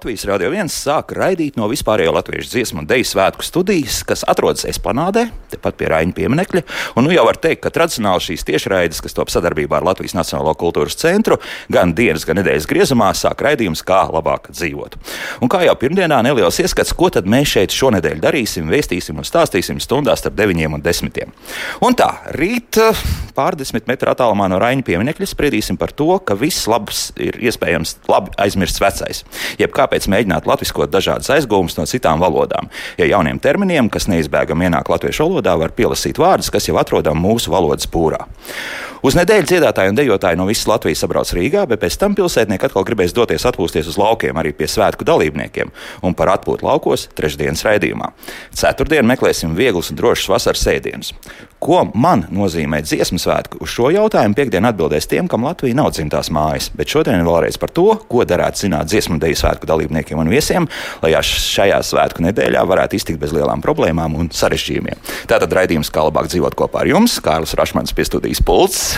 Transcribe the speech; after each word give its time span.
Kā? 0.00 0.10
Latvijas 0.10 0.22
Rādio 0.24 0.48
1 0.48 0.70
sāk 0.72 1.10
raidīt 1.12 1.58
no 1.60 1.66
vispārējo 1.68 2.14
latviešu 2.16 2.48
dziesmu 2.54 2.80
un 2.80 2.86
dēļu 2.88 3.04
svētku 3.04 3.44
studijas, 3.44 3.98
kas 4.08 4.22
atrodas 4.24 4.64
Esplanādē, 4.64 5.26
tepat 5.52 5.76
pie 5.76 5.88
Raņa 5.92 6.14
pieminekļa. 6.16 6.62
Un 6.96 7.04
nu 7.04 7.10
jau 7.12 7.26
var 7.26 7.36
teikt, 7.36 7.60
ka 7.66 7.72
tradicionāli 7.74 8.24
šīs 8.24 8.46
tiešraides, 8.48 9.02
kas 9.04 9.12
top 9.12 9.28
sadarbībā 9.28 9.76
ar 9.76 9.84
Latvijas 9.90 10.14
Nacionālo 10.16 10.54
kultūras 10.56 10.96
centru, 10.96 11.36
gan 11.68 11.92
dienas, 11.92 12.24
gan 12.24 12.40
nedēļas 12.40 12.68
griezumā 12.70 13.10
sāk 13.18 13.44
raidījums, 13.44 13.82
kā 13.84 14.06
labāk 14.08 14.48
dzīvot. 14.54 14.96
Un 15.44 15.52
kā 15.52 15.60
jau 15.66 15.76
pirmdienā 15.82 16.22
neliels 16.24 16.62
ieskats, 16.64 16.94
ko 16.96 17.10
tad 17.12 17.28
mēs 17.28 17.52
šeit 17.52 17.76
šonadēļ 17.76 18.24
darīsim, 18.24 18.72
vēstīsim 18.72 19.20
un 19.20 19.28
stāstīsim 19.28 19.82
stundās 19.84 20.24
starp 20.24 20.38
9 20.40 20.78
un 20.78 20.86
10. 20.86 21.36
Un 21.84 21.98
tā, 22.00 22.08
rīt 22.38 22.80
pārdesmit 23.36 23.84
metru 23.90 24.14
attālumā 24.14 24.48
no 24.48 24.62
Raņa 24.64 24.86
pieminekļa 24.88 25.28
spriedīsim 25.34 25.76
par 25.80 25.92
to, 25.92 26.08
ka 26.24 26.38
viss 26.40 26.64
labs 26.72 27.10
ir 27.20 27.36
iespējams 27.44 27.98
labi 28.08 28.32
aizmirsts 28.40 28.80
vecais. 28.80 29.24
Jeb 29.60 29.70
jeb 29.70 29.76
kāpēc 29.90 30.06
mēģināt 30.06 30.46
latviskot 30.46 30.92
dažādas 30.92 31.30
aizgūmas 31.34 31.74
no 31.78 31.86
citām 31.90 32.22
valodām. 32.22 32.70
Ja 32.98 33.08
jauniem 33.10 33.40
terminiem, 33.42 33.90
kas 33.90 34.06
neizbēgami 34.06 34.68
ienāk 34.68 34.90
latviešu 34.92 35.26
valodā, 35.26 35.56
var 35.58 35.74
pielasīt 35.74 36.20
vārdus, 36.20 36.52
kas 36.54 36.70
jau 36.70 36.78
atrodam 36.78 37.18
mūsu 37.18 37.50
valodas 37.50 37.90
pūrā. 37.90 38.22
Uz 39.00 39.16
nedēļu 39.16 39.46
dziedātāji 39.48 39.88
un 39.88 39.96
dejotāji 39.96 40.36
no 40.36 40.44
visas 40.44 40.66
Latvijas 40.68 41.00
sabrauc 41.00 41.30
Rīgā, 41.32 41.62
bet 41.70 41.80
pēc 41.80 41.94
tam 42.02 42.12
pilsētnieki 42.18 42.66
atkal 42.68 42.84
gribēs 42.84 43.14
doties 43.16 43.46
atpūsties 43.48 43.88
uz 43.88 43.96
laukiem 43.96 44.36
arī 44.36 44.52
pie 44.52 44.68
svētku 44.68 45.06
dalībniekiem 45.08 45.72
un 46.04 46.16
par 46.16 46.34
atpūtu 46.34 46.68
laukos 46.68 47.06
trešdienas 47.16 47.64
raidījumā. 47.64 48.10
Ceturtdien 48.60 49.08
meklēsim 49.08 49.56
vieglus 49.56 49.88
un 49.88 49.96
drošus 49.96 50.28
vasaras 50.28 50.66
ēdienus. 50.74 51.14
Ko 51.60 51.80
man 51.92 52.26
nozīmē 52.32 52.82
dziesmu 52.84 53.16
svētku? 53.20 53.62
Uz 53.64 53.72
šo 53.72 53.88
jautājumu 53.92 54.36
piekdien 54.36 54.68
atbildēs 54.68 55.08
tiem, 55.08 55.26
kam 55.32 55.48
Latvija 55.48 55.76
nav 55.80 55.90
dzimtās 55.96 56.28
mājas, 56.32 56.68
bet 56.76 56.92
šodien 56.92 57.24
vēlreiz 57.24 57.56
par 57.60 57.72
to, 57.72 57.88
ko 58.08 58.28
darētu 58.28 58.66
zināt 58.66 58.92
dziesmu 58.92 59.16
deju 59.20 59.40
svētku 59.40 59.68
dalībniekiem 59.68 59.79
un 60.20 60.32
viesiem, 60.32 60.68
lai 61.04 61.14
šajā 61.24 61.80
svētku 61.86 62.26
nedēļā 62.26 62.66
varētu 62.68 62.98
iztikt 62.98 63.22
bez 63.22 63.34
lielām 63.36 63.64
problēmām 63.64 64.18
un 64.20 64.30
sarežģījumiem. 64.34 65.00
Tātad 65.30 65.56
raidījums 65.56 65.92
kā 65.94 66.04
labāk 66.08 66.30
dzīvot 66.32 66.58
kopā 66.58 66.84
ar 66.84 66.92
jums, 66.92 67.20
Kārlis 67.24 67.56
Rašmans 67.58 67.96
pie 67.96 68.08
studijas 68.08 68.44
pults. 68.44 68.94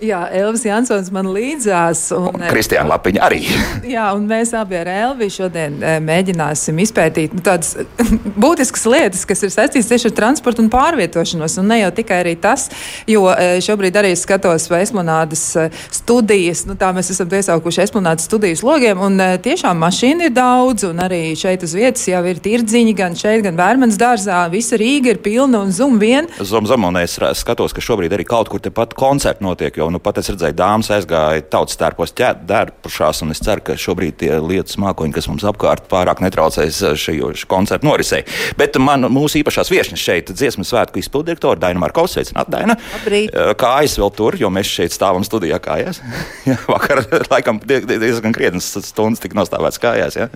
Jā, 0.00 0.20
Elvis 0.32 0.62
Jansons 0.64 1.10
man 1.12 1.28
līdzās. 1.28 2.06
Un, 2.16 2.30
un 2.32 2.44
Kristiāna 2.48 2.94
Lapiņa 2.94 3.20
arī. 3.26 3.40
jā, 3.94 4.06
un 4.16 4.24
mēs 4.30 4.54
abi 4.56 4.78
ar 4.80 4.88
Elvi 4.88 5.28
šodien 5.32 5.76
e, 5.84 5.98
mēģināsim 6.04 6.78
izpētīt 6.80 7.34
nu, 7.36 7.42
tādas 7.44 7.74
būtiskas 8.44 8.86
lietas, 8.88 9.26
kas 9.28 9.44
ir 9.44 9.52
saistītas 9.52 9.90
tieši 9.90 10.08
ar 10.08 10.14
transportu 10.16 10.64
un 10.64 10.70
pārvietošanos. 10.72 11.58
Un 11.60 11.68
ne 11.68 11.82
jau 11.82 11.90
tikai 11.98 12.22
arī 12.24 12.32
tas, 12.40 12.70
jo 13.10 13.26
e, 13.34 13.58
šobrīd 13.64 13.98
arī 14.00 14.14
skatos 14.16 14.70
Esplanādas 14.80 15.42
e, 15.60 15.66
studijas, 15.92 16.64
nu 16.68 16.78
tā 16.80 16.94
mēs 16.96 17.12
esam 17.12 17.28
piesaukuši 17.28 17.84
Esplanādas 17.84 18.24
studijas 18.30 18.64
logiem, 18.64 19.02
un 19.04 19.20
tiešām 19.44 19.84
mašīna 19.84 20.30
ir 20.30 20.34
daudz, 20.36 20.88
un 20.88 21.04
arī 21.04 21.34
šeit 21.36 21.66
uz 21.66 21.76
vietas 21.76 22.06
jau 22.08 22.22
ir 22.30 22.40
tirdziņi, 22.40 22.96
gan 22.96 23.18
šeit, 23.18 23.44
gan 23.44 23.60
Vērmens 23.60 24.00
dārzā. 24.00 24.46
Visa 24.52 24.80
Rīga 24.80 25.12
ir 25.12 25.20
pilna 25.20 25.60
un 25.60 25.76
zum 25.76 26.00
vien. 26.00 26.30
Zum, 26.40 26.64
zum, 26.70 26.88
un 26.88 27.02
es 27.02 27.18
skatos, 27.42 27.76
ka 27.76 27.84
šobrīd 27.84 28.16
arī 28.16 28.24
kaut 28.24 28.48
kur 28.48 28.64
tepat 28.64 28.96
koncerti 28.96 29.44
notiek, 29.44 29.76
jo 29.76 29.89
nu, 29.92 30.00
pat 30.02 30.20
es 30.20 30.30
redzēju, 30.32 30.56
dāmas 30.56 30.90
aizgāja 30.94 31.44
tautas 31.52 31.78
tērpos 31.80 32.14
ķērpušās, 32.18 33.22
un 33.24 33.34
es 33.34 33.42
ceru, 33.44 33.64
ka 33.66 33.76
šobrīd 33.80 34.18
tie 34.22 34.32
lietas 34.38 34.78
mākoņi, 34.80 35.14
kas 35.16 35.28
mums 35.30 35.46
apkārt 35.48 35.88
pārāk 35.90 36.22
netraucēs 36.24 36.80
eh, 36.86 36.96
šajos 37.00 37.44
koncertu 37.50 37.88
norisei. 37.88 38.22
Bet 38.60 38.78
man, 38.82 39.08
mūsu 39.12 39.40
īpašās 39.42 39.72
viesņas 39.72 40.06
šeit, 40.06 40.32
dziesmu 40.36 40.66
svētku 40.66 41.02
izpildirektora 41.02 41.60
Daina 41.60 41.82
Markovs, 41.82 42.16
sveicināt, 42.16 42.50
Daina. 42.52 42.78
Labrīt. 42.94 43.34
Eh, 43.34 43.52
kājas 43.60 43.98
vēl 44.00 44.14
tur, 44.16 44.38
jo 44.40 44.52
mēs 44.54 44.70
šeit 44.70 44.96
stāvam 44.96 45.26
studijā 45.26 45.60
kājās. 45.62 46.02
Vakar 46.72 47.04
laikam 47.30 47.60
diezgan 47.66 48.36
krietnes 48.36 48.72
stundas 48.88 49.22
tika 49.22 49.38
nostāvēts 49.38 49.82
kājās. 49.82 50.18
Ja? 50.20 50.30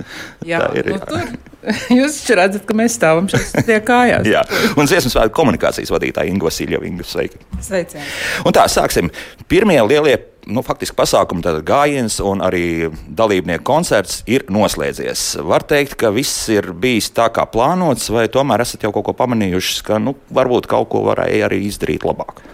Jā, 0.44 0.64
Tā 0.66 0.70
ir. 0.80 0.94
Nu, 0.94 1.00
jā. 1.00 1.10
Tur. 1.10 1.52
Jūs 1.98 2.18
redzat, 2.36 2.64
ka 2.68 2.76
mēs 2.76 2.96
stāvam 2.98 3.28
šeit 3.30 3.70
kājās. 3.86 4.28
jā, 4.34 4.42
un 4.78 4.88
dziesmu 4.88 5.12
svētku 5.12 5.36
komunikācijas 5.38 5.92
vadītāja 5.94 6.32
Inga 6.32 6.48
Vasiljova. 6.48 6.90
Sveiki. 7.08 7.40
Sveicieni. 7.64 8.04
Un 8.44 8.56
tā, 8.56 8.66
sāksim. 8.70 9.10
Pirmie 9.48 9.80
lielie 9.84 10.16
nu, 10.48 10.62
faktiski 10.64 10.96
pasākumi, 10.96 11.42
tātad 11.44 11.64
gājiens 11.68 12.16
un 12.24 12.42
arī 12.44 12.90
dalībnieku 13.16 13.64
koncerts 13.66 14.22
ir 14.30 14.46
noslēdzies. 14.52 15.24
Var 15.44 15.64
teikt, 15.68 15.96
ka 16.00 16.12
viss 16.14 16.48
ir 16.52 16.70
bijis 16.80 17.10
tā 17.16 17.30
kā 17.34 17.46
plānots, 17.48 18.10
vai 18.12 18.26
tomēr 18.32 18.64
esat 18.64 18.84
jau 18.84 18.92
kaut 18.94 19.08
ko 19.08 19.16
pamanījuši, 19.18 19.82
ka 19.86 20.00
nu, 20.02 20.16
varbūt 20.34 20.68
kaut 20.70 20.90
ko 20.92 21.04
varēja 21.08 21.48
arī 21.48 21.64
izdarīt 21.68 22.06
labāk? 22.08 22.44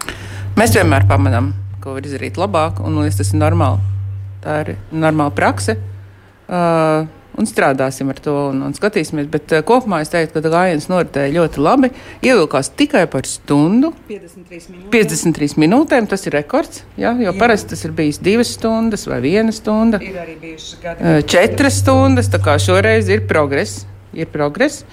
Mēs 0.59 0.75
vienmēr 0.75 1.07
pamanām, 1.09 1.53
ko 1.83 1.95
var 1.95 2.07
izdarīt 2.07 2.39
labāk, 2.39 2.83
un 2.83 2.99
tas 3.07 3.33
ir 3.33 3.39
normāli. 3.39 3.79
Tā 4.41 4.61
ir 4.63 4.75
normāla 4.91 5.33
prakse. 5.35 5.77
Uh, 6.51 7.05
un 7.39 7.47
strādāsim 7.47 8.09
ar 8.11 8.19
to 8.21 8.33
un, 8.49 8.61
un 8.67 8.73
skatīsimies. 8.75 9.27
Bet 9.31 9.53
uh, 9.55 9.63
kopumā 9.67 10.01
es 10.03 10.11
teiktu, 10.11 10.41
ka 10.43 10.51
gājiens 10.53 10.87
noritēja 10.91 11.33
ļoti 11.37 11.63
labi. 11.63 11.91
Ievilkās 12.25 12.71
tikai 12.77 13.05
par 13.11 13.27
stundu. 13.29 13.93
53 14.09 14.71
minūtēm. 14.71 14.89
53 14.95 15.59
minūtēm 15.63 16.09
tas 16.11 16.27
ir 16.27 16.35
rekords. 16.37 16.83
Ja, 16.99 17.13
jo 17.15 17.31
jā. 17.31 17.35
parasti 17.39 17.73
tas 17.73 17.85
ir 17.87 17.95
bijis 17.97 18.19
divas 18.23 18.51
stundas 18.57 19.07
vai 19.09 19.21
viena 19.23 19.55
stunda. 19.55 20.01
Ir 20.03 20.17
arī 20.21 20.35
bijušas 20.41 20.81
gadi. 20.81 21.05
Uh, 21.05 21.21
četras 21.33 21.79
stundas, 21.83 22.31
tā 22.31 22.41
kā 22.43 22.57
šoreiz 22.61 23.11
ir 23.11 23.23
progress. 23.29 23.85
Ir 24.17 24.27
progress. 24.31 24.83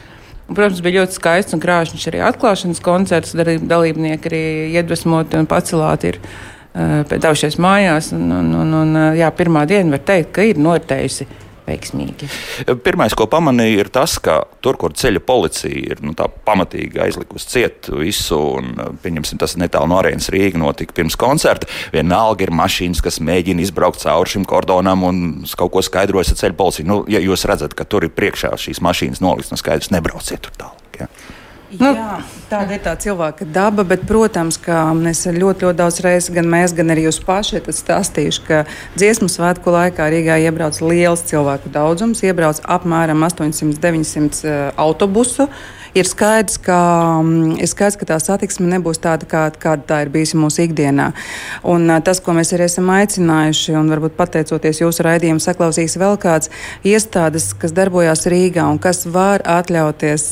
Un, 0.48 0.54
protams, 0.56 0.78
bija 0.80 1.02
ļoti 1.02 1.18
skaists 1.18 1.56
un 1.56 1.60
krāšņs 1.60 2.06
arī 2.08 2.22
atklāšanas 2.24 2.84
koncerts. 2.84 3.34
Dalībnieki 3.36 4.30
arī 4.30 4.44
iedvesmoti 4.78 5.36
un 5.36 5.50
pacelāti 5.50 6.14
ir 6.14 6.22
uh, 6.22 7.02
devušies 7.10 7.58
mājās. 7.60 8.14
Un, 8.16 8.30
un, 8.38 8.54
un, 8.62 8.72
un, 8.84 9.02
jā, 9.18 9.28
pirmā 9.34 9.66
diena 9.68 9.98
var 9.98 10.06
teikt, 10.14 10.32
ka 10.38 10.46
ir 10.46 10.62
noritējusi 10.62 11.28
veiksmīgi. 11.68 12.28
Pirmais, 12.84 13.14
ko 13.18 13.28
pamanīju, 13.30 13.82
ir 13.82 13.90
tas, 13.94 14.16
ka 14.22 14.40
tur, 14.64 14.78
kur 14.80 14.94
ceļa 14.98 15.22
policija 15.24 15.94
ir 15.94 16.02
nu, 16.04 16.14
pamatīgi 16.46 17.00
aizlikusi 17.04 17.50
ciet 17.52 17.90
visu, 17.92 18.38
un 18.58 18.74
tas 19.40 19.56
netālu 19.60 19.92
no 19.92 20.00
arēnas 20.00 20.30
Rīgas 20.34 20.60
notika 20.60 20.96
pirms 20.96 21.18
koncerta, 21.20 21.68
vienalga 21.94 22.46
ir 22.46 22.54
mašīnas, 22.54 23.02
kas 23.04 23.20
mēģina 23.24 23.64
izbraukt 23.64 24.02
cauri 24.04 24.34
šim 24.34 24.46
kordonam 24.48 25.04
un 25.08 25.24
kaut 25.58 25.74
ko 25.74 25.84
skaidrojas 25.84 26.34
ar 26.34 26.42
ceļa 26.42 26.58
policiju. 26.58 26.88
Nu, 26.88 27.00
ja 27.10 27.22
jūs 27.22 27.46
redzat, 27.48 27.76
ka 27.78 27.86
tur 27.88 28.08
ir 28.08 28.14
priekšā 28.16 28.54
šīs 28.58 28.82
mašīnas 28.84 29.22
nolikts, 29.24 29.52
nu 29.52 29.60
skaidrs, 29.60 29.92
nebrauciet 29.94 30.44
tur 30.44 30.56
tālāk. 30.58 31.02
Ja. 31.02 31.12
Nu, 31.68 31.90
Jā, 31.92 32.22
tāda 32.48 32.78
ir 32.78 32.80
tā 32.80 32.94
cilvēka 32.96 33.44
daba, 33.52 33.84
bet, 33.84 34.06
protams, 34.08 34.56
ka 34.56 34.86
mēs 34.96 35.26
ļoti, 35.28 35.66
ļoti 35.66 35.76
daudz 35.76 35.98
reizes, 36.00 36.30
gan 36.32 36.48
mēs, 36.48 36.72
gan 36.72 36.94
arī 36.94 37.04
jūs 37.04 37.18
paši 37.26 37.58
esat 37.58 37.76
stāstījuši, 37.76 38.44
ka 38.46 38.62
dziesmu 38.96 39.28
svētku 39.28 39.74
laikā 39.74 40.06
Rīgā 40.08 40.38
iebrauc 40.46 40.80
liels 40.80 41.26
cilvēku 41.28 41.68
daudzums, 41.74 42.24
iebrauc 42.24 42.62
apmēram 42.64 43.26
800-900 43.28 44.48
uh, 44.48 44.56
autobusu. 44.80 45.44
Uh, 45.44 45.77
ir 45.98 46.08
skaidrs, 46.08 46.58
ka, 46.62 46.78
mm, 47.22 47.58
ir 47.62 47.68
skaidrs, 47.70 47.98
ka 47.98 48.06
tā 48.08 48.18
satiksme 48.22 48.68
nebūs 48.70 49.00
tāda, 49.02 49.26
kā, 49.28 49.42
kāda 49.50 49.84
tā 49.88 50.00
ir 50.04 50.12
bijusi 50.14 50.38
mūsu 50.38 50.64
ikdienā. 50.66 51.10
Un, 51.68 51.90
tas, 52.04 52.20
ko 52.24 52.34
mēs 52.36 52.52
arī 52.54 52.66
esam 52.68 52.90
aicinājuši, 52.94 53.74
un 53.78 53.90
varbūt 53.92 54.16
pateicoties 54.18 54.82
jūsu 54.82 55.04
raidījumu, 55.06 55.42
saklausīs 55.42 55.98
vēl 56.00 56.18
kāds 56.20 56.52
iestādes, 56.86 57.50
kas 57.58 57.74
darbojās 57.76 58.26
Rīgā 58.30 58.66
un 58.70 58.78
kas 58.82 59.04
var 59.06 59.42
atļauties 59.42 60.26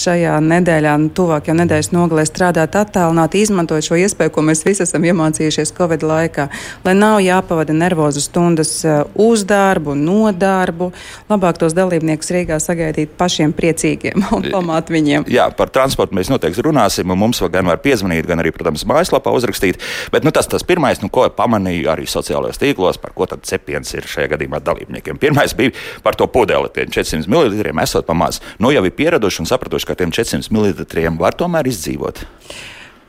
šajā 0.00 0.38
nedēļā, 0.46 0.96
nu, 1.02 1.12
tuvākajā 1.16 1.56
nedēļas 1.62 1.92
nogalē 1.94 2.26
strādāt 2.28 2.78
attālināti, 2.80 3.44
izmantojot 3.44 3.90
šo 3.90 4.00
iespēju, 4.00 4.34
ko 4.34 4.46
mēs 4.46 4.64
visi 4.66 4.84
esam 4.86 5.04
iemācījušies 5.08 5.74
Covid 5.76 6.06
laikā, 6.06 6.48
lai 6.86 6.96
nav 6.96 7.20
jāpavada 7.24 7.76
nervozu 7.76 8.22
stundas 8.24 8.72
uz 9.14 9.44
darbu, 9.48 9.96
no 9.98 10.30
darbu, 10.32 10.92
labāk 11.30 11.60
tos 11.60 11.76
dalībniekus 11.76 12.32
Rīgā 12.34 12.60
sagaidīt 12.62 13.16
pašiem 13.20 13.54
priecīgiem 13.56 14.28
un 14.36 14.48
pamāt 14.52 14.90
viņiem 14.92 15.09
viņiem. 15.10 15.26
Jā, 15.30 15.48
par 15.56 15.70
transportu 15.72 16.14
mēs 16.16 16.30
noteikti 16.30 16.62
runāsim. 16.64 17.10
Mums 17.10 17.42
gan 17.52 17.68
var 17.68 17.80
piezvanīt, 17.82 18.26
gan 18.28 18.42
arī, 18.42 18.52
protams, 18.54 18.86
mājaslapā 18.88 19.32
uzrakstīt. 19.34 19.80
Bet 20.12 20.24
nu, 20.24 20.32
tas 20.34 20.48
tas 20.50 20.64
pirmais, 20.66 21.02
nu, 21.02 21.10
ko 21.12 21.26
pamanīju 21.34 21.90
arī 21.90 22.06
sociālajos 22.10 22.60
tīklos, 22.60 23.00
par 23.00 23.14
ko 23.16 23.26
tad 23.30 23.44
cepiens 23.48 23.90
ir 23.94 24.06
šajā 24.06 24.30
gadījumā 24.34 24.62
dalībniekiem. 24.64 25.20
Pirmais 25.20 25.54
bija 25.56 25.74
par 26.02 26.18
to 26.18 26.28
pudeli, 26.30 26.70
tiem 26.74 26.92
400 26.94 27.30
ml 27.30 27.82
esot 27.82 28.06
pamāc. 28.06 28.40
Nu, 28.58 28.72
jau 28.74 28.84
ir 28.86 28.94
pieraduši 28.96 29.44
un 29.44 29.50
sapratuši, 29.50 29.88
ka 29.88 29.98
tiem 29.98 30.14
400 30.14 30.52
ml 30.54 31.16
var 31.20 31.36
tomēr 31.38 31.68
izdzīvot. 31.70 32.24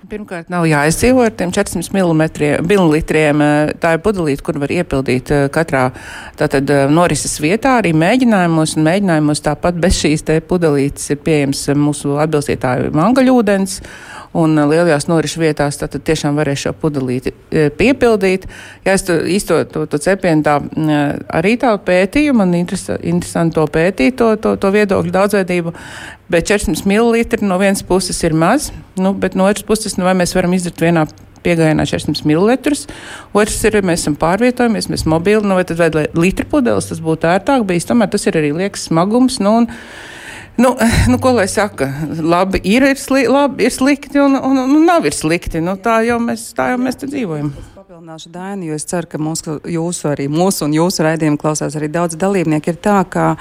Pirmkārt, 0.09 0.48
nav 0.50 0.63
jāizdzīvo 0.65 1.21
ar 1.27 1.33
tiem 1.38 1.51
400 1.53 1.94
ml. 1.94 2.24
Tā 3.77 3.92
ir 3.94 4.00
pudelīte, 4.01 4.42
kur 4.42 4.57
var 4.57 4.74
iepildīt 4.74 5.30
eh, 5.30 5.44
katrā 5.53 5.83
tātad, 6.39 6.71
eh, 6.74 6.88
norises 6.89 7.36
vietā, 7.44 7.75
arī 7.77 7.92
mēģinājumos. 7.94 8.74
Mēģinājumos 8.81 9.44
tāpat 9.45 9.77
bez 9.83 10.00
šīs 10.01 10.25
pudelītes 10.50 11.13
ir 11.13 11.21
pieejams 11.21 11.62
mūsu 11.77 12.18
atbilstītāju 12.24 12.89
mangaļūdens. 12.98 13.77
Un 14.38 14.56
eh, 14.57 14.68
lielajās 14.74 15.07
norišu 15.12 15.42
vietās 15.44 15.80
tad 15.81 15.98
tiešām 16.07 16.38
varēs 16.39 16.66
šo 16.66 16.75
pudelīti 16.81 17.33
piepildīt. 17.78 18.48
Jā, 18.86 18.95
es 18.95 19.06
to, 19.07 19.18
īsto 19.28 19.62
to, 19.72 19.86
to 19.92 20.00
cepienu 20.01 20.45
tā 20.45 20.57
arī 21.42 21.57
tā 21.62 21.74
pētīju, 21.86 22.36
man 22.38 22.54
interesanti 22.56 23.57
to 23.57 23.66
pētīt, 23.72 24.16
to, 24.22 24.33
to, 24.42 24.56
to 24.62 24.72
viedokļu 24.75 25.16
daudzveidību. 25.16 25.75
Bet 26.31 26.48
400 26.48 26.88
ml 26.88 27.44
no 27.44 27.60
vienas 27.60 27.83
puses 27.83 28.22
ir 28.24 28.38
maz, 28.38 28.72
nu, 28.95 29.12
bet 29.13 29.36
no 29.36 29.50
otras 29.50 29.68
puses, 29.68 29.98
nu, 30.00 30.07
vai 30.07 30.16
mēs 30.16 30.36
varam 30.38 30.56
izdarīt 30.56 30.86
vienā 30.88 31.06
piegājienā 31.45 31.86
400 31.89 32.25
ml. 32.28 32.56
Otrs 33.33 33.57
ir, 33.68 33.80
mēs 33.86 34.06
esam 34.06 34.16
pārvietojamies, 34.19 34.89
mēs 34.92 35.06
mobili, 35.10 35.44
nu, 35.45 35.57
vai 35.57 35.66
tad 35.68 35.81
vai 35.81 36.07
litra 36.18 36.48
pudeles 36.50 36.89
tas 36.89 37.01
būtu 37.04 37.30
ērtāk 37.31 37.66
bijis, 37.68 37.89
tomēr 37.89 38.12
tas 38.13 38.28
ir 38.30 38.39
arī 38.39 38.54
liekas 38.56 38.88
smagums. 38.89 39.39
Nu, 39.44 39.62
un, 39.62 39.69
Nu, 40.57 40.75
nu, 41.07 41.18
ko 41.18 41.31
lai 41.31 41.48
saka? 41.48 41.88
Labi, 42.21 42.59
ir, 42.68 42.83
ir, 42.83 43.00
sli, 43.00 43.24
labi, 43.31 43.65
ir 43.65 43.74
slikti, 43.74 44.19
un, 44.19 44.36
un, 44.36 44.57
un, 44.63 44.75
un 44.75 44.86
nav 44.86 45.06
ir 45.07 45.15
slikti. 45.15 45.62
Nu, 45.63 45.77
tā 45.80 46.01
jau 46.06 46.19
mēs, 46.21 46.50
tā 46.57 46.71
jau 46.74 46.80
mēs 46.81 47.00
dzīvojam. 47.01 47.53
Papildināšu 47.77 48.31
Dainu, 48.33 48.68
jo 48.69 48.77
es 48.77 48.86
ceru, 48.89 49.09
ka 49.09 49.21
mūsu, 49.21 49.57
jūsu, 49.71 50.09
arī 50.12 50.27
mūsu 50.31 50.68
un 50.68 50.75
jūsu 50.75 51.07
raidījumu 51.07 51.39
klausās 51.42 51.77
arī 51.80 51.89
daudz 51.92 52.19
dalībnieku. 52.19 52.74
Ir 52.74 52.81
tā, 52.83 53.00
ka 53.09 53.31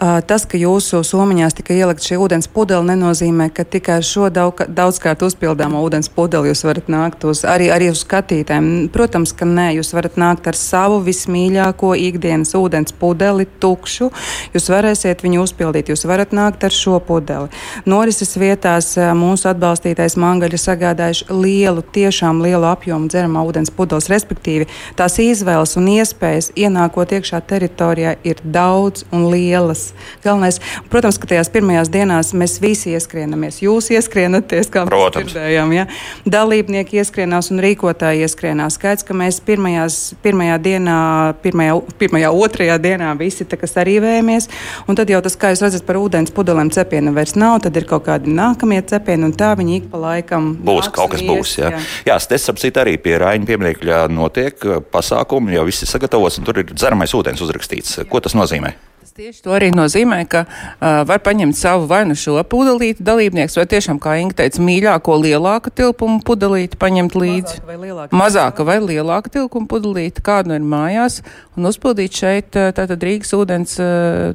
Tas, 0.00 0.46
ka 0.48 0.56
jūsu 0.56 1.02
somiņās 1.04 1.58
tika 1.58 1.74
ielikt 1.76 2.00
šī 2.00 2.16
ūdens 2.24 2.46
pudele, 2.48 2.86
nenozīmē, 2.88 3.50
ka 3.52 3.66
tikai 3.68 3.98
šo 4.00 4.30
daudz, 4.32 4.62
daudzkārt 4.72 5.20
uzpildāmo 5.26 5.82
ūdens 5.84 6.08
pudeli 6.08 6.48
jūs 6.48 6.62
varat 6.64 6.86
nākt 6.88 7.26
uz 7.28 7.42
arī, 7.44 7.66
arī 7.68 7.90
uz 7.92 8.00
skatītājiem. 8.00 8.88
Protams, 8.94 9.34
ka 9.36 9.44
nē, 9.44 9.66
jūs 9.76 9.92
varat 9.92 10.16
nākt 10.16 10.48
ar 10.48 10.56
savu 10.56 11.02
vismīļāko 11.04 11.90
ikdienas 12.00 12.54
ūdens 12.56 12.96
pudeli, 12.96 13.44
tukšu. 13.60 14.08
Jūs 14.54 14.70
varēsiet 14.72 15.20
viņu 15.20 15.44
uzpildīt, 15.44 15.92
jūs 15.92 16.06
varat 16.08 16.32
nākt 16.32 16.64
ar 16.64 16.72
šo 16.72 16.96
pudeli. 17.04 17.52
Norises 17.84 18.32
vietās 18.40 18.94
mūsu 18.96 19.50
atbalstītais 19.52 20.16
mangaļi 20.16 20.56
ir 20.56 20.64
sagādājuši 20.64 21.28
lielu, 21.28 21.84
tiešām 21.92 22.40
lielu 22.40 22.70
apjomu 22.72 23.12
dzeramā 23.12 23.44
ūdens 23.52 23.76
pudeles, 23.76 24.08
respektīvi 24.08 24.70
tās 24.96 25.20
izvēles 25.20 25.76
un 25.76 25.92
iespējas 25.98 26.54
ienākot 26.56 27.12
iekšā 27.20 27.44
teritorijā 27.52 28.16
ir 28.24 28.40
daudz 28.48 29.04
un 29.12 29.28
lielas 29.28 29.89
galvenais. 30.24 30.40
galvenais. 30.40 30.60
Protams, 30.90 31.18
ka 31.18 31.28
tajās 31.30 31.50
pirmajās 31.52 31.90
dienās 31.92 32.32
mēs 32.34 32.58
visi 32.60 32.94
ieskrienamies. 32.94 33.60
Jūs 33.62 33.90
ieskrienaties, 33.94 34.70
kā 34.72 34.84
mēs 34.88 35.14
dzirdējām. 35.16 35.72
Ja? 35.74 35.86
Dalībnieki 36.26 37.00
ieskrienās 37.00 37.50
un 37.50 37.60
rīkotāji 37.62 38.24
ieskrienās. 38.24 38.78
Skaidrs, 38.78 39.04
ka 39.06 39.14
mēs 39.14 39.40
pirmajās, 39.44 40.14
pirmajā 40.24 40.58
dienā, 40.62 40.98
pirmajā, 41.42 41.76
pirmajā 42.00 42.32
otrajā 42.32 42.78
dienā 42.82 43.12
visi 43.18 43.46
arī 43.80 44.00
vējamies. 44.02 44.48
Un 44.88 44.98
tad 44.98 45.10
jau 45.10 45.20
tas, 45.22 45.36
kā 45.36 45.52
jūs 45.52 45.64
redzat, 45.64 45.86
par 45.86 46.00
ūdens 46.00 46.34
pudelēm 46.34 46.72
cepiena 46.74 47.14
vairs 47.14 47.36
nav. 47.38 47.60
Tad 47.64 47.76
ir 47.76 47.86
kaut 47.88 48.06
kādi 48.08 48.32
nākamie 48.34 48.80
cepieni, 48.82 49.28
un 49.28 49.36
tā 49.36 49.52
viņi 49.58 49.80
ik 49.80 49.90
pa 49.92 50.00
laikam 50.00 50.54
būs. 50.56 50.90
Kaut 50.94 51.14
kas 51.14 51.24
ies, 51.24 51.30
būs. 51.30 51.56
Jā, 51.60 51.72
jā. 51.76 51.82
jā 52.10 52.20
es 52.20 52.46
saprotu, 52.46 52.80
arī 52.80 52.96
pie 53.02 53.18
Raņa 53.20 53.48
pieminiekļa 53.48 54.04
notiek 54.12 54.68
pasākumi, 54.92 55.56
jau 55.58 55.66
viss 55.68 55.84
ir 55.84 55.90
sagatavots, 55.90 56.40
un 56.40 56.48
tur 56.48 56.62
ir 56.62 56.72
dzeramais 56.72 57.14
ūdens 57.16 57.42
uzrakstīts. 57.44 58.00
Ko 58.10 58.22
tas 58.24 58.36
nozīmē? 58.38 58.89
Tas 59.10 59.16
tieši 59.18 59.40
to 59.42 59.50
arī 59.50 59.72
nozīmē, 59.74 60.20
ka 60.30 60.44
uh, 60.46 61.00
var 61.02 61.18
paņemt 61.26 61.56
savu 61.58 61.88
vai 61.90 62.04
nu 62.06 62.14
šo 62.14 62.36
pudelīti 62.46 63.02
dalībnieks, 63.02 63.56
vai 63.58 63.64
tiešām, 63.72 63.98
kā 63.98 64.12
Inga 64.22 64.36
teica, 64.38 64.62
mīļāko 64.62 65.16
lielāku 65.18 65.72
tilpumu 65.74 66.20
pudelīti 66.22 66.78
paņemt 66.78 67.16
līdzi. 67.18 67.56
Mazāka 67.58 67.66
vai 67.66 67.78
lielāka, 67.80 68.20
Mazāka 68.20 68.66
vai 68.68 68.78
lielāka 68.84 69.32
tilpumu 69.34 69.66
pudelīti, 69.72 70.22
kādu 70.22 70.54
ir 70.54 70.62
mājās, 70.62 71.24
un 71.58 71.66
uzpildīt 71.72 72.22
šeit 72.22 72.54
tātad 72.54 73.02
Rīgas 73.02 73.34
ūdens, 73.34 73.74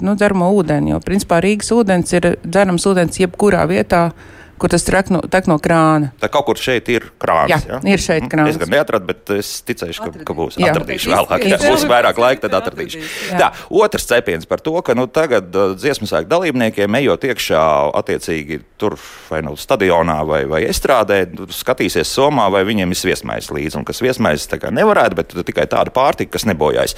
nu, 0.03 0.17
dzeramo 0.19 0.51
ūdeni, 0.59 0.91
jo 0.91 0.99
principā 1.07 1.39
Rīgas 1.45 1.71
ūdens 1.71 2.11
ir 2.19 2.33
dzerams 2.43 2.91
ūdens 2.91 3.23
jebkurā 3.23 3.63
vietā 3.71 4.09
kur 4.59 4.71
tas 4.71 4.85
tek 4.87 5.11
no, 5.13 5.21
tek 5.31 5.49
no 5.51 5.57
krāna. 5.61 6.11
Tā 6.21 6.29
kaut 6.31 6.47
kur 6.47 6.59
šeit 6.59 6.89
ir 6.93 7.09
krāns. 7.21 7.51
Jā, 7.51 7.59
ja? 7.69 7.79
ir 7.95 8.01
šeit 8.01 8.27
krāns. 8.31 8.55
Es 8.55 8.59
gan 8.61 8.71
neatradu, 8.71 9.09
bet 9.09 9.33
es 9.35 9.51
ticēšu, 9.67 10.05
ka, 10.05 10.25
ka 10.27 10.35
būs. 10.37 10.59
Jā. 10.61 10.71
Atradīšu 10.73 11.11
vēlāk. 11.11 11.47
Ja 11.51 11.59
būs 11.61 11.85
vairāk 11.89 12.19
laika, 12.21 12.45
tad 12.45 12.57
atradīšu. 12.61 13.01
Jā. 13.31 13.39
Tā, 13.41 13.49
otrs 13.83 14.07
cepiens 14.09 14.47
par 14.49 14.63
to, 14.63 14.75
ka 14.85 14.95
nu, 14.97 15.07
tagad 15.11 15.49
uh, 15.55 15.75
dziesmu 15.77 16.07
sēku 16.09 16.29
dalībniekiem 16.31 16.99
ejot 17.01 17.27
iekšā 17.31 17.65
attiecīgi 17.99 18.61
tur 18.81 18.97
vai 19.29 19.41
nu 19.45 19.55
stadionā 19.59 20.17
vai, 20.27 20.41
vai 20.49 20.63
estrādē, 20.69 21.21
skatīsies 21.55 22.11
somā, 22.15 22.47
vai 22.53 22.63
viņiem 22.67 22.95
ir 22.95 23.03
viesmais 23.11 23.51
līdzi. 23.51 23.79
Un 23.79 23.87
kas 23.87 24.01
viesmais 24.03 24.47
tā 24.49 24.59
kā 24.61 24.71
nevarētu, 24.73 25.19
bet 25.19 25.35
tikai 25.47 25.67
tāda 25.71 25.93
pārtika, 25.95 26.35
kas 26.37 26.47
nebojājas. 26.49 26.95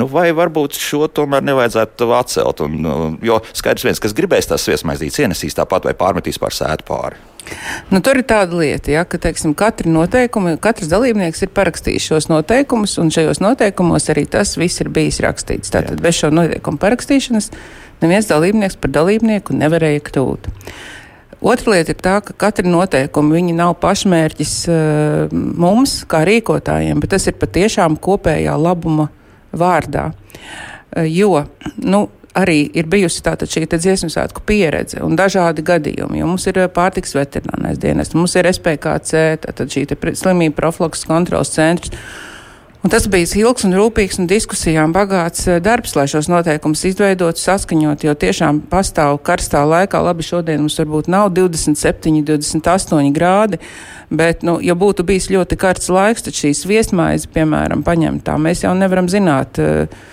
Nu, 0.00 0.08
vai 0.10 0.30
varbūt 0.36 0.78
šo 0.80 1.08
tomēr 1.12 1.44
nevajadzētu 1.46 2.10
atcelt? 2.16 2.64
Un, 2.64 2.80
nu, 2.84 2.94
jo 3.24 3.40
skaidrs 3.52 3.86
viens, 3.86 4.02
kas 4.02 4.16
gribēs 4.16 4.48
tās 4.50 4.66
viesmaizītes 4.70 5.22
ienesīs 5.24 5.56
tāpat 5.58 5.88
vai 5.88 5.96
pārmetīs 5.98 6.40
pār 6.40 6.56
sētu 6.56 6.86
pāri. 6.94 7.22
Nu, 7.92 8.00
tur 8.00 8.18
ir 8.20 8.24
tāda 8.28 8.56
lieta, 8.56 8.90
ja, 8.94 9.02
ka 9.04 9.18
teiksim, 9.20 9.52
katri 9.58 9.90
noteikumi, 9.92 10.56
katrs 10.62 10.88
dalībnieks 10.88 11.44
ir 11.44 11.52
parakstījis 11.54 12.08
šos 12.08 12.28
noteikumus, 12.30 12.96
un 13.02 13.12
šajos 13.14 13.42
noteikumos 13.44 14.08
arī 14.12 14.24
tas 14.30 14.54
viss 14.56 14.80
ir 14.80 14.90
bijis 14.94 15.20
rakstīts. 15.24 15.72
Tātad 15.74 15.98
Jā. 15.98 16.04
bez 16.06 16.20
šo 16.20 16.32
noteikumu 16.34 16.80
parakstīšanas 16.80 17.50
neviens 18.02 18.30
dalībnieks 18.30 18.78
par 18.80 18.94
dalībnieku 18.96 19.56
nevarēja 19.60 20.04
kļūt. 20.08 20.48
Otra 21.44 21.74
lieta 21.74 21.92
ir 21.92 22.00
tā, 22.00 22.16
ka 22.24 22.32
katra 22.46 22.64
noteikuma 22.64 23.42
nav 23.52 23.74
pašmērķis 23.82 24.54
uh, 24.72 25.34
mums, 25.34 25.98
kā 26.08 26.22
rīkotājiem, 26.24 27.02
bet 27.04 27.12
tas 27.12 27.28
ir 27.28 27.36
patiešām 27.36 27.98
kopējā 28.00 28.56
labuma 28.56 29.10
vārdā. 29.52 30.08
Uh, 30.96 31.04
jo, 31.04 31.44
nu, 31.84 32.06
arī 32.34 32.58
ir 32.74 32.88
bijusi 32.90 33.22
tātad 33.24 33.50
šī 33.50 33.66
dziesmu 33.70 34.10
svētku 34.12 34.42
pieredze 34.46 35.02
un 35.06 35.16
dažādi 35.18 35.64
gadījumi. 35.66 36.24
Mums 36.26 36.46
ir 36.50 36.60
pārtiks 36.74 37.14
veterinārais 37.16 37.80
dienests, 37.80 38.16
mums 38.18 38.34
ir 38.38 38.50
SPKC, 38.50 39.24
tātad 39.46 39.70
šī 39.70 39.86
slimību 40.18 40.56
profilakses 40.58 41.06
kontrols 41.08 41.54
centrs. 41.54 41.94
Un 42.84 42.92
tas 42.92 43.06
bija 43.08 43.24
ilgs 43.40 43.64
un 43.64 43.72
rūpīgs 43.72 44.18
un 44.20 44.26
diskusijām 44.28 44.92
bagāts 44.92 45.46
darbs, 45.64 45.94
lai 45.96 46.04
šos 46.10 46.26
noteikumus 46.28 46.82
izveidotu, 46.84 47.40
saskaņot, 47.40 48.02
jo 48.04 48.12
tiešām 48.12 48.58
pastāv 48.68 49.16
karstā 49.24 49.62
laikā, 49.64 50.02
labi, 50.04 50.26
šodien 50.26 50.60
mums 50.60 50.76
varbūt 50.82 51.08
nav 51.08 51.30
27, 51.32 52.20
28 52.28 53.14
grādi, 53.16 53.56
bet, 54.12 54.44
nu, 54.44 54.58
ja 54.60 54.76
būtu 54.76 55.06
bijis 55.08 55.30
ļoti 55.32 55.56
karsts 55.56 55.88
laiks, 55.96 56.26
tad 56.26 56.36
šīs 56.36 56.60
viesmaizi, 56.68 57.30
piemēram, 57.32 57.86
paņemtā, 57.88 58.36
mēs 58.36 58.66
jau 58.66 58.74
nevaram 58.76 59.08
zināt. 59.08 59.62
Uh, 59.64 60.12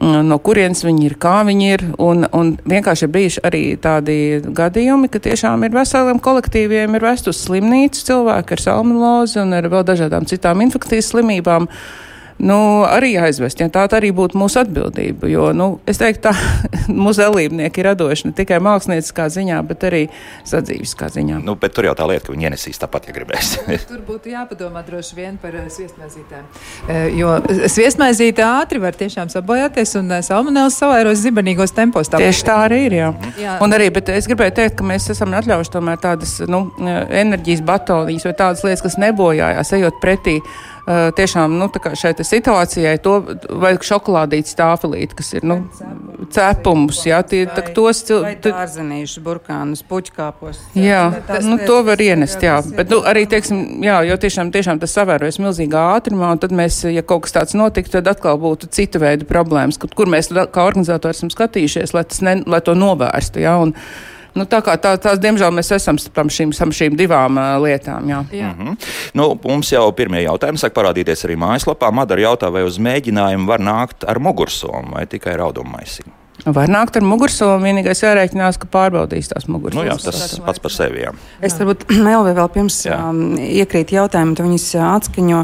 no 0.00 0.38
kurienes 0.42 0.84
viņi 0.86 1.06
ir, 1.08 1.14
kā 1.20 1.40
viņi 1.48 1.70
ir. 1.74 1.84
Un, 2.02 2.26
un 2.36 2.52
vienkārši 2.68 3.06
ir 3.06 3.14
bijuši 3.14 3.44
arī 3.48 3.62
tādi 3.82 4.18
gadījumi, 4.42 5.10
ka 5.12 5.22
tiešām 5.24 5.66
ir 5.66 5.74
veseliem 5.74 6.20
kolektīviem 6.22 6.98
ir 6.98 7.08
vest 7.08 7.30
uz 7.30 7.40
slimnīcu 7.44 8.04
cilvēki 8.10 8.56
ar 8.56 8.66
salmonelozi 8.66 9.42
un 9.42 9.56
ar 9.58 9.70
vēl 9.72 9.86
dažādām 9.88 10.28
citām 10.30 10.62
infekcijas 10.66 11.12
slimībām. 11.14 11.68
Uh, 11.68 12.07
nu, 12.38 12.58
arī 12.86 13.14
aizvest. 13.18 13.60
Ja 13.60 13.68
tā 13.72 13.84
arī 13.98 14.10
būtu 14.14 14.38
mūsu 14.38 14.60
atbildība. 14.62 15.28
Jo, 15.30 15.50
nu, 15.56 15.68
es 15.88 15.98
teiktu, 16.00 16.28
tā 16.28 16.34
mūsu 17.04 17.24
dalībnieki 17.24 17.82
ir 17.82 17.90
radoši 17.90 18.30
ne 18.30 18.34
tikai 18.38 18.60
mākslinieckā 18.62 19.28
ziņā, 19.34 19.58
bet 19.68 19.86
arī 19.88 20.02
sadzīviskā 20.48 21.10
ziņā. 21.14 21.40
Nu, 21.44 21.56
bet 21.58 21.74
tur 21.76 21.88
jau 21.88 21.94
tā 21.98 22.06
lieta, 22.10 22.26
ka 22.28 22.34
viņi 22.34 22.48
ienesīs 22.50 22.80
tāpat, 22.82 23.10
ja 23.10 23.16
gribēs. 23.16 23.54
tur 23.90 24.02
būtu 24.06 24.32
jāpadomā 24.32 24.84
droši 24.86 25.18
vien 25.18 25.38
par 25.42 25.56
eh, 25.58 25.66
sviestmaizītēm. 25.72 26.46
Eh, 26.88 27.08
jo 27.18 27.34
sviestmaizīte 27.74 28.46
ātri 28.46 28.82
var 28.82 28.98
tiešām 28.98 29.32
sabojāties 29.32 29.96
un 30.00 30.14
eh, 30.18 30.24
salmonēls 30.26 30.78
savairos 30.78 31.22
zibenīgos 31.24 31.74
tempos. 31.76 32.10
Tā 32.12 32.22
Tieši 32.22 32.46
tā 32.46 32.58
arī 32.68 32.84
ir. 32.86 32.98
Jā. 33.00 33.12
jā. 33.40 33.58
Un 33.64 33.74
arī, 33.76 33.90
bet 33.94 34.12
es 34.14 34.30
gribēju 34.30 34.56
teikt, 34.60 34.78
ka 34.78 34.86
mēs 34.86 35.10
esam 35.14 35.34
atļaujuši 35.38 35.74
tomēr 35.74 36.00
tādas 36.02 36.38
nu, 36.50 36.68
enerģijas 36.78 37.64
batonijas 37.66 38.26
vai 38.28 38.34
tādas 38.38 38.64
lietas, 38.66 38.84
kas 38.86 38.98
nebojājās, 39.00 39.74
ejot 39.78 40.02
pretī 40.02 40.38
tiešām 40.88 41.58
nu, 41.60 41.68
šai 41.68 42.14
situācijai 42.16 42.94
to 43.04 43.18
vajag 43.48 43.84
šokolādītas 43.84 44.56
tāfelīt, 44.56 45.12
kas 45.18 45.34
ir 45.36 45.44
nu, 45.48 45.58
cepums. 46.32 47.02
Jā, 47.08 47.20
tie, 47.28 47.42
tā, 47.50 47.64
tos 47.76 48.00
cilvēkus, 48.08 49.16
burkānus, 49.24 49.84
puķkāpos. 49.88 50.60
Jā, 50.78 51.02
tas, 51.28 51.44
nu, 51.48 51.58
to 51.60 51.80
var 51.86 52.00
ienest, 52.00 52.42
jā. 52.44 52.58
Bet 52.72 52.92
nu, 52.92 53.02
arī, 53.08 53.26
teiksim, 53.30 53.82
jā, 53.84 54.00
jo 54.08 54.18
tiešām, 54.20 54.52
tiešām 54.54 54.80
tas 54.82 54.96
savērojas 54.96 55.40
milzīgā 55.42 55.84
ātrumā, 55.98 56.32
un 56.36 56.42
tad 56.42 56.54
mēs, 56.56 56.80
ja 56.88 57.04
kaut 57.04 57.26
kas 57.26 57.36
tāds 57.36 57.58
notiktu, 57.58 57.98
tad 57.98 58.08
atkal 58.14 58.40
būtu 58.40 58.70
cita 58.72 59.02
veida 59.02 59.28
problēmas, 59.28 59.80
kur 59.80 60.10
mēs 60.10 60.32
kā 60.32 60.68
organizatori 60.68 61.16
esam 61.16 61.32
skatījušies, 61.34 61.96
lai, 61.96 62.06
ne, 62.24 62.38
lai 62.48 62.62
to 62.64 62.76
novērstu. 62.78 63.44
Jā, 63.44 63.58
un, 63.60 63.76
Nu, 64.36 64.44
tā 64.44 64.60
kā 64.64 64.76
tā, 64.80 64.94
tās, 65.00 65.18
diemžēl, 65.22 65.52
mēs 65.54 65.72
esam 65.76 65.98
tam 66.14 66.28
šīm, 66.32 66.52
šīm 66.52 66.98
divām 66.98 67.40
uh, 67.40 67.56
lietām. 67.62 68.08
Jā. 68.08 68.24
Jā. 68.32 68.52
Mm 68.52 68.66
-hmm. 68.66 68.76
nu, 69.14 69.38
mums 69.44 69.72
jau 69.72 69.92
pirmie 69.92 70.22
jautājumi 70.22 70.58
sāk 70.58 70.76
parādīties 70.76 71.24
arī 71.24 71.36
mājaslapā. 71.36 71.92
Madara 71.92 72.20
jautā, 72.20 72.52
vai 72.52 72.62
uz 72.62 72.78
mēģinājumu 72.78 73.46
var 73.46 73.60
nākt 73.60 74.04
ar 74.06 74.18
mugursomu 74.18 74.94
vai 74.94 75.06
tikai 75.06 75.36
raudummaisiņu. 75.36 76.18
Var 76.46 76.70
nākt 76.70 76.94
ar 76.94 77.02
mugursolu, 77.02 77.58
vienīgais 77.64 77.98
jārēķinās, 78.04 78.60
ka 78.62 78.68
pārbaudīs 78.70 79.26
tās 79.32 79.48
mugursomas. 79.50 79.82
Nu 79.82 79.88
jā, 79.90 79.96
tas 79.98 80.36
pats 80.46 80.62
par 80.62 80.70
sevi. 80.70 81.02
Jā. 81.02 81.10
Es 81.42 81.56
varbūt 81.58 81.88
Melvē 82.06 82.36
vēl 82.36 82.50
pirms 82.54 82.76
um, 82.94 83.22
iekrīt 83.42 83.90
jautājumu, 83.96 84.36
tu 84.38 84.46
viņas 84.46 84.68
atskaņo. 84.86 85.40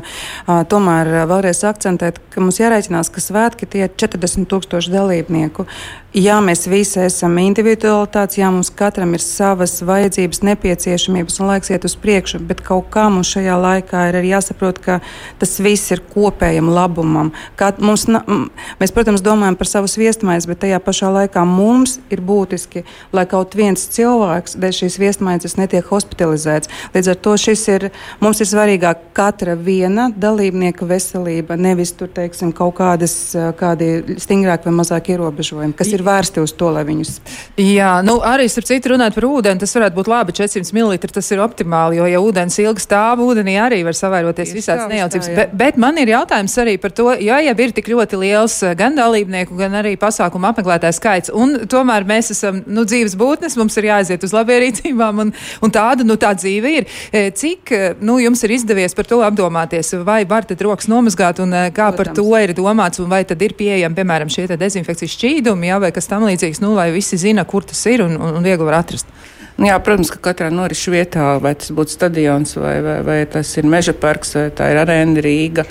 Uh, 0.47 0.63
tomēr 0.71 1.11
vēlreiz 1.27 1.65
akcentēt, 1.67 2.23
ka 2.31 2.45
mums 2.45 2.61
jārēķinās, 2.63 3.11
ka 3.11 3.25
svētki 3.25 3.69
tie 3.75 3.89
ir 3.89 3.97
40 3.99 4.47
tūkstoši 4.53 4.95
dalībnieku. 4.95 5.67
Jā, 6.15 6.37
mēs 6.39 6.61
visi 6.71 7.01
esam 7.03 7.41
individualitātes, 7.43 8.37
jā, 8.39 8.47
mums 8.55 8.69
katram 8.71 9.17
ir 9.17 9.23
savas 9.25 9.73
vajadzības, 9.83 10.45
nepieciešamības 10.47 11.41
un 11.43 11.49
laiks 11.51 11.73
iet 11.73 11.83
uz 11.89 11.97
priekšu, 11.99 12.39
bet 12.47 12.61
kaut 12.63 12.87
kā 12.95 13.09
mums 13.11 13.33
šajā 13.35 13.57
laikā 13.59 14.05
ir 14.13 14.19
arī 14.21 14.29
jāsaprot, 14.31 14.79
ka 14.79 15.01
tas 15.41 15.57
viss 15.59 15.91
ir 15.91 16.05
kopējam 16.13 16.69
labumam. 16.71 17.33
Kā 17.59 17.73
mums, 17.83 18.05
mēs, 18.07 18.93
protams, 18.95 19.25
domājam 19.27 19.59
par 19.59 19.67
savu 19.73 19.91
viestmaizi, 19.91 20.53
bet 20.53 20.61
tajā 20.63 20.79
pašā 20.87 21.11
laikā 21.17 21.43
mums 21.51 21.97
ir 22.15 22.23
būtiski, 22.23 22.85
lai 23.11 23.27
kaut 23.27 23.59
viens 23.59 23.83
cilvēks 23.97 24.55
dēļ 24.63 24.79
šīs 24.79 25.01
viestmaizes 25.03 25.59
netiek 25.59 25.91
hospitalizēts. 25.91 26.71
Līdz 26.95 27.11
ar 27.11 27.21
to 27.27 27.35
šis 27.43 27.67
ir, 27.75 27.89
mums 28.23 28.39
ir 28.39 28.53
svarīgāk 28.53 29.03
katra 29.19 29.59
viena 29.59 30.07
dalībnieka 30.15 30.87
veselība, 30.95 31.59
nevis 31.59 31.97
tur, 31.99 32.15
teiksim, 32.15 32.55
kaut 32.55 32.79
kādas, 32.79 33.19
kādi 33.59 34.17
stingrāk 34.23 34.71
vai 34.71 34.79
mazāk 34.79 35.11
ierobežojumi, 35.17 35.75
kas 35.75 35.91
ir 35.91 36.04
ir 36.05 36.11
vērsti 36.11 36.45
uz 36.45 36.53
to, 36.53 36.69
lai 36.75 36.85
viņus. 36.87 37.17
Jā, 37.61 37.97
nu 38.05 38.19
arī 38.25 38.47
starp 38.51 38.69
citu 38.69 38.93
runāt 38.93 39.17
par 39.17 39.27
ūdeni, 39.29 39.61
tas 39.63 39.73
varētu 39.77 39.97
būt 39.97 40.11
labi 40.11 40.35
400 40.37 40.75
ml, 40.77 40.99
tas 41.15 41.31
ir 41.33 41.43
optimāli, 41.45 41.99
jo 42.01 42.09
ja 42.11 42.21
ūdens 42.23 42.59
ilgi 42.63 42.85
stāv, 42.85 43.23
ūdenī 43.25 43.57
arī 43.61 43.81
var 43.87 43.97
savairoties 43.97 44.53
visādas 44.55 44.89
nejaucības. 44.91 45.31
Bet, 45.39 45.55
bet 45.59 45.79
man 45.81 45.99
ir 46.03 46.13
jautājums 46.13 46.57
arī 46.61 46.77
par 46.83 46.93
to, 46.97 47.11
ja 47.23 47.41
jau 47.45 47.55
ir 47.65 47.75
tik 47.77 47.91
ļoti 47.93 48.21
liels 48.21 48.57
eh, 48.67 48.75
gan 48.79 48.99
dalībnieku, 48.99 49.57
gan 49.59 49.79
arī 49.81 49.95
pasākumu 50.01 50.51
apmeklētāju 50.51 50.99
skaits, 50.99 51.33
un 51.35 51.65
tomēr 51.71 52.07
mēs 52.09 52.33
esam 52.35 52.61
nu, 52.67 52.85
dzīves 52.89 53.17
būtnes, 53.21 53.57
mums 53.61 53.79
ir 53.81 53.89
jāaiziet 53.91 54.27
uz 54.27 54.35
labierīcībām, 54.37 55.23
un, 55.25 55.33
un 55.65 55.75
tāda 55.75 56.07
nu, 56.07 56.19
tā 56.21 56.35
dzīve 56.37 56.75
ir. 56.81 56.89
Eh, 57.13 57.31
cik 57.35 57.75
eh, 57.75 57.87
nu, 58.05 58.19
jums 58.23 58.45
ir 58.47 58.57
izdevies 58.59 58.97
par 58.97 59.09
to 59.09 59.23
apdomāties, 59.27 59.95
vai 60.05 60.23
var 60.29 60.49
tad 60.49 60.63
rokas 60.65 60.91
nomazgāt, 60.91 61.41
un 61.45 61.55
kā 61.75 61.91
Protams. 61.95 61.99
par 62.01 62.13
to 62.19 62.27
ir 62.43 62.55
domāts, 62.57 63.01
un 63.03 63.11
vai 63.11 63.23
tad 63.29 63.43
ir 63.45 63.57
pieejami, 63.59 63.97
piemēram, 63.97 64.33
šie 64.33 64.49
dezinfekcijas 64.59 65.15
šķīdumi, 65.15 65.71
jā, 65.71 65.81
vai 65.83 65.94
kas 65.95 66.11
tam 66.11 66.27
līdzīgs, 66.29 66.61
nu, 66.65 66.75
lai 66.77 66.91
visi 66.95 67.19
zina, 67.21 67.47
kur 67.49 67.67
tas 67.67 67.81
ir 67.91 68.05
un, 68.05 68.17
un, 68.19 68.39
un 68.39 68.45
viegli 68.45 68.67
var 68.67 68.81
atrast. 68.83 69.11
Nu 69.55 69.69
jā, 69.69 69.77
protams, 69.87 70.11
ka 70.11 70.19
katrā 70.23 70.51
norisu 70.51 70.91
vietā, 70.95 71.37
vai 71.43 71.55
tas 71.59 71.71
būtu 71.75 71.95
stadions, 71.95 72.57
vai, 72.59 72.79
vai, 72.83 72.97
vai 73.07 73.19
tas 73.31 73.53
ir 73.61 73.69
meža 73.71 73.95
parks, 73.95 74.35
vai 74.35 74.49
tā 74.55 74.73
ir 74.73 74.81
arēna 74.83 75.23
Rīga 75.23 75.67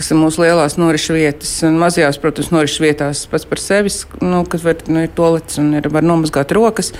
kas 0.00 0.08
ir 0.14 0.16
mūsu 0.16 0.40
lielās 0.40 0.78
norisu 0.80 1.12
vietas. 1.12 1.50
Un 1.66 1.74
mazajās, 1.76 2.16
protams, 2.22 2.48
norisu 2.54 2.86
vietās 2.86 3.26
pats 3.28 3.44
par 3.44 3.60
sevi, 3.60 3.90
nu, 4.24 4.44
kas 4.48 4.62
var, 4.64 4.78
nu, 4.88 5.02
ir 5.04 5.10
tolets 5.12 5.58
un 5.60 5.74
ir, 5.76 5.90
var 5.92 6.06
nomazgāt 6.06 6.54
rokas. 6.56 6.94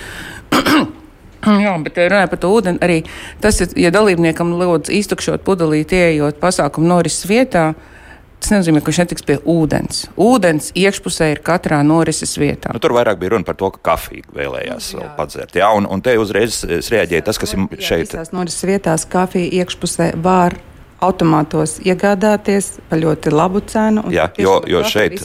Jā, 1.63 1.71
bet 1.81 1.97
runājot 1.97 2.33
par 2.35 2.41
to 2.43 2.51
ūdeni, 2.53 2.77
arī 2.85 2.99
tas, 3.41 3.57
ja 3.79 3.89
dalībniekam 3.95 4.51
lūdz 4.59 4.91
iztukšot 4.93 5.41
pudelīti, 5.47 5.97
ieejot 5.97 6.37
pasākumu 6.43 6.91
norises 6.91 7.25
vietā, 7.31 7.71
uh, 7.71 8.00
Tas 8.41 8.49
nenozīmē, 8.55 8.81
ka 8.81 8.89
viņš 8.89 8.99
netiks 9.03 9.25
pie 9.27 9.37
ūdens. 9.53 10.05
Ūdens 10.17 10.71
iekšpusē 10.81 11.27
ir 11.35 11.43
katrā 11.45 11.83
norises 11.85 12.33
vietā. 12.41 12.71
Nu, 12.73 12.81
tur 12.81 12.95
vairāk 12.97 13.19
bija 13.21 13.35
runa 13.35 13.45
par 13.45 13.57
to, 13.59 13.69
ka 13.75 13.83
kafiju 13.91 14.33
vēlējās 14.33 14.87
jā. 14.97 15.11
padzert. 15.17 15.53
Jā, 15.61 15.69
un, 15.77 15.85
un 15.85 16.01
te 16.01 16.15
uzreiz 16.17 16.63
reaģēja 16.65 17.27
tas, 17.29 17.37
kas 17.41 17.53
ir 17.53 17.67
šeit. 17.77 18.09
Visās 18.09 18.33
norises 18.33 18.65
vietās 18.65 19.05
kafija 19.09 19.61
iekšpusē 19.61 20.15
var 20.25 20.57
automātos 21.01 21.79
iegādāties 21.81 22.75
par 22.89 22.99
ļoti 23.01 23.33
labu 23.33 23.61
cenu. 23.65 24.03
Jā, 24.13 24.27
jo, 24.39 24.59
jo 24.69 24.83
šeit, 24.85 25.17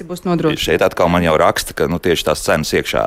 šeit 0.60 0.84
atkal 0.84 1.10
man 1.12 1.24
jau 1.26 1.34
raksta, 1.40 1.76
ka 1.76 1.88
nu, 1.90 1.98
tieši 2.02 2.26
tās 2.30 2.44
cenas 2.46 2.72
iekšā 2.76 3.02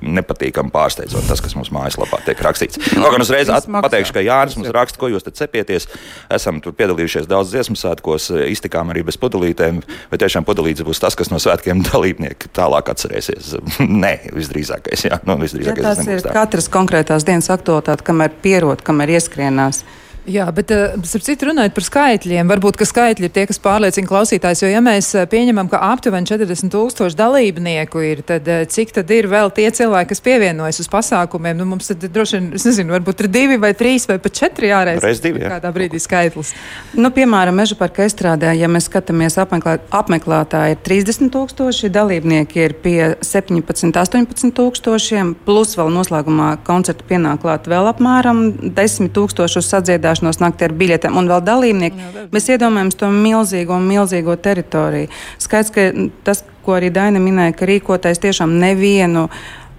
nepatīkami 0.00 0.72
pārsteidzot 0.72 1.28
tas, 1.28 1.42
kas 1.44 1.54
mums 1.58 1.72
mājaslapā 1.74 2.22
tiek 2.26 2.40
rakstīts. 2.44 2.80
No, 2.96 3.10
gan 3.12 3.24
uzreiz 3.24 3.52
pateikšu, 3.68 4.16
ka 4.16 4.24
Jānis 4.24 4.56
mums 4.58 4.72
raksta, 4.74 5.00
ko 5.00 5.12
jūs 5.12 5.26
te 5.26 5.34
cepieties. 5.36 5.88
Esam 6.32 6.62
tur 6.64 6.76
piedalījušies 6.78 7.28
daudz 7.30 7.52
dziesmu 7.52 7.76
svētkos, 7.78 8.30
iztikām 8.48 8.92
arī 8.94 9.04
bez 9.06 9.20
pudelītēm. 9.20 9.82
Vai 10.12 10.20
tiešām 10.22 10.48
pudelītes 10.48 10.86
būs 10.86 11.02
tas, 11.02 11.16
kas 11.18 11.32
no 11.32 11.40
svētkiem 11.42 11.84
dalībnieki 11.90 12.52
tālāk 12.56 12.92
atcerēsies? 12.94 13.56
Nē, 13.84 14.14
visdrīzākais. 14.32 15.08
Jā, 15.10 15.20
nu, 15.28 15.36
visdrīzākais 15.44 15.84
ja, 15.84 15.96
tas 16.00 16.08
ir 16.08 16.24
katras 16.32 16.70
konkrētās 16.72 17.28
dienas 17.28 17.52
aktualitāte, 17.52 18.06
kamēr 18.08 18.32
pierod, 18.44 18.84
kamēr 18.86 19.18
ieskrienās. 19.18 19.84
Jā, 20.22 20.44
bet 20.54 20.70
uh, 20.70 20.92
starp 21.02 21.24
citu 21.26 21.48
runājot 21.48 21.72
par 21.74 21.82
skaitļiem, 21.82 22.46
varbūt 22.46 22.76
ka 22.78 22.86
skaitļi 22.86 23.26
ir 23.26 23.32
tie, 23.34 23.42
kas 23.50 23.58
pārliecina 23.62 24.06
klausītājs, 24.06 24.60
jo 24.62 24.68
ja 24.70 24.78
mēs 24.84 25.08
uh, 25.16 25.24
pieņemam, 25.26 25.66
ka 25.72 25.80
aptuveni 25.82 26.28
40 26.30 26.70
tūkstoši 26.70 27.18
dalībnieku 27.18 28.04
ir, 28.06 28.22
tad 28.28 28.46
uh, 28.46 28.62
cik 28.70 28.94
tad 28.94 29.10
ir 29.10 29.26
vēl 29.32 29.50
tie 29.56 29.66
cilvēki, 29.74 30.12
kas 30.12 30.22
pievienojas 30.22 30.78
uz 30.84 30.90
pasākumiem? 30.92 31.58
Nu, 31.58 31.66
mums 31.72 31.90
tad 31.90 32.06
droši 32.06 32.38
vien, 32.38 32.46
es 32.54 32.66
nezinu, 32.68 32.94
varbūt 32.94 33.24
ir 33.24 33.30
divi 33.34 33.58
vai 33.62 33.72
trīs 33.74 34.06
vai 34.06 34.20
pat 34.22 34.36
četri 34.38 34.70
jāreiz. 34.70 35.02
Reiz 35.02 35.22
divi, 35.24 35.42
jā. 35.42 35.50
Kādā 35.56 35.72
brīdī 35.74 35.98
skaitlis. 36.02 36.54
Nu, 36.94 37.10
piemēram, 37.10 37.58
Meža 37.58 37.74
parka 37.80 38.06
estrādē, 38.06 38.54
ja 38.54 38.70
mēs 38.70 38.86
skatāmies 38.86 39.40
apmeklēt, 39.42 39.90
apmeklētāji 39.90 40.76
ir 40.76 40.80
30 40.86 41.34
tūkstoši, 41.34 41.90
dalībnieki 41.98 42.62
ir 42.62 42.76
pie 42.78 43.10
17, 43.26 43.90
18 43.90 44.54
tūkstošiem, 44.54 45.34
plus 45.48 45.74
vēl 45.80 45.90
noslēgumā 45.98 46.54
koncertu 46.62 47.10
pienāk 47.10 47.42
klāt 47.42 47.66
vēl 47.70 47.90
apmēram 47.90 48.46
10 48.70 49.10
tūkstoši 49.18 49.58
uz 49.58 49.72
uzturēšanos 50.12 50.40
naktī 50.40 50.66
ar 50.66 50.74
biļetēm 50.76 51.16
un 51.16 51.28
vēl 51.28 51.42
dalībnieki. 51.44 52.28
Mēs 52.32 52.48
iedomājamies 52.52 52.98
to 52.98 53.08
milzīgo, 53.10 53.78
milzīgo 53.80 54.36
teritoriju. 54.36 55.08
Skaidrs, 55.38 55.72
ka 55.72 55.92
tas, 56.24 56.44
ko 56.64 56.76
arī 56.76 56.92
Daina 56.92 57.20
minēja, 57.20 57.56
ka 57.56 57.66
rīkotais 57.66 58.20
tiešām 58.20 58.58
nevienu 58.58 59.28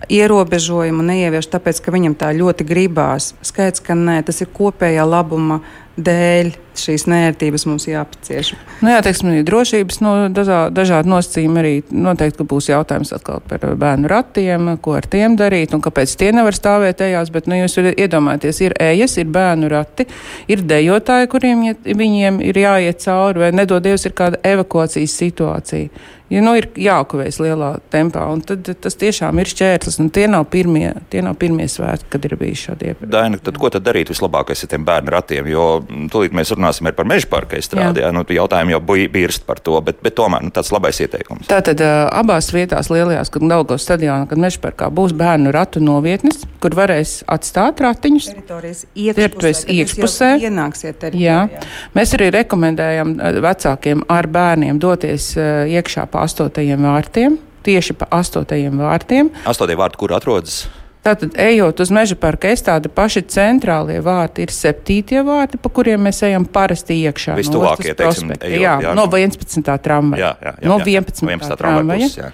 ierobežojumu 0.10 1.04
neievieš, 1.04 1.48
tāpēc, 1.54 1.80
ka 1.80 1.94
viņam 1.94 2.16
tā 2.16 2.34
ļoti 2.36 2.66
gribās. 2.68 3.34
Skaidrs, 3.42 3.84
ka 3.84 3.96
nē, 3.96 4.24
tas 4.26 4.42
ir 4.42 4.52
kopējā 4.52 5.06
labuma 5.08 5.62
dēļ 5.98 6.52
šīs 6.80 7.06
nērtības 7.12 7.66
mums 7.70 7.88
jāpacieš. 7.88 8.54
Nu, 8.82 8.92
jā, 8.94 9.02
teiksim, 9.06 9.34
drošības 9.48 10.00
no 10.04 10.14
dažā, 10.34 10.62
dažādi 10.74 11.12
nosacījumi 11.12 11.62
arī 11.62 11.74
noteikti, 11.92 12.40
ka 12.42 12.48
būs 12.50 12.70
jautājums 12.72 13.14
atkal 13.16 13.44
par 13.50 13.66
bērnu 13.80 14.10
ratiem, 14.12 14.74
ko 14.84 14.98
ar 15.00 15.08
tiem 15.10 15.38
darīt 15.40 15.76
un 15.76 15.84
kāpēc 15.84 16.16
tie 16.20 16.32
nevar 16.36 16.58
stāvēt 16.58 17.04
ejās, 17.06 17.32
bet, 17.34 17.50
nu, 17.52 17.60
jūs 17.62 17.78
iedomājieties, 17.94 18.64
ir 18.66 18.78
ejas, 18.82 19.18
ir 19.22 19.30
bērnu 19.34 19.70
rati, 19.74 20.08
ir 20.52 20.66
dejotāji, 20.68 21.32
kuriem 21.34 21.68
ja, 21.70 21.78
viņiem 22.04 22.42
ir 22.46 22.64
jāiet 22.64 23.04
cauri, 23.06 23.46
vai 23.46 23.54
nedodies 23.56 24.08
ir 24.08 24.18
kāda 24.18 24.42
evakuācijas 24.56 25.18
situācija 25.24 26.22
ja 26.34 26.42
nu, 26.44 26.54
ir 26.58 26.68
jākavējas 26.80 27.40
lielā 27.44 27.70
tempā. 27.94 28.26
Tad 28.48 28.70
tas 28.84 28.98
tiešām 29.00 29.40
ir 29.42 29.50
šķērslis. 29.52 30.00
Tie 30.16 30.26
nav 30.32 30.48
pirmie, 30.54 30.90
tie 31.14 31.24
nav 31.26 31.38
pirmie 31.42 31.68
svētki, 31.70 32.10
kad 32.16 32.28
ir 32.28 32.36
bijuši 32.40 32.70
šādi 32.70 32.90
iepriekš. 32.92 33.12
Daina, 33.14 33.40
tad 33.44 33.60
ko 33.62 33.72
tad 33.74 33.86
darīt 33.86 34.12
vislabākais 34.14 34.66
ar 34.66 34.72
tiem 34.74 34.88
bērnu 34.88 35.14
ratiem? 35.14 35.50
Jo 35.52 35.68
tūlīt 36.14 36.36
mēs 36.36 36.54
runāsim 36.64 36.90
par 36.96 37.08
meža 37.10 37.28
parka 37.30 37.60
izstrādi. 37.60 38.02
Jā. 38.02 38.10
Jā, 38.10 38.16
nu, 38.16 38.24
jautājumi 38.24 38.74
jau 38.76 38.82
bija 38.88 39.12
birst 39.12 39.46
par 39.48 39.60
to, 39.64 39.76
bet, 39.86 40.00
bet 40.04 40.16
tomēr 40.18 40.44
nu, 40.46 40.52
tāds 40.56 40.72
labais 40.74 41.00
ieteikums. 41.04 41.48
Tātad 41.52 41.84
abās 41.84 42.50
vietās 42.56 42.90
lielajās, 42.94 43.32
kad 43.34 43.46
Daugos 43.54 43.86
stadionā, 43.86 44.28
kad 44.30 44.42
meža 44.42 44.62
parkā 44.64 44.90
būs 44.94 45.14
bērnu 45.18 45.54
ratu 45.54 45.84
novietnes, 45.84 46.44
kur 46.64 46.76
varēs 46.78 47.20
atstāt 47.32 47.84
ratiņus. 47.84 48.32
Teritorijas 48.34 48.86
iekšpusē. 48.96 49.74
iekšpusē. 49.78 50.30
Ienāksiet 50.48 51.00
teritorijā. 51.02 51.40
Jā. 51.52 51.64
Mēs 51.98 52.16
arī 52.18 52.30
rekomendējam 52.34 53.18
vecākiem 53.44 54.06
ar 54.12 54.30
bērniem 54.32 54.80
doties 54.82 55.34
iekšā 55.38 56.08
pa 56.12 56.24
astotajiem 56.28 56.88
vārtiem, 56.88 57.38
tieši 57.68 57.98
pa 58.00 58.10
astotajiem 58.20 58.80
vārtiem. 58.82 59.34
Astotie 59.50 59.78
vārti, 59.80 60.02
kur 60.02 60.16
atrodas? 60.16 60.64
Tātad, 61.04 61.34
ejot 61.36 61.82
uz 61.84 61.90
meža 61.92 62.16
parka 62.16 62.48
estādi, 62.56 62.88
paši 62.88 63.26
centrālie 63.28 63.98
vārti 64.04 64.46
ir 64.46 64.54
septītie 64.56 65.20
vārti, 65.28 65.60
pa 65.60 65.72
kuriem 65.76 66.06
mēs 66.08 66.22
ejam 66.24 66.46
parasti 66.48 66.96
iekšā. 67.04 67.36
Vistuvākie, 67.42 67.92
no 67.92 67.98
teiksim, 68.00 68.32
ejot, 68.38 68.62
jā, 68.62 68.76
jā, 68.86 68.94
no 68.96 69.04
11. 69.12 69.68
tramvaja. 69.84 70.22
Jā, 70.22 70.32
jā, 70.40 70.54
jā, 70.62 70.70
no 70.72 70.78
11. 70.80 71.26
11. 71.28 71.58
tramvaja. 71.60 72.32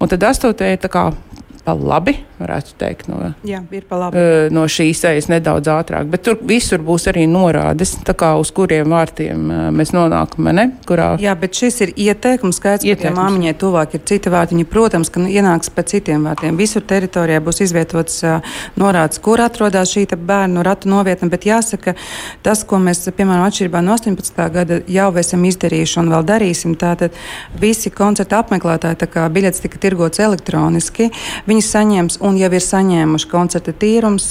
Un 0.00 0.12
tad 0.12 0.26
astotie 0.28 0.68
tā 0.80 0.92
kā 0.92 1.06
pa 1.64 1.74
labi, 1.76 2.16
varētu 2.40 2.74
teikt, 2.80 3.08
no, 3.10 3.32
Jā, 3.46 3.60
labi. 3.90 4.22
no 4.54 4.64
šīs 4.70 5.02
ejas 5.10 5.28
nedaudz 5.30 5.68
ātrāk. 5.70 6.08
Bet 6.10 6.24
tur 6.26 6.38
visur 6.46 6.82
būs 6.84 7.06
arī 7.10 7.26
norādes, 7.30 7.94
kā, 8.08 8.32
uz 8.40 8.50
kuriem 8.54 8.90
vārtiem 8.92 9.50
mēs 9.76 9.92
nonākam. 9.96 10.48
Ne? 10.56 10.66
Kurā... 10.88 11.12
Jā, 11.20 11.34
bet 11.38 11.56
šis 11.56 11.80
ir 11.86 11.92
ieteikums. 11.96 12.58
Skaidrs, 12.60 12.84
ieteikums. 12.84 13.16
ka 13.16 13.22
māmiņai 13.22 13.54
tuvāk 13.60 13.96
ir 13.96 14.04
citi 14.08 14.32
vārtiņi. 14.32 14.66
Protams, 14.70 15.12
ka 15.12 15.22
ienāks 15.24 15.72
pa 15.74 15.84
citiem 15.86 16.26
vārtiem. 16.28 16.58
Visur 16.60 16.84
teritorijā 16.84 17.40
būs 17.44 17.62
izvietots 17.64 18.18
uh, 18.26 18.56
norādes, 18.80 19.20
kur 19.22 19.40
atrodas 19.44 19.92
šī 19.94 20.06
bērnu 20.16 20.64
ratu 20.66 20.90
novietne. 20.90 21.30
Bet 21.32 21.46
jāsaka, 21.48 21.94
tas, 22.44 22.64
ko 22.68 22.80
mēs, 22.82 23.04
piemēram, 23.16 23.46
atšķirībā 23.48 23.84
no 23.84 23.96
18. 23.96 24.42
gada 24.56 24.80
jau 24.90 25.08
esam 25.20 25.44
izdarījuši 25.48 26.00
un 26.02 26.10
vēl 26.14 26.26
darīsim, 26.28 26.76
tātad 26.80 27.16
visi 27.60 27.92
koncerta 27.94 28.42
apmeklētāji, 28.42 29.00
tā 29.00 29.08
kā 29.10 29.28
biļetes 29.32 29.64
tika 29.64 29.80
tirgots 29.80 30.20
elektroniski 30.22 31.10
viņi 31.50 31.64
saņems 31.66 32.20
un 32.26 32.38
jau 32.38 32.50
ir 32.54 32.64
saņēmuši 32.64 33.28
koncerta 33.30 33.74
tīrums, 33.76 34.28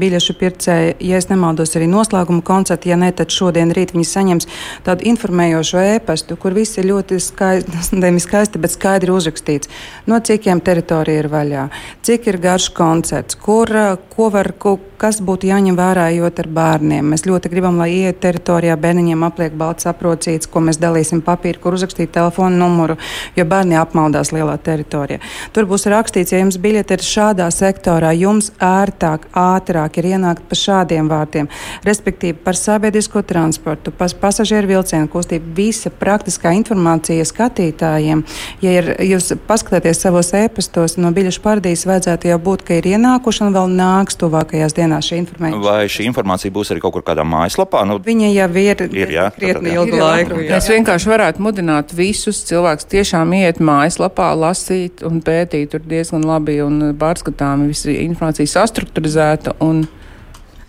biļešu 0.00 0.36
pircēji, 0.40 0.94
ja 1.08 1.20
es 1.20 1.28
nemaldos, 1.30 1.74
arī 1.76 1.88
noslēguma 1.90 2.44
koncerta, 2.46 2.88
ja 2.88 2.98
ne, 3.00 3.10
tad 3.16 3.34
šodien 3.34 3.72
rīt 3.76 3.94
viņi 3.94 4.08
saņems 4.08 4.48
tādu 4.86 5.06
informējošo 5.10 5.82
ēpastu, 5.98 6.38
kur 6.40 6.56
viss 6.56 6.80
ir 6.80 6.88
ļoti 6.90 7.20
skaisti, 7.22 8.00
skaisti, 8.26 8.62
bet 8.62 8.74
skaidri 8.74 9.12
uzrakstīts, 9.14 9.70
no 10.10 10.20
cikiem 10.24 10.62
teritorija 10.64 11.24
ir 11.24 11.30
vaļā, 11.32 11.68
cik 12.06 12.30
ir 12.32 12.40
garš 12.42 12.70
koncerts, 12.76 13.38
kur, 13.40 13.70
ko 14.14 14.30
var, 14.32 14.52
ko, 14.58 14.78
kas 15.00 15.20
būtu 15.24 15.50
jāņem 15.50 15.76
vērā, 15.76 16.08
ejot 16.14 16.40
ar 16.40 16.48
bērniem. 16.56 17.12
Mēs 17.12 17.26
ļoti 17.28 17.50
gribam, 17.52 17.76
lai 17.80 17.90
ieiet 17.92 18.22
teritorijā 18.22 18.76
bērniņiem 18.80 19.24
apliek 19.26 19.56
balts 19.58 19.88
aprocīts, 19.90 20.48
ko 20.48 20.62
mēs 20.64 20.80
dalīsim 20.80 21.20
papīru, 21.26 21.60
kur 21.60 21.76
uzrakstīt 21.76 22.14
telefonu 22.14 22.56
numuru, 22.62 22.96
jo 23.36 23.44
bērni 23.48 23.76
apmaldās 23.80 24.32
lielā 24.32 24.56
teritorijā. 24.64 25.20
Tur 25.52 25.68
būs 25.68 25.84
rakstīts, 26.14 26.32
ja 26.32 26.40
jums 26.40 26.58
biļete 26.58 26.96
ir 26.96 27.04
šādā 27.04 27.50
sektorā, 27.52 28.12
jums 28.14 28.52
ērtāk, 28.62 29.28
ātrāk 29.34 29.98
ir 29.98 30.14
ienākt 30.14 30.46
pa 30.48 30.54
šādiem 30.54 31.08
vārtiem, 31.10 31.48
respektīvi 31.84 32.38
par 32.44 32.56
sabiedrisko 32.56 33.22
transportu, 33.22 33.90
par 33.90 34.08
pasažieru 34.20 34.68
vilcienu 34.68 35.08
kustību, 35.10 35.54
visa 35.56 35.90
praktiskā 35.90 36.54
informācija 36.54 37.24
skatītājiem. 37.26 38.24
Ja 38.62 38.76
ir, 38.78 38.94
jūs 39.02 39.34
paskatāties 39.46 40.00
savos 40.00 40.32
ēpastos 40.32 40.96
no 40.98 41.10
biļešu 41.14 41.42
paradīzes, 41.42 41.86
vajadzētu 41.90 42.30
jau 42.30 42.38
būt, 42.38 42.64
ka 42.64 42.78
ir 42.78 42.90
ienākuši 42.94 43.44
un 43.44 43.54
vēl 43.58 43.74
nāks 43.74 44.18
tuvākajās 44.20 44.74
dienās 44.74 44.84
dienā 44.84 45.00
šī 45.02 45.20
informācija. 45.22 45.62
Vai 45.64 45.88
šī 45.90 46.06
informācija 46.08 46.54
būs 46.54 46.72
arī 46.72 46.82
kaut 46.84 46.94
kur 46.96 47.04
kādā 47.06 47.24
mājaslapā? 47.26 47.84
Nu, 47.88 47.98
Viņa 48.04 48.30
jau 48.34 48.48
ir, 48.60 48.82
ir 48.92 49.12
jā, 49.14 49.28
krietni 49.34 49.74
ilgu 49.74 49.98
laiku. 49.98 50.40
Jā. 50.44 50.58
Es 50.58 50.68
vienkārši 50.70 51.10
varētu 51.10 51.44
mudināt 51.44 51.94
visus 51.96 52.42
cilvēkus 52.48 52.88
tiešām 52.92 53.32
iet 53.38 53.60
mājaslapā, 53.64 54.30
lasīt 54.38 55.04
un 55.06 55.22
pētīt. 55.24 55.72
Tur 55.74 55.84
diezgan 56.04 56.26
labi 56.28 56.58
un 56.60 56.92
pārskatāmi 57.00 57.70
visa 57.72 57.92
informācija 58.04 58.50
sastruktūrizēta. 58.52 59.56
Un 59.64 59.86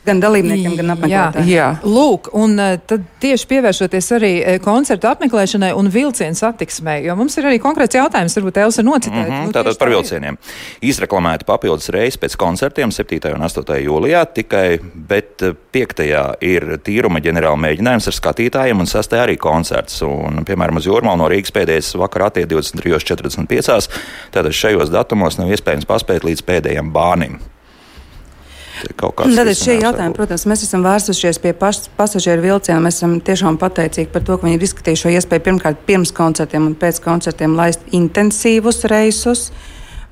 gan 0.06 0.22
dalībniekiem, 0.22 0.76
gan 0.80 0.94
apmeklētājiem. 0.94 1.50
Jā, 1.50 1.56
jā. 1.58 1.68
Lūk, 1.84 2.30
un 2.38 2.56
eh, 2.62 2.76
tad 2.88 3.06
tieši 3.24 3.48
pievēršoties 3.50 4.10
arī 4.18 4.32
eh, 4.38 4.58
koncertu 4.64 5.10
apmeklēšanai 5.10 5.72
un 5.78 5.90
vilcienu 5.94 6.38
satiksmei, 6.38 7.02
jo 7.08 7.16
mums 7.20 7.38
ir 7.40 7.50
arī 7.50 7.60
konkrēts 7.64 7.98
jautājums, 7.98 8.36
varbūt 8.40 8.60
Elsa 8.64 8.86
nocitēt. 8.86 9.18
Mm 9.18 9.32
-hmm, 9.32 9.50
nu, 9.50 9.56
tātad 9.56 9.80
par 9.82 9.92
vilcieniem. 9.94 10.38
Izreklamēti 10.86 11.48
papildus 11.48 11.90
reizes 11.94 12.20
pēc 12.22 12.38
koncertiem 12.40 12.92
7. 12.92 13.34
un 13.36 13.48
8. 13.48 13.80
jūlijā 13.86 14.26
tikai, 14.34 14.80
bet 14.94 15.42
5. 15.72 16.04
Eh, 16.06 16.36
ir 16.42 16.78
tīruma 16.86 17.22
ģenerāla 17.22 17.58
mēģinājums 17.58 18.08
ar 18.08 18.18
skatītājiem 18.20 18.80
un 18.80 18.86
6. 18.86 19.18
arī 19.24 19.38
koncerts. 19.38 20.02
Un, 20.02 20.44
piemēram, 20.46 20.78
uz 20.78 20.86
Jūrmālu 20.86 21.18
no 21.18 21.30
Rīgas 21.30 21.54
pēdējais 21.54 21.96
vakarā 21.98 22.30
attiek 22.30 22.48
23.45. 22.50 23.90
Tātad 24.32 24.54
šajos 24.54 24.90
datumos 24.90 25.38
nav 25.38 25.50
iespējams 25.50 25.86
paspēt 25.86 26.24
līdz 26.24 26.42
pēdējiem 26.46 26.92
bānim 26.94 27.40
kaut 28.94 29.16
kāds. 29.20 29.36
Tad 29.38 29.52
šie 29.58 29.78
jautājumi, 29.80 30.16
protams, 30.18 30.46
mēs 30.50 30.66
esam 30.68 30.86
vērsušies 30.86 31.40
pie 31.44 31.54
paš, 31.58 31.86
pasažieru 31.98 32.46
vilciena. 32.46 32.82
Mēs 32.84 33.00
esam 33.00 33.18
tiešām 33.26 33.60
pateicīgi 33.62 34.12
par 34.14 34.26
to, 34.28 34.38
ka 34.38 34.48
viņi 34.48 34.60
ir 34.60 34.66
izskatījuši 34.68 35.04
šo 35.06 35.14
iespēju 35.16 35.46
pirmkārt 35.48 35.86
pirms 35.88 36.14
koncertiem 36.16 36.68
un 36.70 36.76
pēc 36.80 37.02
koncertiem 37.04 37.58
laist 37.58 37.86
intensīvus 37.96 38.84
reisus. 38.92 39.50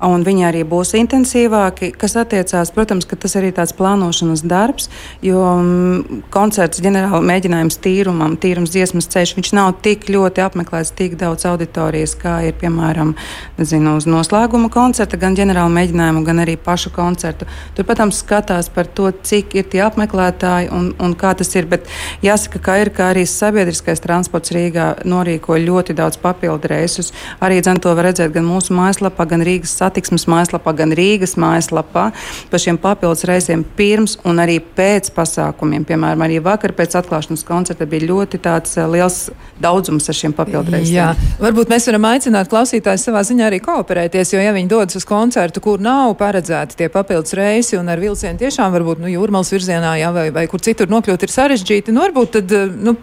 Un 0.04 0.24
viņi 0.26 0.44
arī 0.50 0.64
būs 0.68 0.92
intensīvāki, 1.00 1.94
kas 1.96 2.18
attiecās, 2.20 2.74
protams, 2.76 3.06
ka 3.08 3.16
tas 3.20 3.38
arī 3.40 3.54
tāds 3.56 3.72
plānošanas 3.78 4.42
darbs, 4.44 4.90
jo 5.24 5.40
um, 5.40 6.24
koncerts 6.34 6.82
ģenerāli 6.84 7.24
mēģinājums 7.30 7.80
tīrumam, 7.84 8.36
tīrums 8.36 8.74
dziesmas 8.74 9.08
ceļš, 9.14 9.36
viņš 9.38 9.52
nav 9.56 9.72
tik 9.86 10.10
ļoti 10.12 10.44
apmeklēts, 10.44 10.92
tik 10.98 11.16
daudz 11.22 11.48
auditorijas, 11.48 12.18
kā 12.20 12.36
ir, 12.50 12.58
piemēram, 12.60 13.14
nezinu, 13.60 13.96
uz 14.02 14.08
noslēguma 14.10 14.68
koncerta, 14.74 15.20
gan 15.22 15.38
ģenerāli 15.40 15.72
mēģinājumu, 15.78 16.26
gan 16.28 16.44
arī 16.44 16.58
pašu 16.60 16.92
koncertu. 16.96 17.48
Tur, 17.78 17.88
protams, 17.88 18.20
skatās 18.26 18.68
par 18.76 18.92
to, 18.92 19.08
cik 19.24 19.56
ir 19.56 19.70
tie 19.72 19.86
apmeklētāji 19.88 20.68
un, 20.76 20.92
un 21.00 21.16
kā 21.16 21.32
tas 21.40 21.56
ir, 21.56 21.70
bet 21.72 21.88
jāsaka, 22.26 22.60
ka 22.68 22.78
ir, 22.84 22.92
ka 22.92 23.08
arī 23.14 23.24
sabiedriskais 23.30 24.04
transports 24.04 24.52
Rīgā 24.52 24.90
norīko 25.08 25.56
ļoti 25.64 25.96
daudz 25.96 26.20
papildu 26.20 26.76
reisus. 26.76 27.14
Arī 27.40 27.64
dzen 27.64 27.80
to 27.80 27.96
var 27.96 28.10
redzēt 28.12 28.36
gan 28.36 28.48
mūsu 28.52 28.76
mājaslapā, 28.76 29.30
gan 29.32 29.48
Rīgas 29.48 29.72
satiksmes 29.80 29.93
satiksmes 29.94 30.26
mājaslapā, 30.30 30.74
gan 30.76 30.94
Rīgas 30.96 31.36
mājaslapā 31.38 32.10
par 32.50 32.62
šiem 32.62 32.80
papildus 32.82 33.26
reizēm 33.30 33.64
pirms 33.78 34.18
un 34.26 34.42
arī 34.42 34.60
pēc 34.60 35.12
pasākumiem. 35.14 35.86
Piemēram, 35.86 36.24
arī 36.26 36.40
vakar 36.44 36.74
pēc 36.74 36.98
atklāšanas 37.02 37.46
koncerta 37.46 37.86
bija 37.90 38.08
ļoti 38.10 38.40
eh, 38.42 38.88
liels 38.90 39.20
daudzums 39.62 40.10
ar 40.10 40.18
šiem 40.18 40.34
papildu 40.34 40.74
reizēm. 40.74 40.96
Jā, 40.96 41.10
varbūt 41.42 41.70
mēs 41.72 41.88
varam 41.90 42.08
aicināt 42.10 42.50
klausītājus 42.52 43.06
savā 43.08 43.24
ziņā 43.28 43.48
arī 43.50 43.60
kooperēties, 43.64 44.34
jo 44.34 44.42
ja 44.42 44.54
viņi 44.56 44.72
dodas 44.72 44.98
uz 44.98 45.06
koncertu, 45.08 45.62
kur 45.64 45.82
nav 45.84 46.16
paredzēti 46.20 46.80
tie 46.82 46.90
papildus 46.94 47.36
reisi 47.38 47.78
un 47.78 47.92
ar 47.92 48.02
vilcienu 48.02 48.42
tiešām 48.42 48.74
varbūt 48.74 49.04
nu, 49.04 49.12
jūrmālas 49.14 49.54
virzienā 49.54 49.96
jā, 50.02 50.12
vai, 50.16 50.28
vai 50.36 50.48
kur 50.52 50.64
citur 50.64 50.90
nokļūt 50.92 51.28
ir 51.28 51.34
sarežģīti, 51.34 51.94
nu 51.94 52.04
varbūt 52.06 52.34
tad 52.40 52.58
eh, 52.58 52.66
nu, 52.90 52.96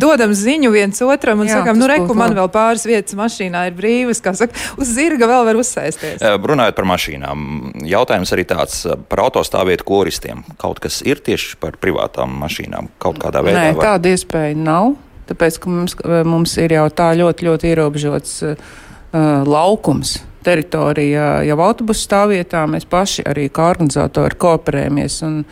dodam 0.00 0.34
ziņu 0.36 0.72
viens 0.74 1.04
otram 1.04 1.44
un 1.44 1.50
jā, 1.50 1.60
sakam, 1.60 1.78
nu 1.80 1.90
reku 1.90 2.16
man 2.16 2.34
vēl 2.36 2.50
pāris 2.52 2.86
vietas 2.88 3.16
mašīnā 3.18 3.66
ir 3.68 3.76
brīvas, 3.76 4.22
kā 4.24 4.34
saka, 4.38 4.56
uz 4.80 4.90
zirga 4.94 5.28
vēl 5.30 5.46
var 5.50 5.60
uzsēsties. 5.60 6.22
Runājot 6.38 6.76
par 6.78 6.88
mašīnām, 6.90 7.44
jautājums 7.88 8.32
arī 8.36 8.46
tāds 8.48 8.82
par 9.10 9.24
autostāvvietu 9.26 9.86
koristiem. 9.88 10.44
Kaut 10.60 10.82
kas 10.82 11.00
ir 11.06 11.22
tieši 11.24 11.58
par 11.62 11.78
privātām 11.80 12.34
mašīnām 12.42 12.90
kaut 13.02 13.20
kādā 13.22 13.44
veidā? 13.46 13.68
Nē, 13.70 13.76
var... 13.78 13.92
tāda 13.92 14.14
iespēja 14.14 14.58
nav. 14.58 14.94
Tāpēc, 15.30 15.60
ka 15.62 15.70
mums, 15.70 15.94
mums 16.26 16.56
ir 16.58 16.74
jau 16.74 16.88
tā 16.90 17.12
ļoti, 17.18 17.46
ļoti 17.46 17.70
ierobežots 17.70 18.32
uh, 18.48 18.72
laukums 19.46 20.18
teritorija 20.44 21.42
jau 21.46 21.58
autobusu 21.64 22.06
stāvvietā. 22.06 22.64
Mēs 22.70 22.86
paši 22.90 23.24
arī 23.28 23.48
kā 23.52 23.70
organizatori 23.74 24.38
kooperējamies 24.40 25.20
un 25.28 25.42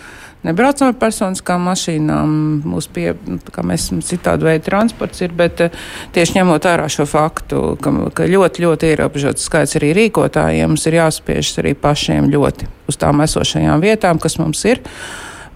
nebraucam 0.47 0.91
ar 0.93 0.97
personiskām 1.01 1.65
mašīnām. 1.69 2.35
Mūsu 2.69 2.93
pie, 2.95 3.07
kā 3.55 3.65
mēs 3.67 3.89
citādi 4.07 4.49
veidu 4.49 4.67
transports 4.69 5.23
ir, 5.25 5.35
bet 5.39 5.63
eh, 5.67 5.79
tieši 6.17 6.39
ņemot 6.39 6.69
vērā 6.71 6.89
šo 6.93 7.07
faktu, 7.09 7.63
ka, 7.83 7.95
ka 8.17 8.29
ļoti, 8.31 8.65
ļoti 8.67 8.93
ierobežots 8.95 9.49
skaits 9.49 9.79
arī 9.81 9.95
rīkotājiem, 10.03 10.75
mums 10.75 10.87
ir 10.89 10.99
jāspiežas 11.01 11.63
arī 11.63 11.75
pašiem 11.79 12.31
ļoti 12.33 12.71
uz 12.89 13.01
tām 13.01 13.25
esošajām 13.25 13.83
vietām, 13.85 14.21
kas 14.23 14.39
mums 14.41 14.65
ir. 14.69 14.83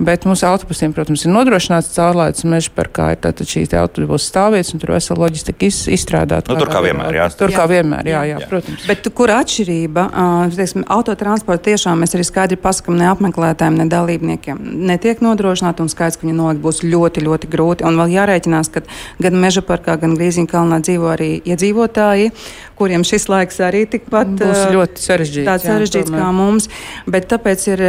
Bet 0.03 0.25
mūsu 0.27 0.47
autobusiem, 0.49 0.91
protams, 0.97 1.23
ir 1.23 1.31
nodrošināts 1.31 1.93
caurlaides 1.95 2.43
meža 2.49 2.73
parkā, 2.75 3.13
ir 3.15 3.21
tātad 3.23 3.47
šīs 3.47 3.75
autobusu 3.79 4.27
stāvvietas, 4.27 4.73
un 4.75 4.83
tur 4.83 4.95
vesela 4.97 5.23
loģistika 5.23 5.69
iz, 5.69 5.79
izstrādāta. 5.95 6.51
Nu, 6.51 6.59
tur 6.59 6.73
kā 6.73 6.81
vienmēr, 6.83 7.19
jā. 7.21 7.29
Tur 7.39 7.53
jā. 7.53 7.61
kā 7.61 7.67
vienmēr, 7.71 8.09
jā, 8.11 8.23
jā, 8.27 8.41
jā. 8.43 8.49
protams. 8.51 8.87
Bet 8.89 9.07
kur 9.15 9.31
atšķirība, 9.37 10.07
teiksim, 10.57 10.87
autotransporta 10.97 11.71
tiešām 11.71 12.03
mēs 12.03 12.17
arī 12.19 12.27
skaidri 12.27 12.59
pasakam 12.59 12.99
ne 12.99 13.07
apmeklētājiem, 13.13 13.79
ne 13.79 13.87
dalībniekiem. 13.93 14.63
Netiek 14.91 15.23
nodrošināta 15.23 15.87
un 15.87 15.93
skaidrs, 15.93 16.19
ka 16.19 16.27
viņi 16.27 16.39
nolikt 16.41 16.65
būs 16.65 16.83
ļoti, 16.87 17.23
ļoti 17.29 17.53
grūti. 17.53 17.87
Un 17.87 18.03
vēl 18.03 18.17
jārēķinās, 18.17 18.73
ka 18.75 18.83
gan 19.23 19.39
meža 19.39 19.63
parkā, 19.67 19.99
gan 20.03 20.19
Grīziņa 20.19 20.51
kalnā 20.51 20.83
dzīvo 20.83 21.13
arī 21.15 21.31
iedzīvotāji, 21.47 22.33
kuriem 22.81 23.07
šis 23.07 23.29
laiks 23.31 23.63
arī 23.63 23.87
tikpat 23.91 24.35
būs 24.43 24.67
ļoti 24.75 25.07
sarežģīts. 25.07 25.49
Tāds 25.49 25.69
sarežģīts 25.71 26.11
jā, 26.11 26.19
kā 26.19 26.31
mums. 26.35 26.71
Bet 27.07 27.31
tāpēc 27.31 27.69
ir, 27.71 27.87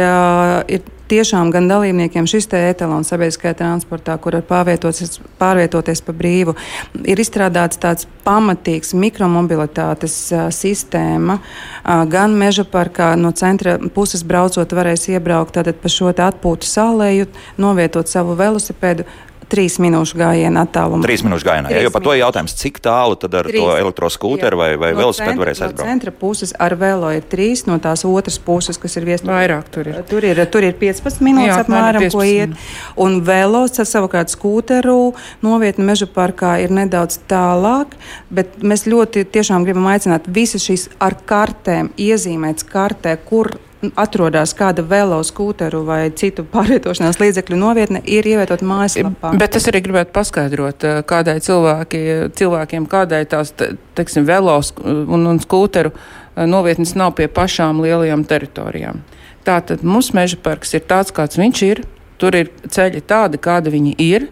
ir 0.78 0.93
tiešām 1.10 1.50
gan 1.54 1.68
dalībniekiem 1.68 2.26
šis 2.30 2.48
te 2.50 2.60
etalons 2.70 3.10
sabiedriskajā 3.12 3.54
transportā, 3.58 4.16
kur 4.20 4.38
var 4.38 4.46
pārvietoties, 4.48 5.18
pārvietoties 5.40 6.02
pa 6.04 6.14
brīvu, 6.16 6.56
ir 7.04 7.20
izstrādāts 7.20 7.80
tāds 7.80 8.08
pamatīgs 8.24 8.94
mikromobilitātes 8.96 10.16
uh, 10.32 10.46
sistēma. 10.54 11.38
Uh, 11.40 12.04
gan 12.10 12.36
meža 12.38 12.64
parkā 12.64 13.12
no 13.20 13.34
centra 13.36 13.76
puses 13.94 14.24
braucot, 14.24 14.72
varēs 14.72 15.08
iebraukt 15.12 15.60
pa 15.80 15.92
šo 15.92 16.12
atpūtu 16.14 16.68
salēju, 16.68 17.28
novietot 17.60 18.08
savu 18.10 18.36
velosipēdu 18.38 19.06
trīs 19.50 19.76
minūšu 19.82 20.18
gājienu 20.20 20.60
attālumā. 20.62 21.04
Trīs 21.06 21.24
minūšu 21.26 21.46
gājienā. 21.48 21.72
Jā, 21.74 21.82
jo 21.84 21.92
par 21.94 22.04
to 22.04 22.14
ir 22.14 22.20
jautājums, 22.22 22.54
cik 22.58 22.80
tālu 22.84 23.18
tad 23.20 23.34
ar 23.38 23.48
trīs. 23.48 23.62
to 23.62 23.76
elektroskūteru 23.82 24.60
vai, 24.60 24.68
vai 24.80 24.92
no 24.94 25.02
velosipēdu 25.02 25.42
varēs 25.42 25.62
aizbraukt? 25.64 25.82
No 25.82 25.90
centra 25.90 26.14
puses 26.24 26.54
ar 26.66 26.76
velo 26.80 27.10
ir 27.14 27.26
trīs, 27.30 27.64
no 27.68 27.78
tās 27.82 28.04
otras 28.08 28.38
puses, 28.42 28.78
kas 28.80 28.96
ir 29.00 29.08
viesnīca. 29.08 29.34
Vairāk 29.34 29.70
tur 29.74 29.90
ir. 29.90 30.00
Tur 30.08 30.28
ir, 30.28 30.40
tur 30.52 30.66
ir 30.66 30.76
15 30.80 31.24
minūtes 31.24 31.50
Jā, 31.50 31.60
apmēram, 31.64 32.06
15. 32.06 32.16
ko 32.16 32.28
iet. 32.28 32.56
Un 33.04 33.20
velos 33.26 33.78
ar 33.82 33.90
savukārt 33.90 34.32
skūteru 34.34 34.98
novietni 35.44 35.86
meža 35.88 36.08
parkā 36.10 36.56
ir 36.64 36.74
nedaudz 36.74 37.20
tālāk, 37.30 37.94
bet 38.34 38.60
mēs 38.62 38.86
ļoti 38.90 39.26
tiešām 39.34 39.66
gribam 39.66 39.88
aicināt 39.92 40.28
visas 40.30 40.64
šīs 40.66 40.88
ar 41.02 41.18
kartēm 41.26 41.92
iezīmētas 42.00 42.66
kartē, 42.68 43.16
kur 43.28 43.56
atrodas 44.00 44.54
kāda 44.56 44.84
veloskūteru 44.88 45.82
vai 45.86 46.00
citu 46.16 46.44
pārvietošanās 46.52 47.18
līdzekļu 47.20 47.58
novietne, 47.58 48.02
ir 48.04 48.26
ievietot 48.28 48.64
mājaslapā. 48.66 49.34
Bet 49.40 49.58
es 49.58 49.68
arī 49.70 49.82
gribētu 49.84 50.14
paskaidrot, 50.16 50.84
eh, 50.84 51.00
kādai 51.06 51.38
cilvēki, 51.44 52.04
cilvēkiem, 52.38 52.86
kādai 52.90 53.24
tās, 53.28 53.54
teiksim, 53.94 54.26
velos 54.28 54.72
un, 54.84 55.26
un 55.32 55.42
skūteru 55.42 55.92
eh, 55.92 56.46
novietnes 56.46 56.94
nav 56.98 57.16
pie 57.18 57.28
pašām 57.28 57.82
lielajām 57.84 58.24
teritorijām. 58.28 59.02
Tātad 59.44 59.84
mums 59.84 60.14
meža 60.16 60.38
parks 60.40 60.72
ir 60.74 60.86
tāds, 60.88 61.12
kāds 61.12 61.36
viņš 61.36 61.62
ir. 61.66 61.84
Tur 62.18 62.36
ir 62.38 62.48
ceļi 62.70 63.02
tādi, 63.04 63.40
kādi 63.42 63.72
viņi 63.74 63.96
ir 64.00 64.30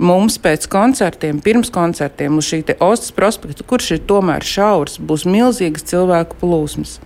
mums 0.00 0.38
pēc 0.40 0.64
koncertiem, 0.70 1.40
pirms 1.44 1.70
koncertiem 1.74 2.38
uz 2.40 2.48
šī 2.48 2.62
Ostas 2.80 3.12
prospekta, 3.12 3.66
kurš 3.66 3.96
ir 3.96 4.02
tomēr 4.08 4.44
šaurs, 4.46 4.98
būs 4.98 5.26
milzīgas 5.28 5.84
cilvēku 5.90 6.38
plūsmas. 6.40 6.98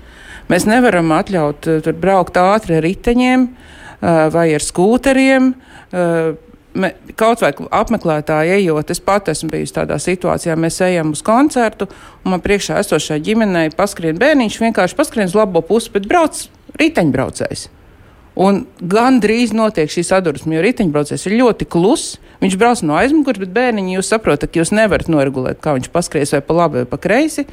Mēs 0.52 0.66
nevaram 0.68 1.12
atļaut 1.16 1.68
uh, 1.70 1.82
tur 1.84 1.96
braukt 1.98 2.38
ātri 2.40 2.78
ar 2.78 2.84
riteņiem 2.84 3.46
uh, 3.48 4.26
vai 4.34 4.48
ar 4.56 4.64
skūteriem. 4.64 5.52
Uh, 5.94 6.34
me, 6.74 6.90
kaut 7.18 7.42
vai 7.44 7.52
apmeklētāji 7.54 8.56
ejot, 8.58 8.90
es 8.92 9.00
pat 9.04 9.30
esmu 9.32 9.52
bijusi 9.52 9.76
tādā 9.78 9.98
situācijā, 10.02 10.56
mēs 10.58 10.80
ejam 10.84 11.14
uz 11.14 11.22
koncertu, 11.24 11.88
un 12.24 12.34
man 12.34 12.44
priekšā 12.44 12.80
esošai 12.82 13.20
ģimenei 13.24 13.70
paskrien 13.76 14.18
bērniņš, 14.20 14.60
vienkārši 14.66 14.98
paskrien 14.98 15.30
uz 15.30 15.38
labo 15.38 15.62
pusi, 15.64 15.92
bet 15.94 16.08
brauc 16.10 16.46
riteņbraucējs. 16.80 17.68
Un 18.36 18.64
gan 18.82 19.20
drīz 19.22 19.52
notiek 19.54 19.90
šī 19.90 20.02
sadursme, 20.04 20.56
jo 20.56 20.62
riteņbraucējs 20.66 21.26
ir 21.30 21.36
ļoti 21.42 21.68
kluss. 21.70 22.16
Viņš 22.42 22.56
brauc 22.58 22.80
no 22.82 22.96
aizmugures, 22.98 23.38
bet 23.40 23.52
bērniņi 23.54 23.94
jūs 23.94 24.08
saprotat, 24.10 24.50
ka 24.52 24.58
jūs 24.58 24.72
nevarat 24.74 25.06
noregulēt, 25.08 25.60
kā 25.62 25.72
viņš 25.78 25.86
paskries 25.94 26.32
vai 26.34 26.40
pa 26.44 26.52
labi 26.58 26.82
vai 26.82 26.84
pa 26.90 26.98
kreisi. 27.00 27.44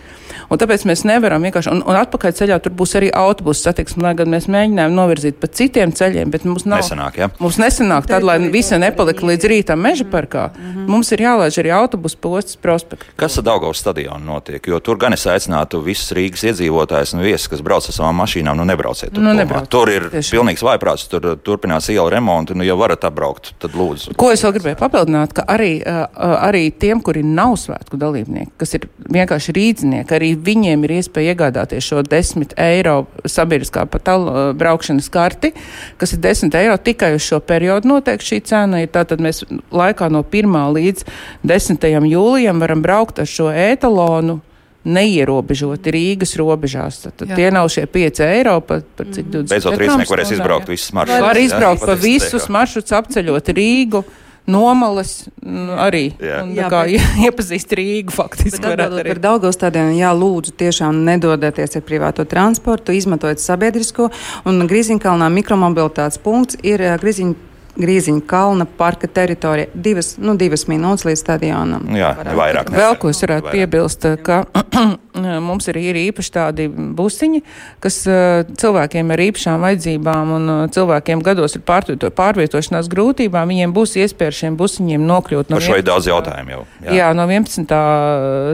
Un 0.52 0.58
tāpēc 0.60 0.84
mēs 0.90 1.04
nevaram 1.08 1.42
vienkārši, 1.46 1.70
un, 1.72 1.84
un 1.86 1.96
atpakaļ 1.96 2.34
ceļā 2.36 2.58
tur 2.66 2.74
būs 2.76 2.96
arī 2.98 3.12
autobusu 3.16 3.62
satiksme, 3.62 4.02
lai 4.04 4.16
gan 4.20 4.28
mēs 4.34 4.50
mēģinājām 4.52 4.96
novirzīt 4.98 5.38
pa 5.40 5.48
citiem 5.48 5.94
ceļiem, 5.96 6.32
bet 6.34 6.44
mums 6.50 6.66
nav. 6.66 6.82
Nesanāk, 6.82 7.20
ja? 7.22 7.30
Mums 7.40 7.60
nesanāk 7.62 8.10
tad, 8.10 8.26
lai 8.28 8.40
visi 8.52 8.76
nepalika 8.82 9.26
līdz 9.30 9.48
rītam 9.54 9.80
meža 9.86 10.04
parkā. 10.12 10.50
Mm 10.58 10.74
-hmm. 10.74 10.90
Mums 10.90 11.12
ir 11.12 11.20
jālaiž 11.22 11.62
arī 11.62 11.72
autobusu 11.78 12.18
postas 12.18 12.56
prospekts. 12.58 13.06
Kas 13.16 13.38
ar 13.38 13.44
Daugavas 13.44 13.78
stadionu 13.78 14.26
notiek? 14.26 14.68
Jo 14.68 14.80
tur 14.80 14.98
gan 14.98 15.14
es 15.14 15.26
aicinātu 15.26 15.84
visus 15.84 16.12
Rīgas 16.12 16.44
iedzīvotājus 16.44 17.14
un 17.14 17.22
viesus, 17.22 17.48
kas 17.48 17.62
brauc 17.62 17.86
ar 17.88 17.94
savām 17.94 18.16
mašīnām, 18.18 18.56
nu 18.58 18.66
nebrauciet. 18.66 19.14
Tur, 19.14 19.24
Nu, 19.24 19.30
tomēr. 19.30 19.38
nebrauc. 19.46 19.68
tur 19.70 19.90
ir 19.90 20.10
pilnīgs 20.10 20.64
vaiprāts, 20.72 21.08
tur 21.12 21.28
turpinās 21.44 21.90
ielu 21.92 22.08
remontu, 22.12 22.56
nu, 22.58 22.66
ja 22.66 22.76
varat 22.80 23.06
apbraukt, 23.08 23.54
tad 23.62 23.76
lūdzu. 23.78 24.16
Ko 24.20 24.32
es 24.34 24.44
vēl 24.46 24.56
gribēju 24.58 24.80
papildināt, 24.80 25.36
ka 25.38 25.46
arī, 25.52 25.74
uh, 25.84 26.04
uh, 26.10 26.36
arī 26.48 26.66
tiem, 26.72 27.04
kuri 27.04 27.24
nav 27.28 27.58
svētku 27.62 28.00
dalībnieki, 28.02 28.54
kas 28.62 28.76
ir 28.78 28.88
vienkārši 29.12 29.56
rīznieki, 29.58 30.18
arī 30.18 30.32
viņiem 30.50 30.86
ir 30.88 30.96
iespēja 31.00 31.36
iegādāties 31.36 31.88
šo 31.92 32.04
10 32.08 32.56
eiro 32.62 32.96
sabiedriskā 33.30 33.86
patālu 33.92 34.52
braukšanas 34.58 35.10
karti, 35.14 35.54
kas 36.02 36.16
ir 36.16 36.24
10 36.24 36.56
eiro 36.60 36.78
tikai 36.82 37.14
uz 37.18 37.26
šo 37.26 37.42
periodu 37.44 37.92
noteikti 37.92 38.34
šī 38.34 38.42
cena. 38.52 38.82
Ir 38.82 38.92
tātad 38.94 39.24
mēs 39.24 39.44
laikā 39.72 40.12
no 40.14 40.24
1. 40.24 40.62
līdz 40.78 41.06
10. 41.48 41.90
jūlijam 42.12 42.62
varam 42.64 42.84
braukt 42.86 43.22
ar 43.22 43.30
šo 43.30 43.52
ētalonu. 43.52 44.42
Neierobežoti 44.86 45.92
Rīgas 45.94 46.34
robežās. 46.40 47.04
Tad, 47.04 47.14
tad 47.20 47.30
Jā. 47.30 47.36
tie 47.38 47.52
nav 47.54 47.70
šie 47.70 47.86
5 47.86 48.24
eiro, 48.26 48.56
pat 48.66 48.88
par 48.98 49.06
cik 49.14 49.28
20 49.30 49.54
Beidzot, 49.54 49.78
rīznieki 49.78 50.10
varēs 50.16 50.34
izbraukt 50.34 50.72
visus 50.72 50.94
maršrutus. 50.98 51.28
Var 51.28 51.38
izbraukt 51.38 51.84
pa 51.86 51.92
Pat 51.92 51.98
es 52.00 52.04
visus 52.04 52.50
maršrutus, 52.50 52.98
apceļot 52.98 53.54
Rīgu. 53.54 54.04
Nomalas 54.50 55.28
nu, 55.46 55.76
arī 55.78 56.16
Jā. 56.18 56.40
un, 56.42 56.56
Jā, 56.58 56.64
jā, 56.66 56.70
kā, 56.74 56.80
bet- 56.90 57.20
iepazīst 57.28 57.76
Rīgu 57.78 58.10
faktiski. 58.16 58.62
Par 58.66 59.20
Daugavas 59.22 59.56
stadionu, 59.56 59.94
jā, 59.94 60.10
lūdzu, 60.18 60.56
tiešām 60.58 61.04
nedodieties 61.06 61.78
ar 61.78 61.86
privāto 61.86 62.26
transportu, 62.26 62.92
izmantojiet 62.98 63.40
sabiedrisko, 63.40 64.10
un 64.50 64.66
Grīziņkalnā 64.68 65.30
mikromobilitātes 65.38 66.18
punkts 66.26 66.58
ir 66.66 66.82
ā, 66.82 66.98
Grīziņ, 67.00 67.36
Grīziņa 67.80 68.26
kalna 68.28 68.66
parka 68.66 69.08
teritorija. 69.08 69.70
Divas, 69.74 70.16
nu, 70.20 70.36
divas 70.40 70.66
minūtes 70.68 71.06
līdz 71.08 71.22
stadionam. 71.22 71.86
Jā, 71.96 72.12
ne 72.28 72.34
vairāk. 72.36 72.68
ne 72.68 72.80
Vēl 72.82 72.98
ko 73.00 73.12
es 73.14 73.22
varētu 73.24 73.48
vairāk. 73.48 73.56
piebilst, 73.56 74.08
ka 74.26 74.42
mums 75.48 75.70
ir, 75.72 75.80
ir 75.80 76.00
īpaši 76.02 76.34
tādi 76.36 76.66
busiņi, 76.68 77.40
kas 77.84 78.02
uh, 78.12 78.42
cilvēkiem 78.60 79.14
ar 79.16 79.24
īpašām 79.24 79.64
vajadzībām 79.64 80.34
un 80.36 80.52
uh, 80.52 80.64
cilvēkiem 80.76 81.24
gados 81.24 81.56
ar 81.56 81.64
pārvieto, 81.68 82.12
pārvietošanās 82.18 82.90
grūtībām, 82.92 83.54
viņiem 83.54 83.76
būs 83.76 83.96
iespēja 84.04 84.34
ar 84.34 84.38
šiem 84.42 84.60
busiņiem 84.60 85.08
nokļūt 85.08 85.54
no 85.54 85.62
Par 85.62 85.68
šo 85.70 85.80
ir 85.80 85.86
11. 85.86 85.88
daudz 85.92 86.12
jautājumu 86.12 86.56
jau. 86.56 86.62
Jā. 86.84 86.98
jā, 87.00 87.10
no 87.16 87.28
11. 87.32 87.80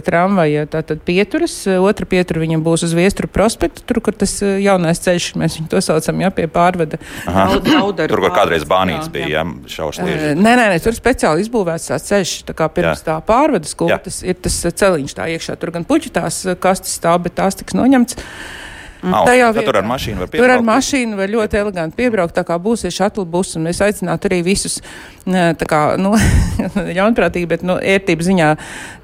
tramvaja 0.05 0.67
tātad 0.77 1.01
pieturas, 1.09 1.57
otra 1.81 2.09
pietura 2.09 2.45
viņam 2.45 2.65
būs 2.65 2.85
uz 2.85 2.93
Viestru 2.97 3.29
prospektu, 3.29 3.81
tur, 3.81 4.01
kur 4.05 4.13
tas 4.13 4.37
jaunais 4.41 5.01
ceļš, 5.01 5.33
mēs 5.41 5.57
viņu 5.57 5.73
to 5.73 5.81
saucam, 5.81 6.21
jā, 6.21 6.33
pie 6.37 6.47
pārveda. 6.51 7.01
Aha. 7.25 7.49
Tur, 7.57 8.17
kur 8.17 8.29
kādreiz 8.33 8.65
bānīts 8.67 9.07
Jā, 9.07 9.13
bija, 9.17 9.41
jā, 9.41 9.73
šaušlieži. 9.75 10.29
Eh, 10.31 10.37
Nē, 10.37 10.53
nē, 10.59 10.67
nē, 10.73 10.77
tur 10.85 10.95
speciāli 10.97 11.43
izbūvēts 11.45 11.89
tāds 11.91 12.07
ceļš, 12.11 12.35
tā 12.51 12.55
kā 12.57 12.69
pirms 12.71 13.01
Jā. 13.01 13.07
tā 13.09 13.17
pārvedas 13.27 13.73
Jā. 13.73 13.79
kultas 13.81 14.21
ir 14.23 14.37
tas 14.45 14.59
eh, 14.65 14.77
celiņš 14.83 15.17
tā 15.17 15.27
iekšā. 15.35 15.57
Tur 15.61 15.73
gan 15.75 15.87
puķi 15.89 16.13
tās 16.15 16.43
eh, 16.45 16.55
kastes 16.59 16.95
stāv, 16.99 17.21
bet 17.27 17.37
tās 17.41 17.59
tiks 17.59 17.77
noņemts. 17.77 18.17
Au, 18.97 19.27
tajā 19.27 19.51
tad 19.53 19.61
tur 19.61 19.75
vietā. 19.77 19.81
ar 19.83 19.85
mašīnu 19.91 20.17
var 20.23 20.29
Tur 20.33 20.41
ar 20.41 20.57
piebraukt. 20.57 20.65
mašīnu 20.65 21.17
var 21.19 21.29
ļoti 21.29 21.57
eleganti 21.59 21.95
piebraukt, 21.99 22.33
tā 22.33 22.41
kā 22.47 22.55
būs 22.57 22.81
šatlu 22.89 23.27
bus, 23.29 23.51
un 23.55 23.67
mēs 23.69 23.77
aicinātu 23.85 24.25
arī 24.25 24.39
visus, 24.41 24.79
tā 25.23 25.67
kā, 25.69 25.81
nu, 26.01 26.15
ļaunprātīgi, 26.97 27.45
bet, 27.51 27.61
nu, 27.61 27.77
ērtības 27.77 28.25
ziņā 28.31 28.47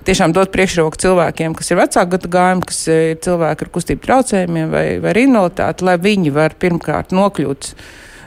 tiešām 0.10 0.34
dot 0.34 0.50
priekšroku 0.52 0.98
cilvēkiem, 0.98 1.54
kas 1.54 1.70
ir 1.72 1.78
vecāku 1.78 2.16
gadu 2.18 2.32
gājumi, 2.34 2.66
kas 2.74 2.82
ir 2.90 3.22
cilvēki 3.22 3.68
ar 3.68 3.72
kustību 3.78 4.08
traucējumiem 4.10 4.74
vai, 4.74 4.86
vai 5.04 5.14
invaliditāti, 5.28 5.86
lai 5.86 6.00
viņi 6.02 6.34
var 6.42 6.58
pirmkārt 6.58 7.14
nokļūt 7.14 7.76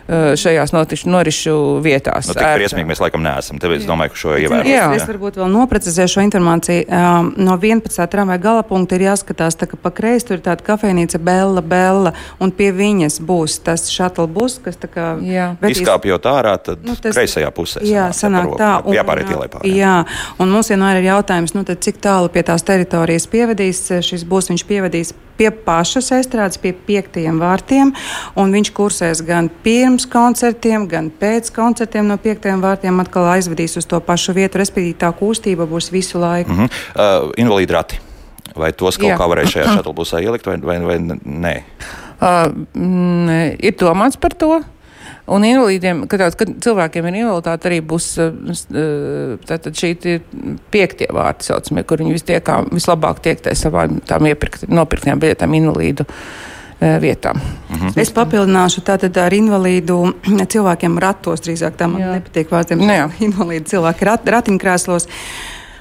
šajās 0.09 0.73
notišu, 0.75 1.09
norišu 1.11 1.55
vietās. 1.83 2.29
Nu, 2.31 2.37
tik 2.39 2.47
briesmīgi 2.61 2.87
mēs 2.87 3.01
laikam 3.03 3.25
neesam. 3.25 3.59
Tāpēc 3.63 3.83
es 3.83 3.89
domāju, 3.89 4.13
ka 4.15 4.21
šo 4.23 4.37
ievērot. 4.39 4.69
Jā. 4.71 4.85
Es 4.95 5.07
varbūt 5.09 5.39
vēl 5.41 5.51
noprecizēšu 5.51 6.19
šo 6.21 6.25
informāciju. 6.29 6.85
Um, 6.87 7.33
no 7.43 7.57
11. 7.59 8.07
tramvaja 8.13 8.43
gala 8.43 8.63
punkta 8.67 8.95
ir 8.99 9.07
jāskatās, 9.09 9.59
tā, 9.59 9.67
ka 9.71 9.79
pa 9.83 9.91
kreisi 9.91 10.29
tur 10.31 10.39
ir 10.39 10.45
tāda 10.47 10.63
kafejnīca 10.67 11.19
Bella 11.19 11.63
Bella, 11.63 12.15
un 12.39 12.55
pie 12.55 12.71
viņas 12.77 13.19
būs 13.27 13.59
tas 13.67 13.89
shuttle 13.91 14.29
bus, 14.31 14.61
kas 14.63 14.79
tā 14.79 14.91
kā 14.93 15.09
Izkāpjot 15.67 16.31
ārā, 16.31 16.57
tad 16.63 16.87
Nu, 16.87 16.95
tas- 16.95 17.17
kreisajā 17.17 17.51
pusē. 17.51 17.83
Jā, 17.87 18.09
sanāk 18.15 18.55
tā. 18.61 18.73
Jāpāriet 18.95 19.31
ielai 19.35 19.49
pāri. 19.51 19.75
Jā, 19.75 20.05
un 20.39 20.51
mums 20.55 20.71
vienmēr 20.71 21.01
ir 21.03 21.11
jautājums, 21.11 21.55
nu, 21.59 21.65
tad 21.67 21.83
cik 21.83 21.99
tālu 22.05 22.31
pie 22.33 22.47
tās 22.47 22.63
teritorijas 22.67 23.27
pievedīs 23.27 23.83
eh, 23.91 24.03
šis 24.07 24.25
būs. 24.29 24.53
Viņš 24.53 24.65
pievedīs 24.69 25.15
pie 25.39 25.51
pašas 25.51 26.11
estrādes, 26.17 26.61
pie 26.61 26.73
piektajiem 26.87 27.39
vārtiem, 27.43 27.93
un 28.37 28.55
viņš 28.55 28.73
kursēs 28.77 29.23
gan 29.27 29.51
pirms 29.65 30.09
koncertiem, 30.11 30.89
gan 30.91 31.11
pēc 31.11 31.53
koncertiem 31.57 32.09
no 32.11 32.19
piektajiem 32.23 32.65
vārtiem 32.65 33.01
atkal 33.05 33.31
aizvedīs 33.35 33.77
uz 33.81 33.89
to 33.89 34.01
pašu 34.01 34.37
vietu, 34.37 34.61
respektīvi 34.63 34.99
tā 35.01 35.13
kustība 35.17 35.69
būs 35.69 35.93
visu 35.93 36.21
laiku. 36.21 36.53
Mm 36.53 36.59
-hmm. 36.59 36.71
uh, 36.97 37.31
invalīdi 37.37 37.73
rati. 37.73 38.01
Vai 38.57 38.73
tos 38.73 38.97
kaut 38.97 39.11
Jā. 39.11 39.17
kā 39.19 39.27
varēja 39.29 39.53
šajā 39.53 39.77
šatlbusā 39.77 40.23
ielikt, 40.25 40.47
vai, 40.47 40.57
vai, 40.57 40.79
vai 40.81 40.99
nē? 41.25 41.63
Uh, 42.17 42.49
mm, 42.75 43.57
ir 43.61 43.75
domāts 43.77 44.17
par 44.17 44.33
to. 44.33 44.63
Un 45.27 45.43
invalīdiem, 45.43 46.05
kad, 46.07 46.21
tāds- 46.23 46.37
kad 46.39 46.53
cilvēkiem 46.63 47.07
ir 47.11 47.17
invaliditāte, 47.25 47.67
arī 47.67 47.81
būs 47.83 48.05
s- 48.55 48.67
uh, 48.71 49.37
tātad 49.49 49.75
šī 49.75 49.91
tie 49.99 50.21
piektie 50.71 51.09
vārti, 51.11 51.49
saucamie, 51.51 51.83
kur 51.83 51.99
viņi 51.99 52.15
vistiekā, 52.15 52.61
vislabāk 52.71 53.19
tiek 53.25 53.41
tai 53.43 53.57
savām 53.59 53.99
tām 54.07 54.29
iepirkt, 54.31 54.69
nopirktām 54.71 55.19
biļetēm 55.19 55.57
invalīdu 55.59 56.07
uh, 56.07 56.99
vietām. 57.03 57.41
Es 57.99 58.13
papildināšu 58.15 58.85
tātad 58.87 59.17
ar 59.19 59.35
invalīdu 59.35 59.99
cilvēkiem 60.47 60.99
ratos, 61.03 61.43
drīzāk 61.43 61.75
tā 61.81 61.91
man 61.91 62.03
Jā. 62.05 62.15
nepatīk 62.21 62.53
vārdiem, 62.55 62.87
Nu 62.87 62.95
jā. 62.95 63.11
invalīdu 63.29 63.67
cilvēki 63.75 64.07
rat, 64.07 64.25
ratiņkrēslos. 64.37 65.09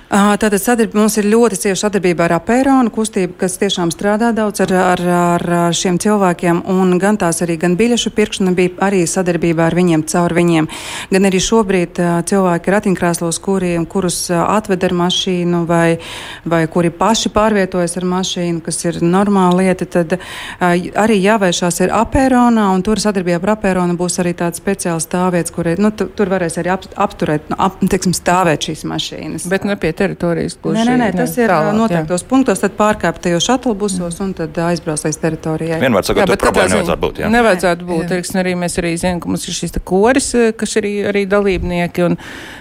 Tātad 0.06 0.62
sadarb, 0.62 0.94
mums 0.94 1.16
ir 1.18 1.26
ļoti 1.26 1.58
cieša 1.64 1.88
sadarbība 1.88 2.28
ar 2.28 2.36
Apēronu 2.36 2.92
kustību, 2.94 3.34
kas 3.42 3.56
tiešām 3.58 3.90
strādā 3.90 4.30
daudz 4.38 4.62
ar, 4.62 4.74
ar, 4.78 5.02
ar 5.18 5.44
šiem 5.74 5.98
cilvēkiem. 6.02 6.60
Un 6.70 7.00
gan 7.02 7.18
tās 7.18 7.42
arī, 7.42 7.56
gan 7.58 7.74
biļešu 7.80 8.12
pirkšana 8.14 8.54
bija 8.54 8.76
arī 8.86 9.02
sadarbībā 9.10 9.66
ar 9.66 9.76
viņiem, 9.76 10.04
caur 10.12 10.36
viņiem. 10.38 10.68
Gan 11.10 11.26
arī 11.26 11.42
šobrīd 11.42 11.98
cilvēki 12.30 12.74
ratiņkrēslos, 12.76 13.40
kuri, 13.42 13.72
kurus 13.90 14.20
atved 14.30 14.86
ar 14.86 14.94
mašīnu 15.00 15.64
vai, 15.66 15.98
vai 16.46 16.62
kuri 16.70 16.94
paši 16.94 17.34
pārvietojas 17.34 17.98
ar 17.98 18.06
mašīnu, 18.14 18.62
kas 18.68 18.86
ir 18.86 19.02
normāla 19.02 19.64
lieta, 19.64 19.90
tad 19.90 20.20
arī 20.62 21.18
jāvēršās 21.24 21.82
ir 21.82 21.96
Apēronā, 21.98 22.68
un 22.78 22.86
tur 22.86 23.02
sadarbībā 23.02 23.42
ar 23.42 23.56
Apēronu 23.56 23.98
būs 23.98 24.20
arī 24.22 24.36
tāds 24.38 24.62
speciāls 24.62 25.10
stāvviets, 25.10 25.50
kur 25.56 25.74
nu, 25.82 25.90
tu, 25.98 26.12
tur 26.14 26.30
varēs 26.30 26.62
arī 26.62 26.76
ap, 26.78 26.86
apturēt, 26.94 27.50
nu, 27.50 27.58
ap, 27.58 27.82
teiksim, 27.82 28.14
stāvēt 28.14 28.70
šīs 28.70 28.86
mašīnas. 28.94 29.50
Bet 29.50 29.66
ne 29.66 29.74
pie 29.82 29.96
teritorijas. 30.06 30.58
Nē, 30.64 30.86
nē, 30.88 30.96
nē, 31.02 31.10
tas 31.18 31.34
ir 31.38 31.50
tālāk, 31.50 31.70
tālāk, 31.70 31.78
noteiktos 31.82 32.24
jā. 32.24 32.30
punktos, 32.30 32.62
tad 32.64 32.76
pārkāpt 32.78 33.24
tajos 33.26 33.48
šatlbusos 33.50 34.20
un 34.24 34.34
tad 34.38 34.58
aizbrauc 34.68 35.04
līdz 35.06 35.20
teritorijai. 35.24 35.80
Vienmēr 35.84 36.08
sakot, 36.08 36.30
tur 36.30 36.42
problēma 36.42 36.72
nevajadzētu 36.76 37.02
būt. 37.06 37.24
Jā. 37.24 37.32
Nevajadzētu 37.34 37.90
būt. 37.90 38.06
Teiksim, 38.12 38.42
arī 38.44 38.54
mēs 38.62 38.80
arī 38.82 38.94
zinām, 39.02 39.24
ka 39.24 39.32
mums 39.32 39.48
ir 39.50 39.58
šīs 39.58 39.76
te 39.76 39.82
koris, 39.94 40.30
eh, 40.38 40.54
kas 40.58 40.78
ir 40.78 40.86
arī, 40.86 40.94
arī 41.14 41.26
dalībnieki, 41.32 42.06
un, 42.06 42.20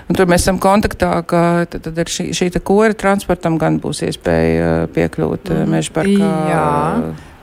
un 0.09 0.19
tur 0.19 0.31
mēs 0.31 0.47
esam 0.47 0.63
kontaktā, 0.63 1.13
ka 1.29 1.45
tad, 1.71 1.85
tad 1.89 2.03
ar 2.05 2.17
šī, 2.17 2.31
šī 2.37 2.51
te 2.57 2.65
kori 2.65 2.97
transportam 2.99 3.61
gan 3.61 3.79
būs 3.83 4.05
iespēja 4.09 4.89
piekļūt 4.97 5.53
mm. 5.53 5.71
meža 5.77 5.97
parkā. 6.01 6.35
Jā. 6.51 6.67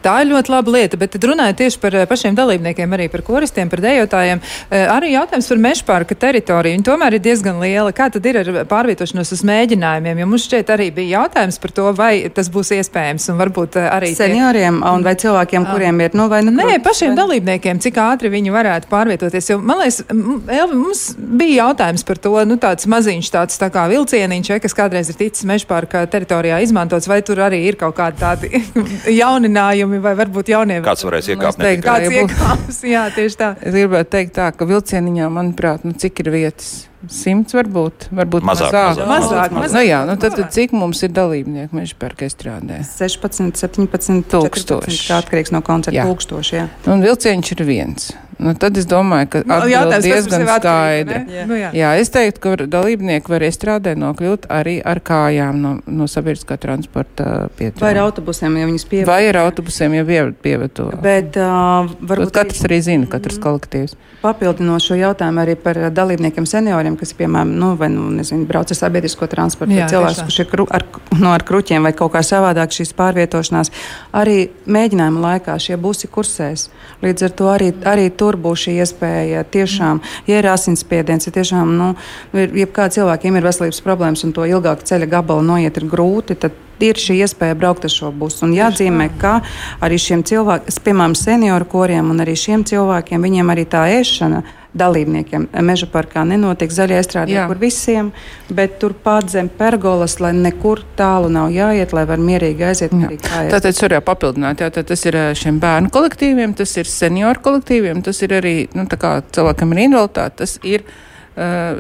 Tā 0.02 0.16
ir 0.24 0.32
ļoti 0.32 0.50
laba 0.54 0.72
lieta, 0.74 0.98
bet 0.98 1.12
tad 1.16 1.26
runājot 1.30 1.58
tieši 1.62 1.80
par 1.82 1.96
eh, 1.96 2.06
pašiem 2.10 2.36
dalībniekiem, 2.38 2.94
arī 2.98 3.06
par 3.14 3.22
koristiem, 3.22 3.70
par 3.70 3.80
dejotājiem. 3.84 4.42
eh, 4.72 4.88
Arī 4.92 5.12
jautājums 5.14 5.48
par 5.52 5.58
mežparka 5.62 6.16
teritoriju. 6.16 6.76
Viņa 6.78 6.88
tomēr 6.88 7.14
ir 7.18 7.20
diezgan 7.20 7.60
liela. 7.62 7.92
Kā 7.94 8.10
tad 8.12 8.26
ir 8.26 8.38
ar 8.42 8.50
pārvietošanos 8.66 9.32
uz 9.36 9.42
mēģinājumiem? 9.48 10.20
Jo 10.24 10.26
mums 10.32 10.48
šķiet 10.48 10.72
arī 10.74 10.90
bija 10.96 11.20
jautājums 11.22 11.60
par 11.62 11.72
to, 11.72 11.88
vai 11.94 12.30
tas 12.34 12.50
būs 12.50 12.72
iespējams 12.80 13.30
un 13.32 13.38
varbūt 13.42 13.78
eh, 13.78 13.90
arī. 13.94 14.12
tie- 14.16 14.28
Senioriem 14.32 14.82
un 14.84 15.04
vai 15.04 15.14
cilvēkiem, 15.16 15.66
kuriem 15.72 16.02
ir, 16.02 16.12
nu, 16.18 16.28
vai 16.30 16.42
nu, 16.42 16.52
Nē, 16.52 16.80
pašiem 16.84 17.14
vai- 17.16 17.20
dalībniekiem, 17.22 17.80
cik 17.82 17.96
ātri 18.02 18.30
viņi 18.34 18.52
varētu 18.52 18.90
pārvietoties. 18.90 19.50
Jo, 19.54 19.60
man 19.60 19.80
liekas, 19.84 20.02
Elvi, 20.10 20.76
mums 20.76 21.16
bija 21.18 21.66
jautājums 21.68 22.04
par 22.06 22.18
to, 22.18 22.34
nu, 22.46 22.58
tāds 22.58 22.88
maziņš, 22.88 23.30
tāds 23.32 23.58
tā 23.62 23.70
kā 23.74 23.86
vilcieniņš, 23.92 24.50
ja, 24.50 24.60
kas 24.60 24.74
kādreiz 24.74 25.10
ir 25.10 25.16
ticis 25.20 25.46
mežpārka 25.46 26.06
teritorijā 26.08 26.62
izmantots, 26.64 27.08
vai 27.08 27.22
tur 27.22 27.38
arī 27.38 27.62
ir 27.68 27.76
kaut 27.76 27.96
kādi 27.96 28.18
tādi 28.22 28.50
jauninājumi 29.22 29.91
ieņēmumi 29.92 30.04
vai 30.04 30.14
varbūt 30.16 30.52
jaunie. 30.52 30.80
Kāds 30.84 31.04
varēs 31.06 31.30
iekāpt? 31.32 31.60
Teikt, 31.60 31.84
kāds 31.84 32.12
iekāps, 32.12 32.84
jā, 32.88 33.10
tieši 33.16 33.38
tā. 33.38 33.56
Es 33.60 33.76
gribētu 33.76 34.12
teikt 34.16 34.36
tā, 34.38 34.52
ka 34.56 34.66
vilcieniņā, 34.66 35.30
manuprāt, 35.30 35.84
nu, 35.84 35.94
cik 35.94 36.24
ir 36.24 36.32
vietas? 36.32 36.91
Simts 37.10 37.56
varbūt, 37.58 38.10
varbūt 38.14 38.46
mazāk. 38.46 38.70
Mazāk, 38.70 39.00
mazāk, 39.00 39.08
mazāk, 39.10 39.56
mazāk. 39.56 39.74
Nu, 39.74 39.84
jā, 39.88 40.02
nu, 40.06 40.16
tad, 40.22 40.36
tad 40.38 40.52
cik 40.54 40.76
mums 40.78 41.02
ir 41.02 41.14
dalībnieku 41.16 41.78
meža 41.78 41.98
parka 42.02 42.28
estrādē? 42.30 42.82
16, 42.86 43.56
17 43.58 44.28
tūkstoši. 44.30 45.00
Tā 45.10 45.22
atkarīgs 45.24 45.54
no 45.56 45.64
koncerta 45.66 46.06
tūkstoši, 46.06 46.58
jā. 46.60 46.68
Un 46.92 47.02
vilcieniņš 47.06 47.56
ir 47.58 47.66
viens. 47.66 48.12
Nu, 48.42 48.56
tad 48.58 48.78
es 48.80 48.88
domāju, 48.90 49.28
ka 49.30 49.40
nu, 49.46 49.54
atbild 49.54 49.94
diezgan 50.02 50.48
skaidra. 50.48 51.20
Jā. 51.30 51.44
Nu, 51.46 51.58
jā. 51.60 51.70
jā, 51.78 51.90
es 52.02 52.10
teiktu, 52.10 52.42
ka 52.42 52.68
dalībnieki 52.74 53.30
var 53.30 53.46
iestrādē 53.46 53.94
nokļūt 54.02 54.48
arī 54.50 54.80
ar 54.82 55.02
kājām 55.06 55.60
no, 55.62 55.74
no 55.86 56.08
sabiedriskā 56.10 56.58
transporta 56.62 57.52
pieturā. 57.60 57.84
Vai 57.86 57.92
ar 57.94 58.02
autobusiem, 58.08 58.58
ja 58.58 58.70
viņas 58.70 58.88
pievedo. 58.90 59.12
Vai 59.12 59.20
ar 59.30 59.40
autobusiem, 59.44 60.00
ja 60.00 60.24
pievedo. 60.42 60.88
Bet 61.04 61.38
uh, 61.38 61.92
varbūt. 62.02 62.32
Tad 62.32 62.48
katrs 62.48 62.66
arī 62.66 62.82
zina, 62.88 63.10
katrs 63.12 63.38
mm. 63.38 63.46
kolektīvs. 63.46 63.96
Papildinot 64.24 64.86
šo 64.86 64.98
jautājumu 64.98 65.42
arī 65.44 65.58
par 65.62 65.78
dalībniekiem 65.94 66.50
senioriem, 66.50 66.91
kas, 67.00 67.14
piemēram, 67.18 67.52
nu, 67.60 67.74
vai, 67.80 67.90
nu, 67.94 68.08
nezinu, 68.16 68.46
brauc 68.50 68.72
ar 68.72 68.78
sabiedrisko 68.78 69.28
transportu, 69.32 69.76
jā, 69.78 69.90
cilvēks, 69.92 70.24
kurš 70.28 70.40
ir 70.44 70.50
kru, 70.52 70.66
ar, 70.72 70.86
no, 71.18 71.32
ar 71.34 71.46
kruķiem 71.48 71.88
vai 71.88 71.94
kaut 71.98 72.14
kā 72.16 72.24
savādāk 72.26 72.74
šīs 72.76 72.94
pārvietošanās, 72.98 73.72
arī 74.18 74.50
mēģinājuma 74.72 75.24
laikā 75.28 75.58
šie 75.62 75.78
busi 75.82 76.10
kursēs. 76.12 76.70
Līdz 77.04 77.28
ar 77.28 77.36
to 77.38 77.52
arī, 77.52 77.70
arī 77.88 78.10
tur 78.16 78.38
būs 78.42 78.68
šī 78.68 78.78
iespēja 78.84 79.46
tiešām, 79.54 80.02
ja 80.30 80.42
ir 80.42 80.50
asinsspiediens, 80.52 81.30
ja 81.30 81.36
tiešām, 81.38 81.78
nu, 81.78 81.94
ir, 82.38 82.52
ja 82.64 82.68
kāda 82.68 82.98
cilvēkiem 83.00 83.40
ir 83.40 83.48
veselības 83.48 83.84
problēmas 83.86 84.26
un 84.28 84.36
to 84.36 84.48
ilgāku 84.50 84.88
ceļa 84.88 85.10
gabalu 85.16 85.48
noiet 85.54 85.80
ir 85.82 85.90
grūti, 85.92 86.38
tad 86.40 86.58
ir 86.86 87.00
šī 87.00 87.20
iespēja 87.22 87.58
braukt 87.58 87.86
ar 87.86 87.94
šo 87.94 88.12
busu. 88.16 88.46
Un 88.48 88.56
jāatzīmē, 88.56 89.10
ka 89.22 89.40
arī 89.84 90.00
šiem 90.02 90.24
cilvēkiem, 90.28 90.80
piemēram, 90.86 91.16
senioru 91.18 91.68
koriem 91.70 92.10
un 92.14 92.24
arī 92.24 92.36
šiem 92.40 92.66
cilvēkiem, 92.68 93.22
viņiem 93.22 93.54
arī 93.54 93.68
tā 93.70 93.86
ēšana 94.00 94.42
dalībniekiem. 94.78 95.50
Meža 95.68 95.88
parkā 95.92 96.24
nenotiek 96.28 96.72
zaļā 96.72 97.02
strādē, 97.06 97.44
kur 97.50 97.60
visiem, 97.60 98.12
bet 98.54 98.78
turpat 98.82 99.32
zem 99.34 99.50
pergolas, 99.52 100.18
lai 100.24 100.32
nekur 100.38 100.84
tālu 101.00 101.32
nav 101.34 101.52
jāiet, 101.52 101.94
lai 101.96 102.06
var 102.10 102.24
mierīgi 102.24 102.68
aiziet. 102.70 102.96
Tātad 103.22 103.72
es 103.74 103.82
varu 103.84 104.02
papildināt, 104.08 104.64
jā, 104.64 104.72
tas 104.72 105.06
ir 105.10 105.20
šiem 105.38 105.60
bērnu 105.62 105.92
kolektīviem, 105.94 106.56
tas 106.58 106.76
ir 106.80 106.90
senioru 106.90 107.44
kolektīviem, 107.44 108.04
tas 108.06 108.22
ir 108.24 108.38
arī, 108.40 108.56
nu, 108.78 108.88
tā 108.92 109.00
kā 109.02 109.18
cilvēkam 109.36 109.76
ir 109.76 109.86
invaliditāte, 109.90 110.44
tas 110.46 110.58
ir 110.68 110.88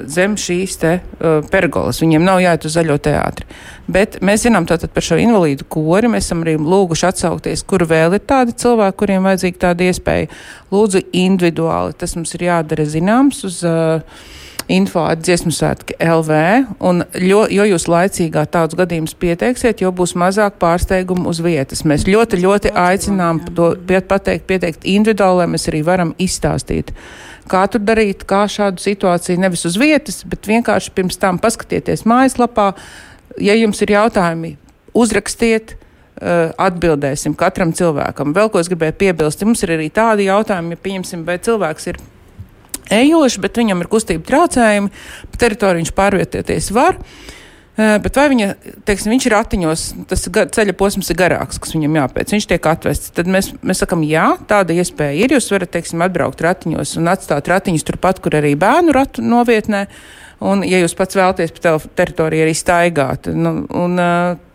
zem 0.08 0.38
šīs 0.40 0.78
te 0.80 0.94
uh, 1.02 1.42
pergolas. 1.52 2.00
Viņiem 2.04 2.24
nav 2.24 2.40
jāiet 2.44 2.68
uz 2.68 2.76
zaļo 2.78 2.98
teātri. 3.04 3.48
Bet 3.92 4.20
mēs 4.24 4.46
zinām 4.46 4.68
tātad 4.70 4.94
par 4.96 5.04
šo 5.04 5.18
invalīdu 5.20 5.68
kori. 5.72 6.12
Mēs 6.12 6.30
esam 6.30 6.46
arī 6.46 6.56
lūguši 6.56 7.08
atsaukties, 7.10 7.66
kur 7.68 7.84
vēl 7.90 8.16
ir 8.16 8.24
tādi 8.24 8.56
cilvēki, 8.64 9.00
kuriem 9.02 9.28
vajadzīga 9.28 9.66
tāda 9.68 9.90
iespēja. 9.90 10.30
Lūdzu, 10.72 11.04
individuāli 11.24 11.98
tas 12.00 12.16
mums 12.16 12.32
ir 12.38 12.48
jādara 12.48 12.88
zināms 12.88 13.44
uz 13.48 13.60
uh, 13.68 14.00
info 14.72 15.04
atdziesmu 15.10 15.52
svētki 15.54 15.98
LV, 16.00 16.38
un 16.88 17.04
jo, 17.20 17.42
jo 17.52 17.66
jūs 17.74 17.88
laicīgāk 17.92 18.52
tādus 18.54 18.78
gadījumus 18.80 19.18
pieteiksiet, 19.20 19.84
jo 19.84 19.92
būs 19.96 20.16
mazāk 20.20 20.58
pārsteigumu 20.62 21.28
uz 21.32 21.42
vietas. 21.44 21.84
Mēs 21.88 22.08
ļoti, 22.08 22.40
ļoti 22.46 22.72
aicinām 22.78 23.44
to 23.52 23.74
pateikt, 24.08 24.48
pieteikt 24.48 24.88
individuāli, 24.88 25.44
lai 25.44 25.50
mēs 25.56 25.68
arī 25.72 25.84
varam 25.88 26.16
izstāstīt 26.22 26.96
kā 27.52 27.66
tur 27.72 27.84
darīt, 27.84 28.26
kā 28.30 28.46
šādu 28.50 28.84
situāciju 28.84 29.42
nevis 29.42 29.66
uz 29.68 29.78
vietas, 29.80 30.22
bet 30.28 30.48
vienkārši 30.50 30.94
pirms 30.96 31.20
tam 31.22 31.40
paskatieties 31.42 32.06
mājaslapā. 32.10 32.72
Ja 33.42 33.56
jums 33.56 33.80
ir 33.84 33.94
jautājumi, 33.94 34.56
uzrakstiet, 34.98 35.76
uh, 35.76 36.52
atbildēsim 36.60 37.36
katram 37.40 37.76
cilvēkam. 37.76 38.36
Vēl 38.36 38.52
ko 38.52 38.64
es 38.64 38.72
gribēju 38.72 38.98
piebilst, 39.04 39.46
mums 39.48 39.64
ir 39.64 39.76
arī 39.78 39.92
tādi 39.94 40.28
jautājumi, 40.28 40.76
ja 40.76 40.86
pieņemsim, 40.88 41.28
vai 41.28 41.38
cilvēks 41.44 41.92
ir 41.94 42.02
ejošs, 42.92 43.40
bet 43.44 43.62
viņam 43.62 43.84
ir 43.84 43.92
kustība 43.92 44.28
traucējumi, 44.28 44.92
pa 45.32 45.46
teritoriju 45.46 45.84
viņš 45.86 45.94
pārvietoties 45.96 46.74
var. 46.76 47.00
Uh, 47.00 47.38
Bet 47.82 48.17
vai 48.20 48.26
viņa, 48.34 48.48
teiksim, 48.86 49.13
viņš 49.13 49.26
ir 49.26 49.34
ratiņos, 49.34 49.84
tas 50.12 50.26
ceļa 50.28 50.74
posms 50.78 51.10
ir 51.13 51.17
garāks, 51.17 51.60
kas 51.62 51.72
viņam 51.74 51.96
jāpēc, 52.02 52.34
viņš 52.36 52.48
tiek 52.52 52.67
atvests, 52.67 53.13
tad 53.15 53.30
mēs, 53.32 53.52
mēs 53.65 53.82
sakam, 53.82 54.04
jā, 54.06 54.28
tāda 54.50 54.76
iespēja 54.76 55.15
ir. 55.24 55.36
Jūs 55.38 55.48
varat, 55.54 55.72
teiksim, 55.74 56.04
atbraukt 56.04 56.44
ratiņos 56.44 56.98
un 57.00 57.12
atstāt 57.13 57.48
ratiņus 57.50 57.88
turpat, 57.88 58.20
kur 58.24 58.36
arī 58.38 58.54
bērnu 58.60 58.94
ratu 58.98 59.26
novietnē. 59.26 59.86
Un, 60.41 60.65
ja 60.67 60.82
jūs 60.82 60.98
pats 60.98 61.17
vēlaties 61.17 61.54
pa 61.58 61.76
teritoriju 62.02 62.48
arī 62.48 62.54
staigāt, 62.58 63.30
nu, 63.38 63.62
un, 63.78 63.98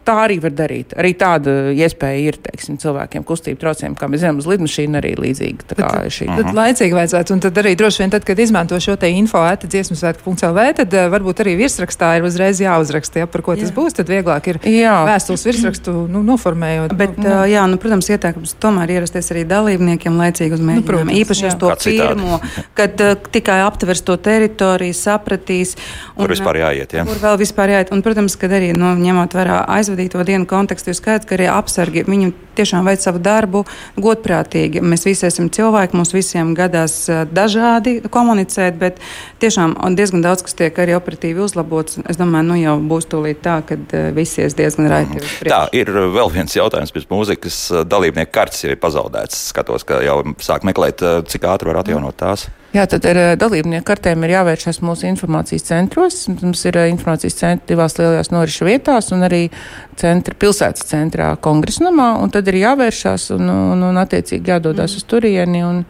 tā 0.06 0.16
arī 0.24 0.38
var 0.42 0.54
darīt. 0.56 0.94
Arī 0.98 1.12
tāda 1.18 1.54
iespēja 1.74 2.30
ir 2.30 2.38
teiksim, 2.42 2.78
cilvēkiem 2.82 3.24
kustību 3.26 3.58
traucējumiem, 3.62 3.96
kā 3.98 4.08
mēs 4.10 4.22
zinām, 4.22 4.40
uz 4.40 4.48
lidmašīnu 4.50 5.00
arī 5.00 5.12
līdzīga. 5.18 5.66
Tā 5.72 5.78
kā 5.80 5.90
ir 6.06 6.14
šī. 6.14 6.28
Tad 6.30 6.52
laicīgi 6.56 6.96
vajadzētu, 6.96 7.34
un 7.36 7.42
tad 7.44 7.60
arī 7.62 7.74
droši 7.78 8.02
vien, 8.02 8.12
tad, 8.14 8.26
kad 8.28 8.40
izmanto 8.42 8.78
šo 8.82 8.96
te 9.00 9.10
info 9.12 9.42
ēta 9.46 9.68
dziesmu 9.70 9.98
svētku.lv, 9.98 10.66
tad 10.80 10.96
uh, 10.96 11.08
varbūt 11.12 11.42
arī 11.44 11.56
virsrakstā 11.60 12.12
ir 12.18 12.26
uzreiz 12.28 12.60
jāuzraksta, 12.62 13.24
ja, 13.24 13.30
par 13.30 13.44
ko 13.46 13.56
jā. 13.56 13.64
tas 13.64 13.74
būs, 13.76 13.98
tad 13.98 14.10
vieglāk 14.12 14.50
ir 14.52 14.60
jā. 14.70 14.94
vēstules 15.08 15.46
virsrakstu 15.50 15.94
nu, 16.12 16.22
noformējot. 16.26 16.94
Bet, 16.98 17.18
nu, 17.18 17.28
uh, 17.28 17.44
jā, 17.50 17.66
nu, 17.70 17.80
protams, 17.82 18.10
ieteikums 18.12 18.56
tomēr 18.62 18.96
ierasties 18.98 19.32
arī 19.34 19.44
dalībniekiem 19.50 20.20
laicīgi 20.22 20.58
uz 20.58 20.62
mēģinājumu. 20.62 20.84
Nu, 20.84 20.90
protams, 20.92 21.14
Īpaši 21.16 21.48
uz 21.50 21.58
to 21.60 21.72
pirmo, 21.82 22.40
kad 22.78 23.04
uh, 23.04 23.14
tikai 23.36 23.58
aptvers 23.66 24.04
to 24.06 24.18
teritoriju, 24.20 24.96
sapratīs. 24.96 25.76
Un, 26.14 26.24
kur 26.24 26.34
vispār 26.34 26.60
jāiet, 26.62 26.96
ja? 26.96 27.06
Kur 27.08 27.20
vēl 27.22 27.40
vispār 27.40 27.72
jāiet. 27.74 27.92
Un, 27.94 28.04
protams, 28.04 28.36
kad 28.40 28.52
arī 28.56 28.72
nu, 28.76 28.92
ņemot 29.00 29.36
vērā 29.36 29.62
aizvedību 29.78 29.95
aizvadīto 29.96 30.24
dienu 30.26 30.46
kontekstu 30.46 30.92
ir 30.92 30.98
skaidrs, 30.98 31.26
ka 31.26 31.36
arī 31.36 31.48
apsargi 31.48 32.04
viņu 32.06 32.32
tiešām 32.56 32.86
veic 32.88 33.04
savu 33.04 33.20
darbu 33.22 33.64
godprātīgi. 34.00 34.82
Mēs 34.84 35.06
visi 35.08 35.26
esam 35.28 35.50
cilvēki, 35.52 35.96
mums 35.98 36.14
visiem 36.16 36.54
gadās 36.56 36.98
dažādi 37.32 37.98
komunicēt, 38.12 38.78
bet 38.80 39.00
tiešām 39.42 39.76
diezgan 39.96 40.24
daudz 40.24 40.44
kas 40.46 40.56
tiek 40.58 40.78
arī 40.82 40.96
operatīvi 40.98 41.44
uzlabots. 41.44 42.00
Es 42.08 42.20
domāju, 42.20 42.50
nu 42.50 42.58
jau 42.60 42.76
būs 42.92 43.08
tūlīt 43.12 43.42
tā, 43.44 43.60
ka 43.66 43.78
visies 44.16 44.56
diezgan 44.58 44.90
raiti. 44.92 45.20
Mm. 45.20 45.50
Tā 45.52 45.62
ir 45.76 45.90
vēl 45.92 46.32
viens 46.34 46.56
jautājums 46.56 46.94
pēc 46.94 47.08
mūzikas. 47.12 47.62
Dalībnieku 47.88 48.32
kartes 48.34 48.64
jau 48.64 48.72
ir 48.72 48.80
pazaudētas. 48.82 49.48
Skatos, 49.52 49.86
ka 49.88 50.02
jau 50.04 50.22
sāk 50.42 50.66
meklēt, 50.68 51.04
cik 51.30 51.48
ātri 51.48 51.72
var 51.72 51.82
atjaunot 51.82 52.18
tās. 52.20 52.48
Jā, 52.76 52.82
tad 52.90 53.06
ar 53.08 53.18
dalībnieku 53.40 53.86
kartēm 53.88 54.24
ir 54.26 54.34
jāvēršas 54.34 54.82
mūsu 54.84 55.06
informācijas 55.08 55.64
centros. 55.64 56.18
Mums 56.28 56.64
ir 56.68 56.76
informācijas 56.90 57.38
centri 57.38 57.72
divās 57.72 57.94
lielajās 57.96 58.28
norišu 58.34 58.66
vietās 58.68 59.08
un 59.16 59.24
arī 59.24 59.46
centra, 59.96 60.34
pilsētas 60.36 60.84
centrā 60.90 61.30
kongresnamā, 61.40 62.10
un 62.20 62.32
tad 62.34 62.45
ir 62.52 62.60
jāvēršas 62.62 63.30
un, 63.36 63.50
un, 63.50 63.84
un 63.90 64.00
attiecīgi 64.02 64.54
jādodas 64.54 64.92
mm. 64.92 65.00
uz 65.00 65.10
turieni. 65.10 65.64
Un, 65.66 65.82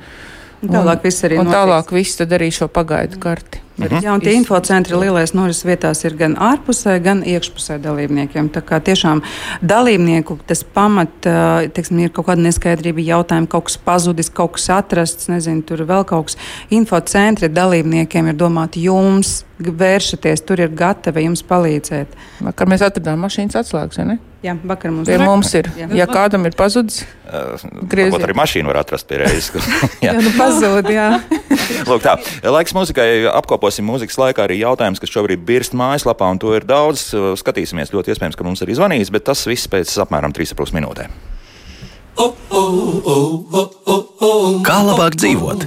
un, 0.63 0.73
tālāk 0.73 1.07
viss 1.07 1.27
arī. 1.29 1.41
Un 1.41 1.49
notiek. 1.49 1.61
tālāk 1.61 1.95
viss 1.99 2.21
tad 2.21 2.35
arī 2.39 2.51
šo 2.55 2.71
pagaidu 2.73 3.21
karti. 3.23 3.66
Mhm. 3.77 4.01
Jā, 4.01 4.13
un 4.15 4.23
tie 4.25 4.33
infocentri 4.33 4.97
lielais 4.97 5.35
norises 5.37 5.67
vietās 5.69 6.01
ir 6.07 6.17
gan 6.17 6.37
ārpusē, 6.41 6.97
gan 7.05 7.21
iekšpusē 7.29 7.77
dalībniekiem. 7.85 8.49
Tā 8.55 8.63
kā 8.65 8.81
tiešām 8.81 9.21
dalībnieku 9.61 10.39
tas 10.49 10.65
pamat, 10.65 11.29
teiksim, 11.77 12.01
ir 12.07 12.15
kaut 12.17 12.31
kāda 12.31 12.47
neskaidrība, 12.47 13.05
jautājumi, 13.05 13.51
kaut 13.53 13.69
kas 13.69 13.77
pazudis, 13.77 14.33
kaut 14.33 14.57
kas 14.57 14.71
atrasts, 14.79 15.29
nezinu, 15.29 15.65
tur 15.67 15.85
vēl 15.89 16.07
kaut 16.09 16.31
kas. 16.31 16.39
Infocentri 16.73 17.53
dalībniekiem 17.53 18.33
ir 18.33 18.41
domāti 18.41 18.87
jums, 18.89 19.43
vēršaties, 19.59 20.45
tur 20.45 20.61
ir 20.61 20.73
gatavi 20.77 21.25
jums 21.25 21.45
palīdzēt. 21.47 22.17
Vakar 22.45 22.69
mēs 22.69 22.85
atradām 22.85 23.23
mašīnas 23.25 23.57
atslēgas, 23.63 24.01
vai 24.01 24.09
ne? 24.13 24.19
Jā, 24.45 24.53
vakar 24.69 24.93
mums, 24.93 25.09
pie 25.09 25.17
mums 25.19 25.51
ir. 25.59 25.69
Jā. 25.75 25.89
Ja 25.97 26.07
kādam 26.07 26.45
ir 26.47 26.55
pazudis, 26.59 27.01
uh, 27.27 27.57
grieziet. 27.89 28.23
Arī 28.23 28.37
mašīnu 28.37 28.71
var 28.71 28.83
atrast 28.83 29.09
pie 29.09 29.23
reizes. 29.23 29.49
jā, 30.05 30.13
jā 30.13 30.15
nu 30.21 30.33
pazūd, 30.37 30.91
jā. 30.93 31.07
Lūk 31.89 32.05
tā, 32.05 32.15
laiks 32.45 32.77
muzikai 32.77 33.09
apkopot 33.33 33.66
apkoposim 33.67 33.89
mūzikas 33.89 34.19
laikā 34.21 34.45
arī 34.47 34.61
jautājums, 34.61 35.01
kas 35.03 35.11
šobrīd 35.11 35.43
birst 35.43 35.75
mājaslapā, 35.75 36.29
un 36.31 36.39
to 36.39 36.53
ir 36.55 36.63
daudz. 36.63 37.09
Skatīsimies, 37.41 37.91
ļoti 37.91 38.15
iespējams, 38.15 38.39
ka 38.39 38.47
mums 38.47 38.63
arī 38.63 38.77
zvanīs, 38.79 39.11
bet 39.11 39.27
tas 39.27 39.43
viss 39.49 39.67
pēc 39.67 39.91
apmēram 40.05 40.31
3,5 40.37 40.71
minūtēm. 40.77 41.11
Kā 44.67 44.79
labāk 44.87 45.19
dzīvot? 45.19 45.67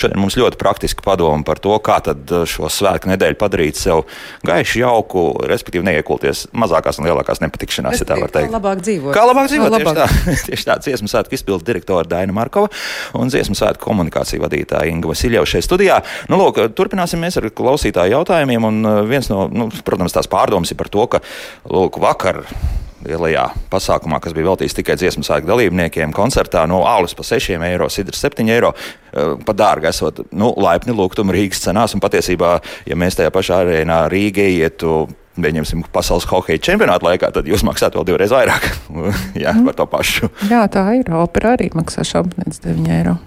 Šodien 0.00 0.20
mums 0.20 0.36
ļoti 0.38 0.58
praktiski 0.60 1.04
padomu 1.06 1.46
par 1.46 1.60
to, 1.62 1.74
kā 1.84 1.98
tad 2.04 2.30
uh, 2.32 2.44
šo 2.48 2.70
svētku 2.72 3.10
nedēļu 3.12 3.38
padarīt 3.40 3.78
sev 3.78 4.04
gaišu, 4.46 4.80
jauku, 4.82 5.24
respektīvi 5.48 5.86
neiekulties 5.86 6.46
mazākās 6.56 7.00
un 7.00 7.08
lielākās 7.08 7.42
nepatikšanās, 7.44 8.02
ja 8.02 8.08
tā 8.08 8.18
var 8.20 8.32
teikt. 8.34 8.50
Kā 8.50 8.58
labāk 8.58 8.82
dzīvot? 8.86 9.12
Kā 9.16 9.26
labāk 9.28 9.50
dzīvot? 9.52 9.76
Kā 9.76 9.82
labāk. 9.82 10.16
Tieši 10.16 10.32
tā, 10.32 10.38
tieši 10.50 10.68
tā 10.70 10.78
dziesmu 10.86 11.10
svētku 11.12 11.38
izpildu 11.38 11.68
direktora 11.68 12.06
Daina 12.08 12.34
Markova 12.36 12.70
un 13.18 13.32
dziesmu 13.32 13.58
svētku 13.58 13.86
komunikāciju 13.86 14.44
vadītāja 14.44 14.90
Inga 14.92 15.12
Vasiljeva 15.12 15.46
šeit 15.48 15.66
studijā. 15.66 16.00
Nu, 16.30 16.40
lūk, 16.40 16.62
turpināsim 16.78 17.22
mēs 17.22 17.38
ar 17.40 17.48
klausītāju 17.50 18.18
jautājumiem, 18.18 18.70
un 18.70 18.82
uh, 18.82 19.02
viens 19.08 19.30
no, 19.32 19.46
nu, 19.52 19.70
protams, 19.86 20.16
tās 20.16 20.30
pārdomas 20.30 20.72
ir 20.72 20.80
par 20.80 20.92
to, 20.92 21.06
ka, 21.10 21.22
lūk, 21.70 22.00
vakar 22.02 22.44
lielajā 23.06 23.46
pasākumā, 23.72 24.20
kas 24.22 24.34
bija 24.36 24.50
veltīts 24.50 24.76
tikai 24.76 24.96
dziesmu 25.00 25.24
svētku 25.26 25.48
dalībniekiem, 25.50 26.14
koncertā 26.16 26.64
no 26.68 26.82
alus 26.88 27.16
pa 27.16 27.26
6 27.26 27.56
eiro, 27.68 27.88
sidrs 27.92 28.22
7 28.24 28.50
eiro. 28.52 28.72
Eh, 29.12 29.36
pa 29.46 29.54
dārgi 29.56 29.90
esot 29.90 30.24
nu, 30.32 30.52
laipni 30.60 30.94
lūgtumu 30.96 31.34
Rīgas 31.34 31.62
cenās, 31.64 31.94
un 31.96 32.02
patiesībā, 32.04 32.56
ja 32.86 32.98
mēs 32.98 33.18
tajā 33.18 33.32
pašā 33.34 33.62
arēnā 33.64 34.02
Rīgā 34.12 34.48
ietu 34.58 35.06
pieņemsim, 35.36 35.84
pasaules 35.92 36.26
hokeja 36.30 36.62
čempionāta 36.70 37.04
laikā, 37.04 37.30
tad 37.34 37.48
jūs 37.48 37.64
maksājat 37.66 37.98
vēl 37.98 38.06
divreiz 38.08 38.32
vairāk 38.32 38.68
jā, 39.44 39.52
par 39.68 39.76
to 39.76 39.88
pašu. 39.92 40.30
Jā, 40.50 40.64
tā 40.72 40.88
ir. 40.96 41.12
Opera 41.16 41.56
arī 41.56 41.70
maksā 41.76 42.06
šampaniets 42.08 42.62
9 42.64 42.92
eiro. 42.98 43.18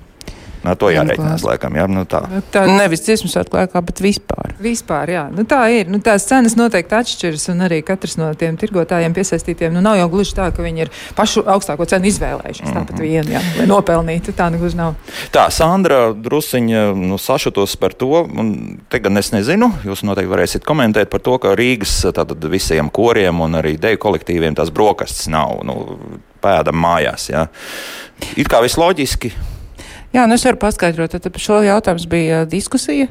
Nā, 0.59 0.73
to 0.75 0.89
jāreikinās, 0.91 1.43
laikam, 1.47 1.75
jā, 1.79 1.85
nu 1.87 2.03
tā. 2.09 2.19
Nu, 2.27 2.41
tā. 2.51 2.65
Nevis 2.67 3.05
dziesmu 3.05 3.29
svētku 3.31 3.55
laikā, 3.55 3.79
bet 3.87 4.01
vispār. 4.03 4.51
Vispār, 4.59 5.11
jā. 5.13 5.21
Nu, 5.31 5.45
tā 5.47 5.61
ir. 5.71 5.87
Nu, 5.91 6.01
tās 6.03 6.25
cenas 6.27 6.57
noteikti 6.59 6.97
atšķiras, 6.97 7.45
un 7.53 7.63
arī 7.67 7.79
katrs 7.87 8.17
no 8.19 8.27
tiem 8.39 8.57
tirgotājiem 8.59 9.15
piesaistītiem, 9.15 9.71
nu, 9.75 9.83
nav 9.85 9.95
jau 10.01 10.09
gluži 10.11 10.35
tā, 10.35 10.49
ka 10.55 10.65
viņi 10.65 10.83
ir 10.83 10.91
pašu 11.15 11.45
augstāko 11.47 11.87
cenu 11.87 12.09
izvēlējušies. 12.11 12.65
Mm 12.65 12.73
-hmm. 12.73 12.89
Tāpat 12.89 12.99
vienu, 12.99 13.35
jā, 13.37 13.43
lai 13.57 13.67
nopelnītu. 13.71 14.35
Tā 14.35 14.49
negluži 14.51 14.77
nav. 14.77 14.95
Tā, 15.31 15.47
Sandra 15.49 16.13
drusiņa 16.13 16.83
nu, 16.95 17.17
sašutos 17.17 17.75
par 17.79 17.93
to, 17.93 18.27
un 18.27 18.79
te 18.89 18.99
gan 18.99 19.17
es 19.17 19.31
nezinu, 19.31 19.71
jūs 19.85 20.03
noteikti 20.03 20.33
varēsiet 20.33 20.65
komentēt 20.67 21.09
par 21.09 21.23
to, 21.23 21.37
ka 21.37 21.55
Rīgas 21.55 22.01
tātad 22.03 22.49
visiem 22.49 22.89
koriem 22.89 23.39
un 23.39 23.55
arī 23.55 23.77
deju 23.79 23.97
kolektīviem 23.97 24.55
tās 24.55 24.69
brokastis 24.69 25.27
nav, 25.27 25.61
nu, 25.63 25.97
pēdam 26.41 26.75
mājās, 26.75 27.29
jā. 27.31 27.47
It 28.35 28.47
kā 28.51 28.61
viss 28.61 28.77
loģiski, 28.79 29.31
Jā, 30.09 30.23
nu 30.25 30.33
es 30.39 30.41
varu 30.41 30.57
paskaidrot, 30.57 31.13
tad 31.21 31.35
šo 31.37 31.59
jautājumu 31.61 32.07
bija 32.09 32.39
diskusija 32.49 33.05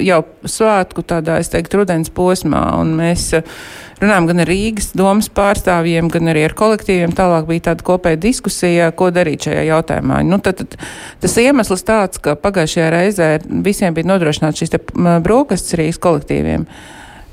jau 0.00 0.20
svētku 0.48 1.04
tādā, 1.04 1.36
es 1.42 1.52
teiktu, 1.52 1.82
rudens 1.82 2.08
posmā, 2.16 2.62
un 2.80 2.94
mēs 2.96 3.26
runājam 4.00 4.30
gan 4.30 4.40
ar 4.40 4.48
Rīgas 4.48 4.94
domas 4.96 5.28
pārstāvjiem, 5.36 6.08
gan 6.14 6.32
arī 6.32 6.46
ar 6.48 6.56
kolektīviem. 6.56 7.12
Tālāk 7.18 7.44
bija 7.50 7.66
tāda 7.68 7.84
kopēja 7.84 8.22
diskusija, 8.24 8.88
ko 8.96 9.10
darīt 9.12 9.50
šajā 9.50 9.68
jautājumā. 9.68 10.24
Nu, 10.24 10.40
tad, 10.40 10.64
tad, 10.64 10.80
tas 11.20 11.36
iemesls 11.44 11.84
tāds, 11.84 12.24
ka 12.24 12.38
pagājušajā 12.40 12.90
reizē 12.96 13.30
visiem 13.44 13.92
bija 13.92 14.14
nodrošināts 14.14 14.64
šīs 14.64 14.78
brokastis 15.26 15.76
Rīgas 15.76 16.00
kolektīviem. 16.08 16.64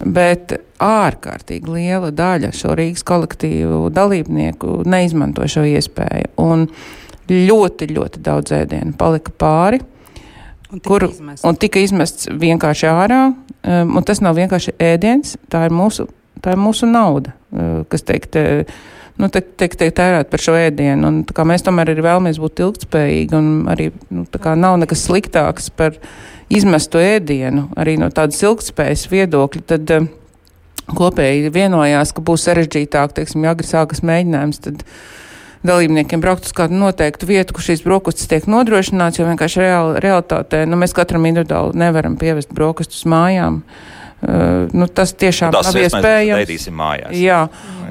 Bet 0.01 0.57
ārkārtīgi 0.83 1.77
liela 1.79 2.11
daļa 2.11 2.51
šo 2.57 2.75
Rīgas 2.75 3.07
kolektīvu 3.07 3.85
dalībnieku 3.95 4.81
neizmanto 4.83 5.47
šo 5.47 5.63
iespēju. 5.77 6.33
Un, 6.43 6.67
uh, 6.67 7.00
ļoti, 7.31 7.89
ļoti 7.95 8.21
daudz 8.23 8.53
ēdienu 8.55 8.93
palika 8.99 9.33
pāri. 9.39 9.81
Un 10.71 10.79
tika, 10.79 10.87
kuru, 10.87 11.09
izmests. 11.11 11.43
un 11.47 11.59
tika 11.59 11.83
izmests 11.83 12.29
vienkārši 12.31 12.87
ārā. 12.87 13.21
Um, 13.61 13.97
un 13.99 14.07
tas 14.07 14.21
nav 14.23 14.37
vienkārši 14.39 14.73
ēdiens, 14.81 15.35
tā 15.51 15.65
ir 15.67 15.75
mūsu, 15.75 16.07
tā 16.41 16.55
ir 16.55 16.61
mūsu 16.61 16.87
nauda, 16.89 17.35
uh, 17.51 17.83
kas 17.91 18.05
teikt, 18.07 18.37
nu, 19.19 19.27
tiek, 19.29 19.51
tiek, 19.59 19.75
tiek 19.77 19.93
tērēt 19.97 20.31
par 20.31 20.41
šo 20.41 20.55
ēdienu. 20.57 21.11
Un, 21.11 21.19
mēs 21.51 21.67
tomēr 21.67 21.91
arī 21.91 22.05
vēlamies 22.07 22.39
būt 22.41 22.63
ilgspējīgi, 22.65 23.37
un 23.37 23.51
arī 23.71 23.91
nu, 24.09 24.25
nav 24.63 24.79
nekas 24.81 25.05
sliktāks 25.09 25.69
par 25.75 25.99
izmestu 26.51 27.03
ēdienu, 27.03 27.67
arī 27.79 27.97
no 27.99 28.09
tādas 28.09 28.41
ilgspējas 28.43 29.07
viedokļa. 29.11 29.67
Tad, 29.75 29.95
uh, 29.99 30.09
Kopēji 30.91 31.51
vienojās, 31.53 32.09
ka 32.11 32.23
būs 32.25 32.43
sarežģītāk, 32.47 33.13
teiksim, 33.15 33.45
ja 33.45 33.51
agri 33.53 33.67
sākas 33.69 34.01
mēģinājums, 34.03 34.57
tad 34.65 34.81
uh, 34.81 34.95
dalībniekiem 35.67 36.21
braukt 36.23 36.49
uz 36.49 36.55
kādu 36.57 36.77
noteiktu 36.79 37.29
vietu, 37.29 37.55
kur 37.55 37.65
šīs 37.65 37.85
brokastis 37.85 38.29
tiek 38.31 38.47
nodrošināts, 38.49 39.21
jo 39.21 39.29
vienkārši 39.29 39.63
reāli, 39.63 40.03
realitātē 40.03 40.65
nu, 40.69 40.79
mēs 40.81 40.95
katram 40.97 41.27
individuāli 41.29 41.77
nevaram 41.83 42.17
pievest 42.21 42.53
brokastus 42.55 43.05
mājām. 43.09 43.61
Uh, 43.61 44.00
nu, 44.73 44.87
tas 44.87 45.13
tiešām 45.17 45.53
tas 45.53 45.71
nav 45.71 45.81
iespējams. 45.81 46.67
Mājās. 46.71 47.13
Jā, 47.17 47.39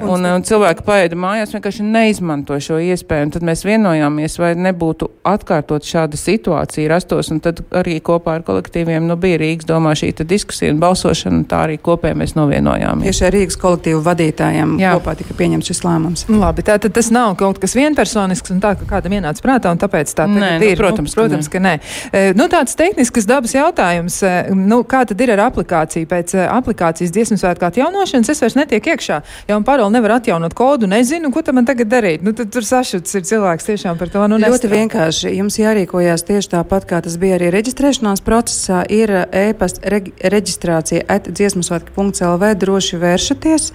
un, 0.01 0.25
un 0.25 0.43
cilvēki 0.47 0.85
paēda 0.87 1.17
mājās, 1.19 1.51
vienkārši 1.55 1.85
neizmanto 1.85 2.57
šo 2.63 2.79
iespēju. 2.81 3.33
Tad 3.35 3.45
mēs 3.45 3.63
vienojāmies, 3.67 4.37
vai 4.41 4.53
nebūtu 4.59 5.09
atkārtot 5.27 5.85
šāda 5.87 6.19
situācija 6.19 6.89
rastos, 6.91 7.31
un 7.33 7.41
tad 7.43 7.61
arī 7.75 7.97
kopā 8.03 8.39
ar 8.39 8.45
kolektīviem 8.47 9.05
nu, 9.09 9.17
bija 9.21 9.41
Rīgas 9.41 9.67
domā 9.69 9.93
šī 9.97 10.13
diskusija 10.27 10.73
un 10.73 10.79
balsošana, 10.81 11.41
un 11.41 11.45
tā 11.49 11.65
arī 11.67 11.77
kopēji 11.83 12.19
mēs 12.21 12.35
novienojāmies. 12.37 13.09
Tieši 13.09 13.27
ar 13.27 13.35
Rīgas 13.35 13.59
kolektīvu 13.61 14.01
vadītājiem 14.05 14.77
Jā. 14.81 14.95
kopā 14.97 15.15
tika 15.19 15.35
pieņemts 15.37 15.71
šis 15.71 15.83
lēmums. 15.85 16.25
Nu, 16.31 16.39
labi, 16.41 16.65
tā 16.67 16.77
tad 16.81 16.95
tas 16.95 17.11
nav 17.13 17.35
kaut 17.39 17.61
kas 17.61 17.75
vienpersonisks 17.77 18.53
un 18.55 18.63
tā, 18.63 18.73
ka 18.79 18.87
kādam 18.89 19.17
ienāca 19.19 19.43
prātā, 19.43 19.73
un 19.73 19.81
tāpēc 19.81 20.15
tā 20.17 20.27
nē, 20.31 20.55
nu, 20.61 20.71
ir. 20.71 20.79
Protams, 20.81 21.13
nu, 21.13 21.19
protams, 21.19 21.51
ka 21.51 21.61
nē. 21.61 21.75
Ka 21.81 22.21
nē. 22.21 22.33
Nu, 22.37 22.47
tāds 22.51 22.75
tehnisks 22.79 23.27
dabas 23.29 23.53
jautājums, 23.55 24.21
nu, 24.55 24.81
kā 24.87 25.03
tad 25.09 25.21
ir 25.23 25.33
ar 25.35 25.45
aplikāciju? 25.49 26.09
Pēc 26.21 26.35
uh, 26.37 26.45
aplikācijas 26.53 27.11
dziesmu 27.13 27.37
svētku 27.41 27.65
atjaunošanas 27.67 28.29
es 28.31 28.41
vairs 28.43 28.57
netieku 28.59 28.93
iekšā. 28.93 29.21
Ja 29.49 29.57
man 29.57 29.65
paroli 29.65 29.95
nevar 29.95 30.17
atjaunot 30.19 30.53
kodu, 30.57 30.89
nezinu, 30.89 31.31
ko 31.33 31.41
man 31.55 31.65
tagad 31.65 31.89
darīt. 31.91 32.21
Nu, 32.25 32.33
tad 32.37 32.51
tur 32.53 32.65
sašuts 32.65 33.17
ir 33.17 33.25
cilvēks 33.27 33.67
tiešām 33.67 33.97
par 33.99 34.11
to. 34.13 34.21
Nu, 34.29 34.37
Ļoti 34.37 34.51
nestrādā. 34.51 34.77
vienkārši. 34.77 35.33
Jums 35.39 35.57
jārīkojās 35.59 36.25
tieši 36.27 36.51
tāpat, 36.53 36.85
kā 36.89 37.01
tas 37.01 37.17
bija 37.21 37.39
arī 37.39 37.49
reģistrēšanās 37.55 38.21
procesā. 38.25 38.83
Ir 38.91 39.11
e-pasta 39.31 40.01
reģistrācija 40.35 41.07
at 41.09 41.29
dziesmasvētku.lv. 41.31 42.51
Droši 42.61 43.01
vēršaties. 43.01 43.71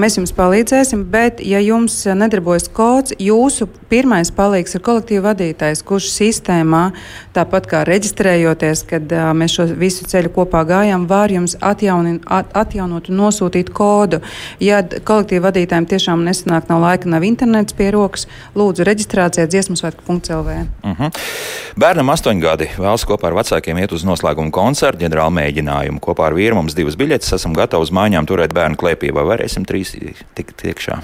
Mēs 0.00 0.18
jums 0.20 0.34
palīdzēsim, 0.36 1.04
bet 1.10 1.42
ja 1.44 1.60
jums 1.64 2.04
nedarbojas 2.06 2.70
kods, 2.72 3.16
jūsu 3.18 3.66
pirmais 3.90 4.30
palīgs 4.34 4.76
ir 4.76 4.84
kolektīva 4.86 5.32
vadītājs, 5.32 5.82
kurš 5.86 6.12
sistēmā, 6.14 6.84
tāpat 7.36 7.66
kā 7.70 7.82
reģistrējoties, 7.88 8.84
kad 8.88 9.14
mēs 9.36 9.58
šo 9.58 9.66
visu 9.80 10.06
ceļu 10.08 10.32
kopā 10.36 10.62
gājām, 10.68 11.08
var 11.10 11.32
jums 11.32 11.56
atjaunot 11.58 11.79
atjaunin, 11.80 12.20
at, 12.28 12.50
atjaunot 12.54 13.08
un 13.08 13.18
nosūtīt 13.20 13.72
kodu. 13.72 14.20
Ja 14.60 14.82
kolektīva 14.82 15.48
vadītājiem 15.48 15.88
tiešām 15.88 16.24
nesanāk, 16.26 16.68
nav 16.68 16.82
laika, 16.84 17.08
nav 17.08 17.24
internets 17.24 17.76
pie 17.76 17.90
rokas, 17.94 18.26
lūdzu 18.58 18.84
reģistrācijā 18.88 19.46
dziesmasvētku.lv. 19.50 20.58
Uh 20.84 21.00
-huh. 21.00 21.20
Bērnam 21.80 22.12
astoņi 22.12 22.40
gadi 22.40 22.70
vēlas 22.76 23.06
kopā 23.06 23.30
ar 23.30 23.38
vecākiem 23.40 23.78
iet 23.78 23.92
uz 23.92 24.04
noslēguma 24.04 24.50
koncertu, 24.50 25.04
ģenerāla 25.04 25.32
mēģinājumu. 25.40 26.00
Kopā 26.00 26.26
ar 26.26 26.34
vīru 26.34 26.54
mums 26.54 26.74
divas 26.74 26.96
biļetes, 26.96 27.32
esam 27.34 27.54
gatavi 27.54 27.82
uz 27.82 27.90
mājām 27.90 28.26
turēt 28.26 28.52
bērnu 28.52 28.76
klēpī, 28.76 29.12
vai 29.14 29.24
varēsim 29.24 29.64
trīs 29.64 29.96
tikt 30.34 30.64
iekšā 30.64 31.00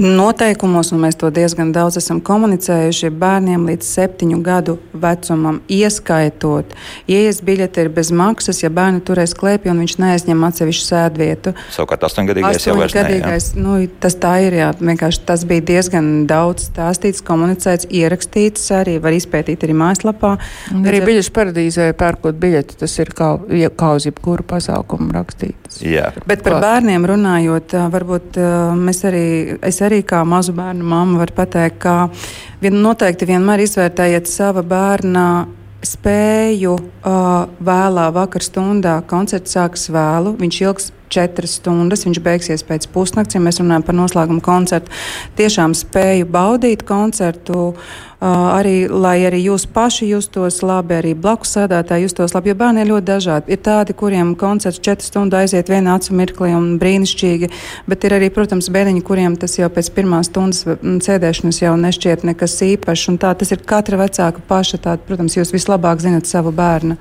noteikumos, 0.00 0.90
un 0.94 1.02
mēs 1.04 1.18
to 1.20 1.28
diezgan 1.34 1.72
daudz 1.74 1.98
esam 2.00 2.20
komunicējuši, 2.24 3.10
bērniem 3.20 3.66
līdz 3.68 3.86
septiņu 3.86 4.38
gadu 4.44 4.76
vecumam, 4.96 5.60
ieskaitot, 5.70 6.72
ielas 7.10 7.40
biļete 7.44 7.84
ir 7.84 7.90
bez 7.94 8.10
maksas, 8.16 8.62
ja 8.64 8.70
bērni 8.72 9.02
turēs 9.04 9.34
klēpī 9.36 9.70
un 9.72 9.82
viņš 9.84 9.96
neaizņem 10.00 10.46
atsevišķu 10.48 10.86
sēdvietu. 10.86 11.54
Savukārt, 11.76 12.06
astoņgadīgais 12.08 12.68
jau 12.68 12.76
vairs 12.78 12.96
gadīgais, 12.96 13.50
ne, 13.54 13.60
jā. 13.60 13.66
nu, 13.66 13.76
tas 14.02 14.16
tā 14.22 14.32
ir, 14.46 14.56
jā, 14.60 14.70
vienkārši 14.80 15.22
tas 15.28 15.44
bija 15.48 15.66
diezgan 15.72 16.10
daudz 16.30 16.70
stāstīts, 16.70 17.24
komunicēts, 17.26 17.90
ierakstīts, 17.90 18.70
arī 18.76 18.96
var 19.02 19.16
izpētīt 19.16 19.66
arī 19.66 19.76
mājaslapā. 19.82 20.36
Un 20.74 20.88
arī 20.88 21.02
biļešu 21.04 21.34
paradīzē 21.36 21.90
pērkot 22.00 22.40
biļeti, 22.40 22.80
tas 22.80 22.96
ir 23.02 23.12
kā, 23.16 23.34
kā 23.76 23.92
uz 23.98 24.08
jebkuru 24.08 24.46
pasākumu 24.48 25.12
rakstīts. 25.14 25.82
Jā. 25.84 26.10
Bet 26.28 26.44
par 26.46 26.58
bērniem 26.62 27.04
runājot, 27.06 27.76
varbūt 27.92 28.38
mēs 28.80 29.04
arī, 29.08 29.24
es 29.66 29.78
arī 29.84 29.89
arī 29.90 30.00
kā 30.06 30.22
mazu 30.24 30.54
bērnu 30.56 30.86
mamma 30.86 31.20
var 31.24 31.34
pateikt, 31.34 31.80
ka 31.82 31.94
vien 32.62 32.78
noteikti 32.84 33.28
vienmēr 33.28 33.64
izvērtējiet 33.66 34.30
sava 34.30 34.62
bērna 34.62 35.26
spēju 35.86 36.76
uh, 36.76 37.48
vēlā 37.64 38.06
vakar 38.14 38.44
stundā. 38.44 39.00
Koncerts 39.10 39.56
sāks 39.56 39.88
vēlu, 39.92 40.36
viņš 40.40 40.62
ilgs 40.66 40.90
četras 41.10 41.58
stundas, 41.60 42.06
viņš 42.06 42.22
beigsies 42.24 42.66
pēc 42.66 42.86
pusnakts, 42.94 43.36
ja 43.36 43.42
mēs 43.42 43.60
runājam 43.62 43.86
par 43.86 43.98
noslēgumu 43.98 44.44
koncertu. 44.44 44.92
Tiešām 45.38 45.74
spēju 45.76 46.28
baudīt 46.30 46.86
koncertu, 46.88 47.72
arī 48.20 48.84
lai 48.90 49.16
arī 49.24 49.40
jūs 49.46 49.64
paši 49.72 50.10
justos 50.10 50.60
labi, 50.66 50.98
arī 50.98 51.14
blakus 51.16 51.54
sēdētāji 51.56 52.04
justos 52.04 52.34
labi, 52.36 52.52
jo 52.52 52.58
bērni 52.60 52.84
ir 52.84 52.90
ļoti 52.90 53.08
dažādi. 53.08 53.54
Ir 53.54 53.62
tādi, 53.64 53.96
kuriem 53.96 54.34
koncerts 54.40 54.82
četras 54.84 55.08
stundas 55.08 55.46
aiziet 55.46 55.72
vienā 55.72 55.96
acu 55.96 56.14
mirklī 56.18 56.52
un 56.56 56.74
brīnišķīgi, 56.82 57.50
bet 57.88 58.04
ir 58.04 58.16
arī, 58.18 58.30
protams, 58.34 58.68
bērniņi, 58.72 59.04
kuriem 59.08 59.38
tas 59.40 59.56
jau 59.56 59.70
pēc 59.72 59.90
pirmās 59.96 60.28
stundas 60.28 60.66
sēdēšanas 61.08 61.62
jau 61.64 61.74
nešķiet 61.80 62.28
nekas 62.28 62.60
īpašs, 62.68 63.08
tā 63.24 63.32
tas 63.40 63.56
ir 63.56 63.64
katra 63.64 64.04
vecāka 64.04 64.44
paša, 64.48 64.84
tā, 64.84 64.98
protams, 65.08 65.40
jūs 65.40 65.56
vislabāk 65.56 66.04
zinat 66.04 66.28
savu 66.28 66.52
bērnu. 66.52 67.00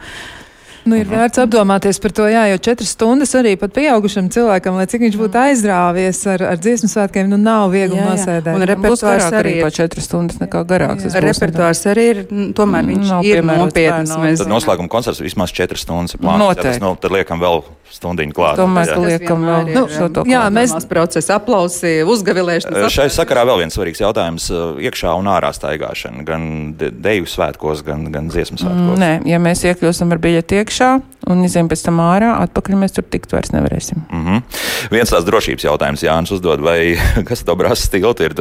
Nu, 0.87 0.97
ir 0.99 1.09
vērts 1.09 1.41
apdomāties 1.43 1.99
par 2.01 2.13
to, 2.15 2.27
jā, 2.29 2.45
jo 2.51 2.59
četras 2.69 2.93
stundas 2.95 3.33
arī 3.37 3.55
pat 3.59 3.73
pieaugušam 3.75 4.29
cilvēkam, 4.33 4.77
lai 4.79 4.85
cik 4.89 5.03
viņš 5.07 5.17
būtu 5.19 5.41
aizrāvies 5.41 6.21
ar, 6.31 6.45
ar 6.53 6.61
dziesmu 6.61 6.89
svētkiem, 6.91 7.29
nu 7.31 7.39
nav 7.41 7.73
viegli 7.73 7.99
nosēdēt. 7.99 8.53
Un 8.55 8.67
repertuārs 8.69 9.27
arī 9.39 9.57
ir 9.57 9.67
pa 9.67 9.73
četras 9.75 10.07
stundas 10.09 10.39
nekā 10.41 10.63
garāks. 10.69 11.09
Jā. 11.09 11.23
Repertuārs 11.25 11.83
arī 11.91 12.07
ir, 12.13 12.23
tomēr 12.57 12.87
viņš 12.93 13.11
mm, 13.11 13.27
ir 13.27 13.43
nopietns. 13.45 14.15
Mēs... 14.21 14.43
Tad 14.43 14.51
noslēguma 14.51 14.91
koncerts 14.91 15.23
vismaz 15.23 15.53
četras 15.55 15.85
stundas 15.87 16.15
ir 16.15 16.23
plānots. 16.23 16.59
Noteikti. 16.59 16.83
Nu, 16.83 16.95
tad 16.99 17.15
liekam 17.15 17.43
vēl 17.43 17.63
stundiņu 17.89 18.35
klāt. 18.37 18.59
Tomēr, 18.59 18.91
ka 18.93 19.01
liekam 19.01 19.45
vēl 19.47 19.71
nu, 19.73 19.83
šo 19.91 20.07
to. 20.13 20.23
Jā, 20.29 20.43
mēs 20.53 20.75
procesa 20.89 21.39
aplausi, 21.39 21.99
uzgavilēšanas. 22.07 22.87
Šai 22.93 23.07
sakarā 23.13 23.45
vēl 23.49 23.63
viens 23.63 23.75
svarīgs 23.77 24.01
jautājums- 24.03 24.49
iekšā 24.87 25.15
un 25.17 25.29
ārā 25.31 25.51
staigāšana, 25.55 26.23
gan 26.27 26.43
deju 26.77 27.25
svētkos, 27.29 27.83
gan, 27.85 28.05
gan 28.13 28.29
dziesmu 28.29 28.61
svētkos. 28.61 28.99
Nē, 29.01 29.11
ja 29.29 29.39
mēs 29.41 29.65
iekļūstam 29.65 30.13
ar 30.13 30.21
biļeti 30.21 30.61
iekšā 30.69 30.89
un 31.29 31.41
izējām 31.45 31.69
pēc 31.69 31.81
tam 31.85 31.99
ārā, 32.01 32.29
atpakaļ 32.45 32.77
mēs 32.79 32.93
tur 32.95 33.05
tikt 33.09 33.33
vairs 33.33 33.51
nevarēsim. 33.53 34.01
Mm 34.07 34.21
-hmm. 34.25 34.61
Viens 34.93 35.11
tās 35.11 35.25
drošības 35.25 35.65
jautājums 35.65 36.03
Jānis 36.05 36.31
uzdod, 36.33 36.61
vai 36.61 36.95
kas 37.29 37.43
to 37.43 37.55
brāzas 37.59 37.89
tilti 37.89 38.29
ir, 38.29 38.35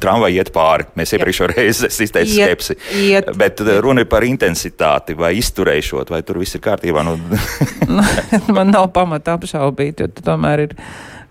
tramvai 0.00 0.32
iet 0.36 0.52
pāri. 0.54 0.86
Mēs 0.96 1.16
iepriekšējā 1.16 1.50
reizē 1.56 1.90
izteicām 1.90 2.32
skepsi. 2.32 2.78
Iet. 3.08 3.32
Bet 3.36 3.60
runa 3.80 4.04
ir 4.04 4.08
par 4.12 4.24
intensitāti 4.24 5.16
vai 5.16 5.34
izturēšot, 5.40 6.10
vai 6.10 6.22
tur 6.22 6.38
viss 6.38 6.54
ir 6.54 6.64
kārtībā. 6.64 7.04
Nu... 7.04 7.18
Man 8.56 8.70
nav 8.70 8.90
pamata 8.92 9.36
apšaubīt, 9.36 10.00
jo 10.00 10.08
tomēr 10.22 10.68
ir. 10.68 10.78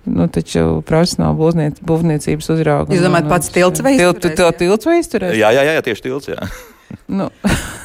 Nu, 0.05 0.27
taču 0.29 0.83
profesionāli 0.85 1.33
būvniec, 1.39 1.79
būvniecības 1.81 2.49
uzrauga. 2.53 2.93
Jūs 2.93 3.01
domājat, 3.01 3.29
pats 3.31 3.49
tilts 3.49 3.81
vai 3.81 3.95
izturēs? 3.95 4.35
Til, 4.37 4.51
tilts 4.59 4.85
vai 4.85 4.99
izturēs? 4.99 5.33
Jā, 5.33 5.49
jā, 5.49 5.63
jā, 5.65 5.81
tieši 5.81 6.05
tilts, 6.05 6.29
jā. 6.29 6.45
nu. 7.09 7.31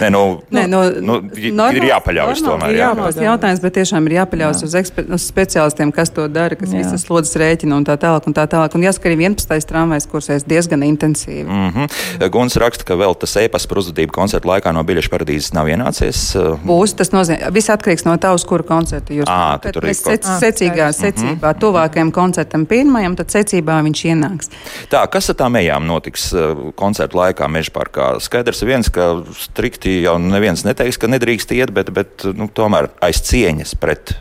Nē, 0.00 0.10
nu, 0.12 0.22
Nē, 0.50 0.66
nu, 0.70 0.82
nu, 1.00 1.18
normāls, 1.26 1.78
ir 1.78 1.88
jāpaļaujas 1.90 2.42
tomēr. 2.44 2.74
Ir 2.74 2.80
jāpaļaujas 2.82 3.20
jautājums, 3.26 3.62
bet 3.64 3.76
tiešām 3.78 4.08
ir 4.08 4.16
jāpaļaujas 4.18 4.62
jā. 4.62 4.68
uz, 4.68 4.76
eksper, 4.80 5.08
uz 5.16 5.26
speciālistiem, 5.30 5.92
kas 5.94 6.12
to 6.14 6.26
dara, 6.32 6.58
kas 6.58 6.72
jā. 6.74 6.82
visas 6.82 7.06
slodzes 7.06 7.36
rēķina 7.40 7.78
un 7.78 7.86
tā 7.88 7.96
tālāk. 8.00 8.26
Un 8.26 8.36
tā 8.36 8.46
tālāk. 8.50 8.74
Un 8.76 8.84
jāsaka, 8.86 9.10
arī 9.10 9.18
11. 9.26 9.66
tramvajs 9.70 10.08
kursēs 10.10 10.46
diezgan 10.48 10.84
intensīvi. 10.86 11.46
Mm 11.46 11.70
-hmm. 11.74 12.28
Guns 12.32 12.56
raksta, 12.56 12.84
ka 12.84 12.94
vēl 12.94 13.14
tas 13.18 13.36
e-pasta 13.36 13.68
par 13.68 13.78
uzvedību 13.82 14.12
koncertu 14.12 14.48
laikā 14.48 14.72
no 14.72 14.82
biļešu 14.82 15.12
paradīzes 15.12 15.54
nav 15.54 15.68
ienācies. 15.68 16.22
Būs, 16.64 16.96
tas 16.96 17.12
nozīmē, 17.12 17.50
viss 17.52 17.70
atkarīgs 17.70 18.04
no 18.04 18.16
tā, 18.16 18.34
uz 18.34 18.44
kuru 18.44 18.64
koncertu 18.64 19.12
jūs 19.12 19.28
esat. 19.28 19.82
Mēs 19.82 20.02
sec, 20.02 20.26
secīgā 20.42 20.90
secībā, 20.92 21.34
mm 21.34 21.54
-hmm. 21.54 21.60
tuvākajam 21.60 22.12
koncertam 22.12 22.66
pirmajam, 22.66 23.16
tad 23.16 23.30
secībā 23.30 23.82
viņš 23.82 24.04
ienāks. 24.12 24.50
Tā, 24.90 25.06
kas 25.10 25.30
ar 25.30 25.36
tām 25.36 25.56
ejām 25.56 25.86
notiks 25.86 26.34
koncertu 26.74 27.18
laikā 27.18 27.48
Mežparkā? 27.48 28.20
Skaidrs 28.20 28.62
viens, 28.62 28.90
ka 28.90 29.22
strikti 29.66 30.02
jau 30.04 30.14
neviens 30.22 30.62
neteiks, 30.62 30.98
ka 30.98 31.08
nedrīkst 31.10 31.50
iet, 31.56 31.72
bet, 31.74 31.90
bet 31.90 32.22
nu, 32.38 32.46
tomēr 32.46 32.86
aiz 33.02 33.18
cieņas 33.26 33.74
pret 33.82 34.14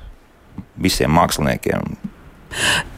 visiem 0.82 1.14
māksliniekiem. 1.14 1.86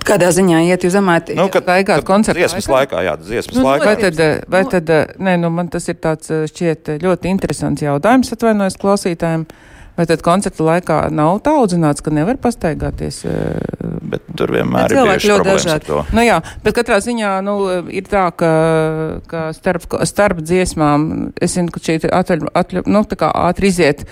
Kādā 0.08 0.30
ziņā 0.32 0.62
iet 0.70 0.86
uz 0.88 0.96
amāti? 0.96 1.36
Nu, 1.36 1.50
kad 1.52 1.66
beigās 1.68 2.06
koncerta 2.08 2.40
dziesmas 2.40 2.70
laikā, 2.72 3.02
jā, 3.04 3.18
dziesmas 3.20 3.58
nu, 3.58 3.66
laikā. 3.66 3.90
Vai 3.90 3.96
tad, 4.00 4.22
vai 4.48 4.62
tad, 4.70 4.92
nē, 5.20 5.34
nu, 5.42 5.50
man 5.52 5.68
tas 5.74 5.90
ir 5.90 5.98
tāds 6.00 6.32
šķiet 6.54 6.94
ļoti 7.04 7.34
interesants 7.34 7.84
jautājums, 7.84 8.32
atvainojos 8.32 8.80
klausītājiem. 8.80 9.44
Vai 9.98 10.06
tad 10.06 10.22
koncerta 10.22 10.62
laikā 10.62 10.98
nav 11.10 11.40
tā 11.46 11.56
audzināts, 11.58 12.04
ka 12.06 12.12
nevar 12.14 12.38
pastaigāties? 12.42 13.24
Bet 14.08 14.28
tur 14.38 14.54
vienmēr 14.54 14.86
bet 14.86 14.94
ir 14.94 15.10
bijuši 15.10 15.32
problēmas 15.34 15.66
dažādi. 15.66 16.02
Nu 16.14 16.26
jā, 16.26 16.38
bet 16.64 16.78
katrā 16.78 17.00
ziņā, 17.02 17.32
nu, 17.48 17.58
ir 17.90 18.06
tā, 18.12 18.28
ka, 18.38 18.52
ka 19.32 19.48
starp, 19.58 19.88
starp 20.06 20.44
dziesmām, 20.46 21.08
es 21.42 21.58
zinu, 21.58 21.74
ka 21.74 21.82
šī 21.82 21.98
atļa, 22.06 22.54
atļa, 22.62 22.86
nu, 22.94 23.02
tā 23.10 23.18
kā 23.18 23.32
ātri 23.48 23.74
iziet 23.74 24.06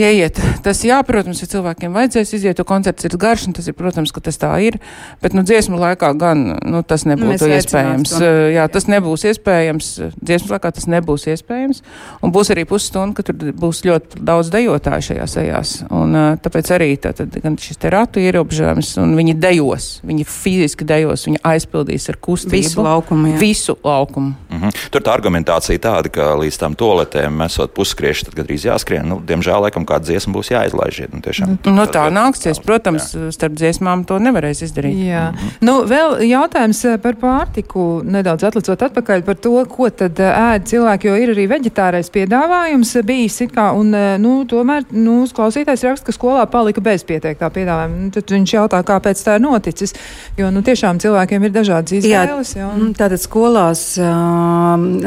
ieiet. 0.00 0.40
Tas, 0.64 0.82
jā, 0.86 0.98
protams, 1.06 1.40
ja 1.42 1.48
cilvēkiem 1.50 1.94
vajadzēs 1.96 2.34
iziet, 2.38 2.60
jo 2.60 2.66
koncerts 2.68 3.06
ir 3.06 3.16
garš, 3.20 3.48
un 3.48 3.56
tas 3.56 3.68
ir, 3.68 3.76
protams, 3.76 4.12
ka 4.14 4.22
tas 4.24 4.38
tā 4.40 4.50
ir, 4.64 4.78
bet, 5.22 5.36
nu, 5.36 5.44
dziesmu 5.46 5.78
laikā 5.80 6.12
gan, 6.20 6.44
nu, 6.62 6.82
tas 6.86 7.06
nebūtu 7.08 7.48
Mēs 7.48 7.64
iespējams. 7.64 8.14
To. 8.16 8.30
Jā, 8.52 8.66
tas 8.72 8.88
nebūs 8.90 9.26
iespējams, 9.32 9.90
dziesmu 10.20 10.54
laikā 10.54 10.72
tas 10.76 10.88
nebūs 10.90 11.26
iespējams, 11.32 11.82
un 12.22 12.34
būs 12.34 12.52
arī 12.54 12.66
pusstunda, 12.68 13.16
ka 13.16 13.26
tur 13.26 13.52
būs 13.56 13.82
ļoti 13.86 14.22
daudz 14.26 14.52
dejotāju 14.54 15.08
šajās 15.10 15.36
ejās, 15.42 15.74
un 15.90 16.16
tāpēc 16.42 16.72
arī 16.76 16.90
tātad 17.00 17.32
gan 17.42 17.58
šis 17.60 17.80
te 17.82 17.92
ratu 17.92 18.22
ierobežojums, 18.22 18.96
un 19.02 19.16
viņi 19.18 19.36
dejos, 19.40 19.88
viņi 20.06 20.26
fiziski 20.28 20.86
dejos, 20.88 21.26
viņi 21.28 21.42
aizpildīs 21.46 22.08
ar 22.12 22.20
kustību. 22.22 22.56
Visu 22.56 22.84
laukumu, 22.84 23.32
jā. 23.34 23.40
Visu 23.40 23.76
laukumu. 23.84 24.34
Mhm. 24.52 24.74
Tur 24.92 25.04
tā 25.04 25.14
argumentācija 25.16 25.80
tāda, 25.82 26.12
ka 26.12 26.32
līdz 26.40 26.60
tam 26.60 26.76
toletēm 26.78 27.42
esot 27.46 27.74
puskrieši, 27.76 28.28
tad 28.28 28.38
gandrīz 28.38 28.66
jāskrien, 28.68 29.06
nu, 29.08 29.20
diemžēl, 29.26 29.66
laikam, 29.66 29.85
tiešām 29.86 29.94
kāda 29.96 30.04
dziesma 30.06 30.34
būs 30.34 30.50
jāizlaiž. 30.50 31.08
Nu, 31.12 31.20
tiešām, 31.22 31.56
nu, 31.64 31.86
tā 31.86 32.06
nāksies, 32.10 32.60
protams, 32.62 33.14
jā. 33.14 33.30
starp 33.32 33.54
dziesmām 33.56 34.04
to 34.06 34.18
nevarēs 34.18 34.62
izdarīt. 34.62 34.96
Jā. 35.06 35.32
Mm 35.32 35.36
-hmm. 35.36 35.50
nu, 35.60 35.84
vēl 35.86 36.28
jautājums 36.28 36.84
eh, 36.84 36.98
par 36.98 37.14
pārtiku, 37.14 38.02
nedaudz 38.04 38.44
atlicot 38.44 38.82
atpakaļ 38.82 39.22
par 39.22 39.36
to, 39.36 39.64
ko 39.64 39.90
tad 39.90 40.18
eh, 40.20 40.54
ēd 40.54 40.66
cilvēki, 40.66 41.06
jo 41.06 41.14
ir 41.16 41.30
arī 41.30 41.46
veģetārais 41.48 42.10
piedāvājums 42.10 42.96
bijis 43.04 43.42
kā, 43.52 43.72
un 43.72 43.94
eh, 43.94 44.18
nu, 44.18 44.44
tomēr 44.44 44.84
nu, 44.90 45.26
klausītājs 45.26 45.84
raksta, 45.84 46.06
ka 46.06 46.12
skolā 46.12 46.46
palika 46.46 46.80
bez 46.80 47.04
pieteiktā 47.04 47.50
piedāvājuma. 47.50 47.96
Nu, 47.96 48.10
tad 48.10 48.30
viņš 48.30 48.54
jautā, 48.54 48.82
kāpēc 48.82 49.22
tā 49.24 49.36
ir 49.36 49.40
noticis, 49.40 49.94
jo 50.36 50.50
nu, 50.50 50.62
tiešām 50.62 50.98
cilvēkiem 50.98 51.44
ir 51.44 51.50
dažādas 51.50 51.92
izvēles. 51.92 52.56
Jā, 52.56 52.68
un... 52.68 52.80
Mm, 52.86 52.94
tātad 52.94 53.20
skolās, 53.20 53.98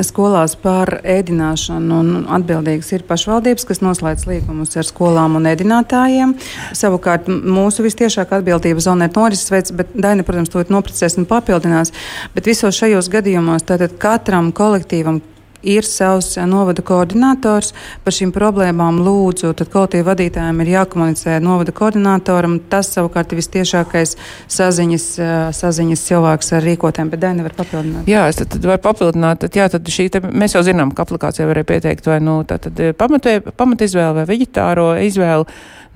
skolās 0.07 0.55
par 0.55 1.01
ēdināšanu 1.03 1.99
un 1.99 2.25
atbildīgas 2.29 2.91
ir 2.93 3.03
pašvaldības, 3.03 3.65
kas 3.65 3.81
noslēdz 3.81 4.27
līgumus 4.29 4.68
sarunas 4.69 4.77
ar 4.77 4.87
skolām 4.87 5.37
un 5.37 5.47
ēdinātājiem. 5.49 6.35
Savukārt 6.73 7.27
mūsu 7.27 7.83
vistiešākā 7.83 8.39
atbildība 8.39 8.79
zonē 8.79 9.09
ir 9.09 9.15
norises 9.15 9.51
veids, 9.51 9.71
bet 9.71 9.87
Daina, 9.93 10.23
protams, 10.23 10.49
to 10.49 10.63
noprecēs 10.69 11.17
un 11.17 11.25
papildinās. 11.25 11.91
Bet 12.35 12.45
visos 12.45 12.77
šajos 12.77 13.09
gadījumos 13.09 13.65
tātad 13.65 13.97
katram 13.99 14.51
kolektīvam, 14.51 15.21
ir 15.63 15.85
savs 15.85 16.37
eh, 16.37 16.45
novada 16.49 16.83
koordinators. 16.85 17.73
Par 18.03 18.15
šīm 18.15 18.31
problēmām 18.35 19.01
lūdzu, 19.03 19.51
tad 19.57 19.71
kolektīva 19.73 20.11
vadītājiem 20.13 20.61
ir 20.63 20.71
jākomunicē 20.75 21.39
novada 21.43 21.73
koordinatoram. 21.75 22.59
Tas 22.71 22.91
savukārt 22.95 23.33
ir 23.33 23.41
vistiešākais 23.41 24.15
saziņas, 24.51 25.07
eh, 25.19 25.33
saziņas 25.55 26.05
cilvēks 26.09 26.53
ar 26.57 26.67
rīkotēm, 26.67 27.11
bet 27.13 27.23
Daina 27.23 27.45
var 27.45 27.57
papildināt. 27.57 28.07
Jā, 28.09 28.27
es 28.29 28.39
tad, 28.41 28.51
tad 28.55 28.69
varu 28.69 28.83
papildināt. 28.85 29.43
Tad, 29.45 29.57
jā, 29.59 29.69
tad 29.71 29.89
šī, 29.89 30.09
te, 30.13 30.23
mēs 30.23 30.55
jau 30.57 30.63
zinām, 30.65 30.93
ka 30.95 31.05
aplikācijā 31.07 31.47
varēja 31.49 31.71
pieteikt 31.73 32.09
vai 32.09 32.19
nu, 32.23 32.41
eh, 32.47 32.91
pamatizvēle 32.93 34.13
vai 34.21 34.25
veģetāro 34.29 34.93
izvēle. 35.07 35.45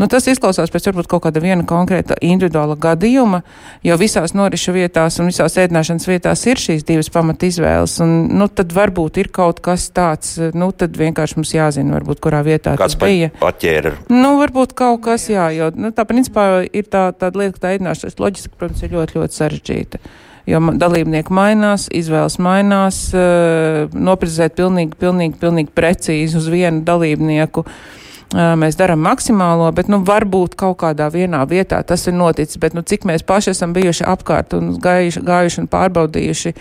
Nu, 0.01 0.07
tas 0.09 0.25
izklausās 0.25 0.71
pēc 0.73 0.87
varbūt 0.89 1.07
kaut 1.11 1.21
kāda 1.27 1.41
viena 1.43 1.65
konkrēta 1.69 2.15
individuāla 2.25 2.73
gadījuma, 2.81 3.43
jo 3.85 3.97
visās 4.01 4.33
norišu 4.33 4.73
vietās 4.73 5.19
un 5.21 5.29
visās 5.29 5.57
ēdināšanas 5.61 6.09
vietās 6.09 6.45
ir 6.49 6.61
šīs 6.61 6.85
divas 6.87 7.11
pamat 7.13 7.45
izvēles. 7.45 7.99
Un, 8.01 8.15
nu, 8.33 8.49
tad 8.49 8.73
varbūt 8.73 9.21
ir 9.21 9.29
kaut 9.33 9.61
kas 9.65 9.85
tāds, 9.93 10.35
nu, 10.57 10.71
tad 10.73 10.97
vienkārši 10.97 11.37
mums 11.37 11.53
jāzina, 11.53 11.93
varbūt 11.99 12.23
kurā 12.25 12.41
vietā 12.45 12.73
Kāds 12.79 12.97
tas 12.97 13.05
bija. 13.05 13.29
Paķēra. 13.43 13.93
Nu, 14.09 14.35
varbūt 14.41 14.73
kaut 14.81 15.03
kas, 15.05 15.29
jā, 15.29 15.51
jo, 15.53 15.69
nu, 15.77 15.93
tā, 15.93 16.09
principā, 16.09 16.65
ir 16.65 16.89
tā, 16.89 17.11
tāda 17.13 17.43
lieta, 17.43 17.59
ka 17.59 17.67
tā 17.67 17.77
ēdināšanas 17.77 18.21
loģistika, 18.23 18.57
protams, 18.57 18.85
ir 18.85 18.97
ļoti, 18.97 19.19
ļoti 19.21 19.43
sarežģīta 19.43 20.05
jo 20.49 20.59
dalībnieki 20.75 21.31
mainās, 21.31 21.85
izvēles 21.95 22.35
mainās, 22.43 23.05
uh, 23.15 23.93
noprecizēt 23.95 24.57
pilnīgi, 24.57 24.97
pilnīgi, 24.99 25.37
pilnīgi 25.39 25.71
precīzi 25.71 26.35
uz 26.35 26.49
vienu 26.51 26.81
dalībnieku. 26.83 27.63
Uh, 27.63 28.01
mēs 28.33 28.77
darām 28.79 29.03
maksimālo, 29.05 29.69
bet, 29.75 29.89
nu, 29.91 30.01
varbūt 30.05 30.57
kaut 30.59 30.79
kādā 30.83 31.09
vienā 31.13 31.43
vietā 31.49 31.81
tas 31.87 32.07
ir 32.07 32.17
noticis, 32.17 32.59
bet, 32.61 32.73
nu, 32.77 32.81
cik 32.81 33.05
mēs 33.09 33.25
paši 33.27 33.53
esam 33.53 33.75
bijuši 33.75 34.07
apkārt 34.09 34.55
un 34.57 34.73
gājuši, 34.81 35.23
gājuši 35.27 35.63
un 35.63 35.69
pārbaudījuši, 35.73 36.53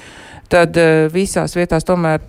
tad 0.52 0.78
visās 1.14 1.56
vietās 1.56 1.88
tomēr 1.88 2.20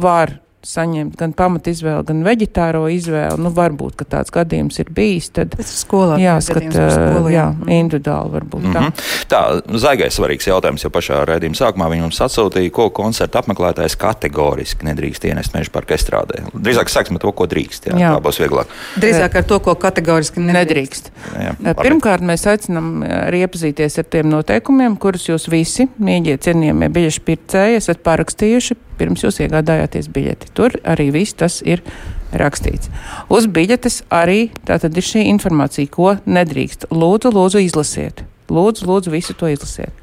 var 0.00 0.36
saņemt 0.66 1.16
gan 1.16 1.32
pamatizvēli, 1.36 2.04
gan 2.10 2.20
veģetāro 2.26 2.82
izvēli. 2.92 3.40
Nu, 3.40 3.52
varbūt, 3.54 3.96
ka 4.00 4.06
tāds 4.16 4.32
gadījums 4.34 4.76
ir 4.82 4.90
bijis. 4.94 5.30
Tad 5.36 5.54
skolā, 5.64 6.18
jāskata, 6.20 6.86
skolā, 6.92 7.30
jā, 7.32 7.46
mm. 7.54 7.70
individuāli 7.78 8.34
varbūt 8.34 8.66
mm 8.66 8.74
-hmm. 8.74 8.90
tā. 9.30 9.30
Tā, 9.32 9.78
zaigais 9.80 10.18
svarīgs 10.18 10.48
jautājums, 10.50 10.84
jo 10.84 10.90
pašā 10.92 11.22
raidījuma 11.28 11.56
sākumā 11.56 11.88
viņi 11.90 12.06
mums 12.06 12.20
atsūtīja, 12.20 12.70
ko 12.70 12.90
koncerta 12.90 13.40
apmeklētājs 13.40 13.96
kategoriski 13.96 14.84
nedrīkst 14.90 15.24
ienest 15.24 15.54
meža 15.54 15.72
parka 15.72 15.94
estrādē. 15.94 16.44
Drīzāk 16.52 16.92
sāksim 16.92 17.16
ar 17.16 17.24
to, 17.24 17.32
ko 17.32 17.46
drīkst. 17.46 17.90
Jā, 17.90 17.96
jā. 17.98 18.12
Tā 18.14 18.20
būs 18.20 18.40
vieglāk. 18.42 18.66
Drīzāk 19.00 19.36
ar 19.40 19.44
to, 19.44 19.60
ko 19.60 19.74
kategoriski 19.74 20.40
nedrīkst. 20.40 20.60
nedrīkst. 20.60 21.10
Jā, 21.64 21.74
Pirmkārt, 21.80 22.20
mēs 22.20 22.46
aicinām 22.46 23.02
arī 23.04 23.44
iepazīties 23.46 23.98
ar 23.98 24.04
tiem 24.04 24.28
noteikumiem, 24.30 24.96
kurus 24.96 25.28
jūs 25.28 25.48
visi, 25.50 25.88
mīļie 25.98 26.36
cienījamie 26.36 26.88
biļešu 26.92 27.24
pircēji, 27.24 27.80
esat 27.80 28.04
parakstījuši 28.04 28.76
pirms 29.00 29.24
jūs 29.24 29.40
iegādājāties 29.46 30.10
biļeti. 30.12 30.52
Tur 30.56 30.76
arī 30.84 31.10
viss 31.14 31.36
tas 31.40 31.60
ir 31.66 31.82
rakstīts. 32.36 32.92
Uz 33.32 33.48
biļetes 33.50 34.04
arī 34.12 34.50
tātad 34.68 34.96
ir 34.96 35.06
šī 35.06 35.24
informācija, 35.32 35.90
ko 35.90 36.14
nedrīkst. 36.28 36.90
Lūdzu, 36.92 37.32
lūdzu, 37.34 37.64
izlasiet. 37.64 38.24
Lūdzu, 38.50 38.86
lūdzu, 38.90 39.14
visu 39.14 39.36
to 39.38 39.50
izlasiet. 39.50 39.94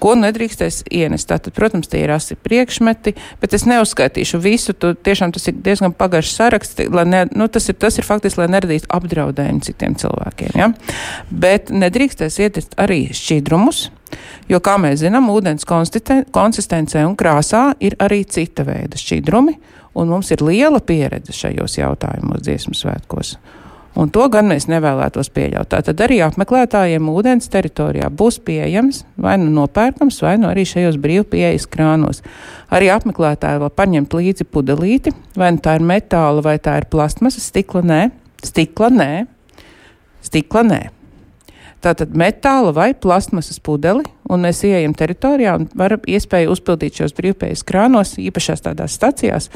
Ko 0.00 0.14
nedrīkstēs 0.16 0.86
ienest? 0.96 1.28
Tātad, 1.28 1.52
protams, 1.52 1.90
tie 1.92 2.00
ir 2.06 2.12
asi 2.14 2.36
priekšmeti, 2.40 3.12
bet 3.42 3.54
es 3.56 3.66
neuzskaitīšu 3.68 4.40
visu. 4.40 4.72
Tu, 4.72 4.94
tiešām 4.96 5.34
tas 5.36 5.50
ir 5.50 5.58
diezgan 5.60 5.92
pagaršs 5.96 6.38
saraksts, 6.40 6.86
ne, 6.88 7.26
nu, 7.36 7.48
tas, 7.52 7.68
ir, 7.68 7.76
tas 7.76 8.00
ir 8.00 8.08
faktiski, 8.08 8.40
lai 8.40 8.48
neradītu 8.54 8.88
apdraudējumu 8.96 9.64
citiem 9.66 9.98
cilvēkiem. 10.00 10.56
Ja? 10.56 10.70
Bet 11.28 11.68
nedrīkstēs 11.68 12.40
ietest 12.40 12.78
arī 12.80 13.10
šķīdrumus, 13.12 13.90
Jo, 14.50 14.60
kā 14.64 14.76
mēs 14.82 15.02
zinām, 15.04 15.30
ūdens 15.32 15.66
konsistencē 15.66 17.04
un 17.06 17.16
krāsā 17.18 17.70
ir 17.80 17.96
arī 18.02 18.24
cita 18.26 18.66
veida 18.66 18.98
šķidrumi, 18.98 19.56
un 19.98 20.12
mums 20.12 20.30
ir 20.34 20.44
liela 20.46 20.82
pieredze 20.82 21.34
šajos 21.36 21.78
jautājumos 21.78 22.44
dziesmu 22.46 22.76
svētkos. 22.78 23.36
Un 23.98 24.06
to 24.14 24.28
gan 24.30 24.46
mēs 24.46 24.68
nevēlētos 24.70 25.32
pieļaut. 25.34 25.72
Tātad 25.72 25.98
arī 26.04 26.20
apmeklētājiem 26.22 27.08
ūdens 27.10 27.50
teritorijā 27.50 28.06
būs 28.06 28.38
pieejams 28.46 29.02
vai 29.18 29.34
nu 29.42 29.50
nopērkams, 29.50 30.20
vai 30.22 30.36
nu 30.38 30.46
arī 30.46 30.62
šajos 30.68 30.98
brīvpieejas 31.02 31.66
krānos. 31.70 32.22
Arī 32.70 32.92
apmeklētāji 32.94 33.64
var 33.64 33.74
paņemt 33.74 34.14
līdzi 34.14 34.46
pudelīti, 34.46 35.12
vai 35.34 35.50
nu 35.56 35.62
tā 35.64 35.74
ir 35.80 35.86
metāla, 35.90 36.46
vai 36.46 36.56
tā 36.62 36.78
ir 36.78 36.86
plastmasas 36.90 37.50
stikla, 37.50 37.82
nē, 37.82 38.00
Stikla 38.40 38.88
nē. 38.88 39.10
Stikla 40.24 40.62
nē. 40.64 40.80
Tātad 41.80 42.12
metāla 42.12 42.74
vai 42.76 42.90
plasmasas 42.92 43.60
pudeli, 43.64 44.04
un 44.28 44.44
mēs 44.44 44.60
ieejam 44.68 44.92
teritorijā 44.96 45.54
un 45.56 45.68
varam 45.80 46.04
iespēju 46.04 46.52
uzpildīt 46.52 47.00
šos 47.00 47.16
brīvpējas 47.16 47.64
krānos, 47.64 48.18
īpašās 48.20 48.66
tādās 48.66 48.98
stacijās, 48.98 49.48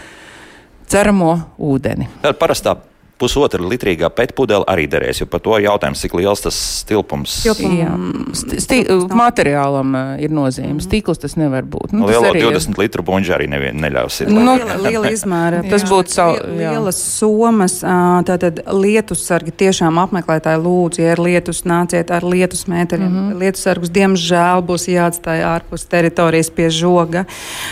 ceramo 0.88 1.34
ūdeni. 1.60 2.08
Tā 2.24 2.32
parastā 2.40 2.78
pusotra 3.24 3.64
litrīgā 3.64 4.10
pētpudele 4.14 4.68
arī 4.70 4.86
derēs, 4.90 5.22
jo 5.22 5.28
par 5.30 5.42
to 5.44 5.56
jautājums, 5.62 6.04
cik 6.04 6.16
liels 6.20 6.44
tas 6.44 6.58
tilpums 6.88 7.40
Jā. 7.44 7.90
Sti 8.36 8.60
sti 8.60 8.78
materiālam 9.14 9.94
uh, 9.94 10.14
ir 10.22 10.32
nozīme. 10.34 10.74
-hmm. 10.74 10.84
Stīkls 10.84 11.20
tas 11.22 11.36
nevar 11.40 11.64
būt. 11.64 11.92
Nu, 11.92 12.06
Lielo 12.08 12.32
20 12.34 12.74
ir... 12.74 12.78
litru 12.78 13.02
buļbuļs 13.02 13.30
arī 13.36 13.48
nevien, 13.50 13.76
neļaus. 13.80 14.20
Ir, 14.24 14.32
nu, 14.32 14.56
liela, 14.56 14.76
liela 14.82 15.12
izmēra. 15.14 15.62
tas 15.72 15.84
būtu 15.88 16.14
savu, 16.14 16.38
lielas 16.58 17.00
somas. 17.18 17.80
Tātad 18.28 18.60
lietussargi 18.72 19.54
tiešām 19.64 19.98
apmeklētāji 20.04 20.62
lūdzu, 20.64 21.02
ja 21.04 21.14
ir 21.14 21.22
lietus, 21.22 21.64
nāciet 21.68 22.10
ar 22.14 22.26
lietus 22.26 22.66
mēteriem. 22.70 23.08
Mm 23.08 23.30
-hmm. 23.30 23.38
Lietussargus 23.42 23.92
diemžēl 23.94 24.64
būs 24.66 24.88
jāatstāj 24.90 25.44
ārpus 25.44 25.86
teritorijas 25.88 26.50
pie 26.50 26.70
žoga. 26.70 27.24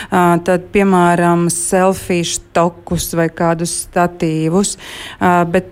Tad, 0.09 0.69
piemēram, 0.73 1.49
selfie 1.49 2.23
stokus 2.23 3.13
vai 3.13 3.29
kādus 3.29 3.73
statīvus. 3.87 4.77
Bet, 5.49 5.69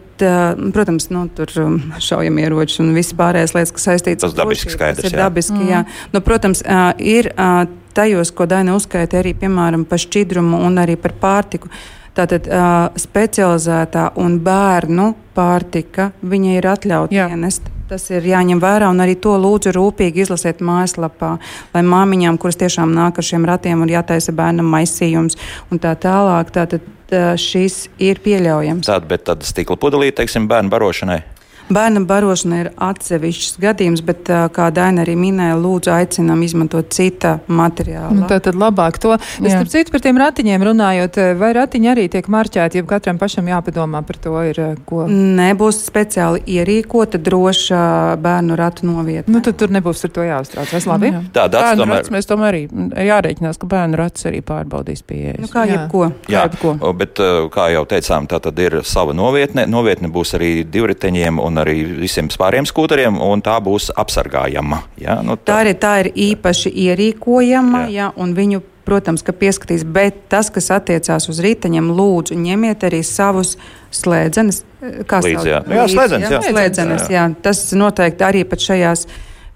protams, 0.76 1.08
nu, 1.10 1.26
tur 1.34 1.50
šaujamieroči 2.02 2.82
un 2.84 2.92
viss 2.94 3.16
pārējais 3.18 3.56
lietas, 3.58 3.72
kas 3.78 3.88
saistītas 3.90 4.28
ar 4.28 4.34
to. 4.34 4.36
Tas 4.36 4.44
dabiski 4.44 4.74
skaidrs. 4.76 5.06
Tas 5.06 5.14
ir 5.14 5.18
dabiski, 5.18 5.62
jā. 5.66 5.80
jā. 5.80 5.86
Mm. 5.86 6.12
Nu, 6.14 6.22
protams, 6.26 6.62
ir 7.02 7.32
tajos, 7.98 8.32
ko 8.36 8.46
Daina 8.50 8.76
uzskaita 8.78 9.20
arī, 9.22 9.34
piemēram, 9.38 9.86
par 9.90 10.02
šķidrumu 10.04 10.62
un 10.68 10.80
arī 10.82 10.98
par 11.02 11.16
pārtiku. 11.22 11.72
Tātad 12.12 12.48
uh, 12.52 12.90
specializētā 13.00 14.10
un 14.20 14.36
bērnu 14.44 15.14
pārtika 15.36 16.10
viņa 16.22 16.58
ir 16.58 16.68
atļauta 16.74 17.30
ienest. 17.32 17.70
Tas 17.92 18.06
ir 18.08 18.24
jāņem 18.24 18.62
vērā, 18.64 18.88
un 18.88 19.04
arī 19.04 19.18
to 19.20 19.34
lūdzu 19.36 19.74
rūpīgi 19.76 20.22
izlasiet 20.24 20.62
mājaslapā, 20.64 21.34
lai 21.74 21.82
māmiņām, 21.84 22.38
kuras 22.40 22.56
tiešām 22.62 22.94
nāk 22.96 23.20
ar 23.20 23.28
šiem 23.28 23.44
ratiem, 23.50 23.82
ir 23.84 23.98
jātaisa 23.98 24.32
bērnam 24.32 24.70
maisījums 24.72 25.36
un 25.68 25.82
tā 25.84 25.92
tālāk. 26.00 26.54
Tātad 26.56 26.88
šis 27.36 27.90
ir 28.00 28.24
pieļaujams. 28.24 28.88
Tāda, 28.88 29.10
bet 29.10 29.28
tāda 29.28 29.44
stikla 29.44 29.76
pudelīte, 29.76 30.22
teiksim, 30.22 30.48
bērnu 30.48 30.72
barošanai. 30.72 31.20
Bērna 31.70 32.02
barošana 32.08 32.60
ir 32.64 32.70
atsevišķs 32.82 33.60
gadījums, 33.62 34.02
bet, 34.06 34.30
kā 34.56 34.70
Daina 34.76 35.06
arī 35.06 35.16
minēja, 35.20 35.58
lūdzu, 35.60 35.92
aicinām 35.94 36.42
izmantot 36.44 36.90
cita 36.94 37.38
materiālu. 37.52 38.22
Nu, 38.22 38.30
tā 38.30 38.40
tad 38.44 38.58
labāk 38.60 38.98
to. 39.02 39.14
Es 39.42 39.54
starp 39.54 39.72
citu 39.72 39.94
par 39.94 40.04
tiem 40.04 40.20
ratiņiem 40.20 40.66
runājot, 40.68 41.20
vai 41.40 41.52
ratiņi 41.58 41.92
arī 41.92 42.08
tiek 42.12 42.28
marķēti, 42.32 42.82
ja 42.82 42.88
katram 42.90 43.20
pašam 43.22 43.48
jāpadomā 43.52 44.02
par 44.08 44.20
to, 44.24 44.36
ir 44.50 44.62
ko? 44.90 45.06
Nebūs 45.12 45.84
speciāli 45.86 46.44
ierīkota 46.58 47.22
droša 47.22 47.82
bērnu 48.22 48.58
ratu 48.60 48.88
novietne. 48.90 49.36
Nu, 49.36 49.44
tad 49.46 49.60
tur 49.62 49.74
nebūs 49.74 50.06
ar 50.08 50.16
to 50.16 50.26
jāuztraucas. 50.28 50.88
Labi? 50.90 51.12
Jā. 51.14 51.24
Tā, 51.36 51.48
bērnu 51.52 51.86
tomēr... 51.86 52.02
rats 52.02 52.14
mēs 52.14 52.30
tomēr 52.30 52.52
arī 52.52 52.64
jārēķinās, 53.12 53.60
ka 53.62 53.70
bērnu 53.72 54.00
rats 54.00 54.28
arī 54.30 54.42
pārbaudīs 54.46 55.04
pieejas. 55.08 55.42
Nu, 55.44 55.52
kā 55.52 55.66
jebko. 55.70 56.08
Jā, 56.32 56.46
jebko. 56.48 56.76
bet 56.98 57.22
kā 57.54 57.68
jau 57.76 57.84
teicām, 57.90 58.28
tā 58.32 58.42
tad 58.44 58.60
ir 58.64 58.80
sava 58.88 59.16
novietne. 59.18 59.68
Novietne 59.70 60.12
būs 60.12 60.36
arī 60.40 60.52
divriteņiem 60.68 61.40
un 61.42 61.51
arī 61.60 61.84
visiem 62.04 62.30
pāriem 62.40 62.68
skūteriem, 62.68 63.20
un 63.22 63.42
tā 63.44 63.58
būs 63.64 63.90
apsargājama. 64.00 64.84
Ja? 65.02 65.20
Nu, 65.26 65.38
tā. 65.40 65.58
Tā, 65.58 65.62
ir, 65.66 65.80
tā 65.82 65.94
ir 66.04 66.12
īpaši 66.32 66.72
ierīkojama, 66.88 67.88
jā. 67.90 67.96
Ja, 68.02 68.12
un 68.16 68.36
viņu, 68.38 68.62
protams, 68.88 69.24
ka 69.26 69.36
pieskatīs, 69.36 69.84
bet 69.86 70.24
tas, 70.32 70.50
kas 70.54 70.72
attiecās 70.74 71.28
uz 71.32 71.42
riteņiem, 71.44 71.92
lūdzu, 71.98 72.38
ņemiet 72.40 72.86
arī 72.88 73.02
savus 73.08 73.58
slēdzenes. 73.96 74.64
Kā 75.10 75.20
Līdz, 75.26 75.50
jā. 75.50 75.60
Jā, 75.70 75.90
slēdzenes, 75.92 76.32
jā. 76.32 76.42
Slēdzenes, 76.48 77.12
jā. 77.14 77.28
Tas 77.46 77.66
noteikti 77.78 78.26
arī 78.26 78.46
pat 78.50 78.64
šajās 78.66 79.06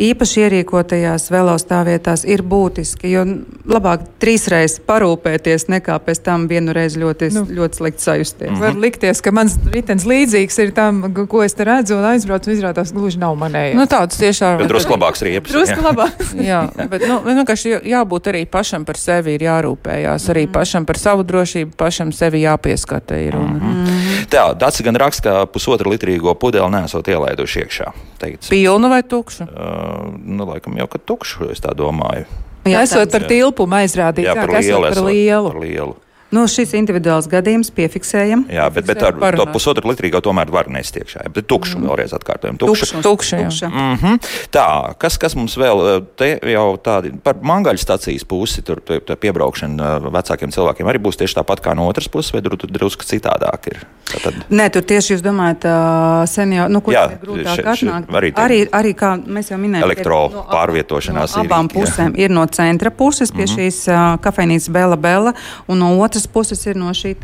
īpaši 0.01 0.41
ierīkotajās 0.43 1.29
velostāvvietās 1.31 2.25
ir 2.27 2.43
būtiski, 2.43 3.07
jo 3.13 3.23
labāk 3.69 4.03
trīsreiz 4.19 4.77
parūpēties 4.87 5.69
nekā 5.71 5.95
pēc 6.03 6.21
tam 6.25 6.47
vienu 6.51 6.75
reizi 6.75 6.99
ļoti, 6.99 7.29
nu, 7.35 7.45
ļoti 7.59 7.79
slikti 7.79 8.03
sajusties. 8.03 8.49
Mm 8.49 8.55
-hmm. 8.55 8.65
Var 8.65 8.81
likties, 8.85 9.21
ka 9.21 9.31
mans 9.31 9.55
ritenis 9.71 10.05
līdzīgs 10.05 10.59
ir 10.63 10.73
tam, 10.75 11.01
ko 11.31 11.43
es 11.43 11.53
te 11.53 11.63
redzu, 11.63 11.95
un 11.95 12.05
aizbraucu, 12.11 12.49
un 12.49 12.57
izrādās 12.57 12.91
gluži 12.93 13.19
nav 13.19 13.37
manējais. 13.39 13.75
Nu, 13.75 13.85
tāds 13.87 14.19
tiešām 14.19 14.61
ir. 14.61 14.67
Drusku 14.67 14.93
labāks 14.93 15.23
riepas. 15.23 15.51
Drusku 15.51 15.81
labāks. 15.81 16.35
jā, 16.51 16.67
bet, 16.89 17.07
nu, 17.07 17.21
vienkārši 17.23 17.79
jābūt 17.83 18.27
arī 18.33 18.45
pašam 18.45 18.85
par 18.85 18.97
sevi 18.97 19.35
ir 19.35 19.41
jārūpējās, 19.47 20.29
arī 20.29 20.45
mm 20.45 20.49
-hmm. 20.49 20.53
pašam 20.59 20.85
par 20.85 20.97
savu 20.97 21.23
drošību, 21.23 21.71
pašam 21.77 22.11
sevi 22.11 22.41
jāpieskata 22.41 23.15
ir. 23.15 23.35
Un, 23.35 23.53
mm 23.53 23.59
-hmm. 23.59 23.94
Tā, 24.31 24.47
Dats 24.57 24.81
gan 24.85 24.97
raksta, 24.99 25.23
ka 25.25 25.49
pusotra 25.49 25.89
litrīgo 25.91 26.33
pudeli 26.39 26.67
nesot 26.73 27.07
ielaiduši 27.11 27.65
iekšā. 27.65 27.91
Teikts. 28.21 28.49
Pilnu 28.51 28.91
vai 28.91 29.01
tukšu? 29.03 29.47
Uh, 29.47 30.15
nu, 30.21 30.47
laikam 30.49 30.77
jau 30.79 30.87
ka 30.91 31.01
tukšu, 31.01 31.51
es 31.55 31.63
tā 31.63 31.75
domāju. 31.77 32.25
Jā, 32.65 32.81
esot 32.81 33.11
par 33.13 33.27
tilpumu 33.29 33.77
aizrādīt, 33.77 34.25
jā, 34.25 34.33
par, 34.39 34.55
lielu, 34.57 34.89
par 34.89 35.03
lielu. 35.05 35.51
Par 35.51 35.61
lielu. 35.61 35.93
Nu, 36.33 36.47
šis 36.49 36.73
individuāls 36.73 37.27
gadījums 37.29 37.69
piefiksējam. 37.75 38.47
Jā, 38.49 38.65
bet, 38.73 38.87
bet 38.89 39.03
ar 39.05 39.13
Parunāt. 39.13 39.45
to 39.45 39.53
pusotru 39.53 39.91
litrīgo 39.91 40.19
tomēr 40.25 40.49
var 40.51 40.69
nest 40.73 40.97
iekšā. 40.97 41.27
Bet 41.35 41.45
tukšu 41.51 41.77
mm. 41.77 41.85
vēlreiz 41.85 42.15
atkārtojam. 42.17 42.57
Tukšu. 42.61 43.01
Tukšu, 43.05 43.37
tukšu, 43.45 43.69
mm 43.69 43.97
-hmm. 44.01 44.19
Tā, 44.51 44.95
kas, 44.97 45.17
kas 45.21 45.35
mums 45.35 45.57
vēl 45.57 46.05
te 46.17 46.39
jau 46.51 46.65
tādi 46.81 47.13
par 47.23 47.35
mangaļu 47.41 47.77
stacijas 47.77 48.23
pusi, 48.23 48.61
tur 48.65 48.81
piebraukšana 49.21 49.99
vecākiem 50.09 50.51
cilvēkiem 50.51 50.87
arī 50.87 50.99
būs 50.99 51.21
tieši 51.21 51.37
tāpat 51.39 51.61
kā 51.61 51.75
no 51.75 51.87
otras 51.87 52.07
puses, 52.07 52.33
vai 52.33 52.41
tur 52.41 52.57
drusku 52.57 53.05
citādāk 53.05 53.67
ir? 53.67 53.85
Tātad... 54.05 54.33
Nē, 54.49 54.69
tur 54.69 54.83
tieši 54.85 55.13
jūs 55.13 55.23
domājat, 55.25 55.65
uh, 55.65 56.25
seniori, 56.29 56.71
nu, 56.73 56.81
kur 56.81 56.93
jā, 56.93 57.05
ir 57.11 57.17
grūtāk 57.23 57.65
atnākt. 57.73 58.11
Arī, 58.15 58.31
arī, 58.35 58.59
arī, 58.71 58.93
kā 58.93 59.15
mēs 59.17 59.49
jau 59.51 59.57
minējām, 59.57 59.85
elektro 59.87 60.19
no, 60.31 60.43
pārvietošanās 60.51 61.35
no 61.35 61.43
abām 61.43 61.69
ir, 61.69 61.73
pusēm. 61.73 62.13
Jā. 62.13 62.25
Ir 62.25 62.35
no 62.37 62.45
centra 62.45 62.91
puses 62.91 63.31
pie 63.31 63.43
mm 63.43 63.49
-hmm. 63.49 63.55
šīs 63.57 63.79
uh, 63.89 64.19
kafejnīcas 64.21 64.69
Bela 64.69 64.95
Bela 64.95 65.33
un 65.67 65.79
no 65.79 65.89
otras 65.99 66.14
otras 66.15 66.31
puses 66.31 66.65
ir 66.65 66.79
no 66.79 66.93
šī 66.95 67.17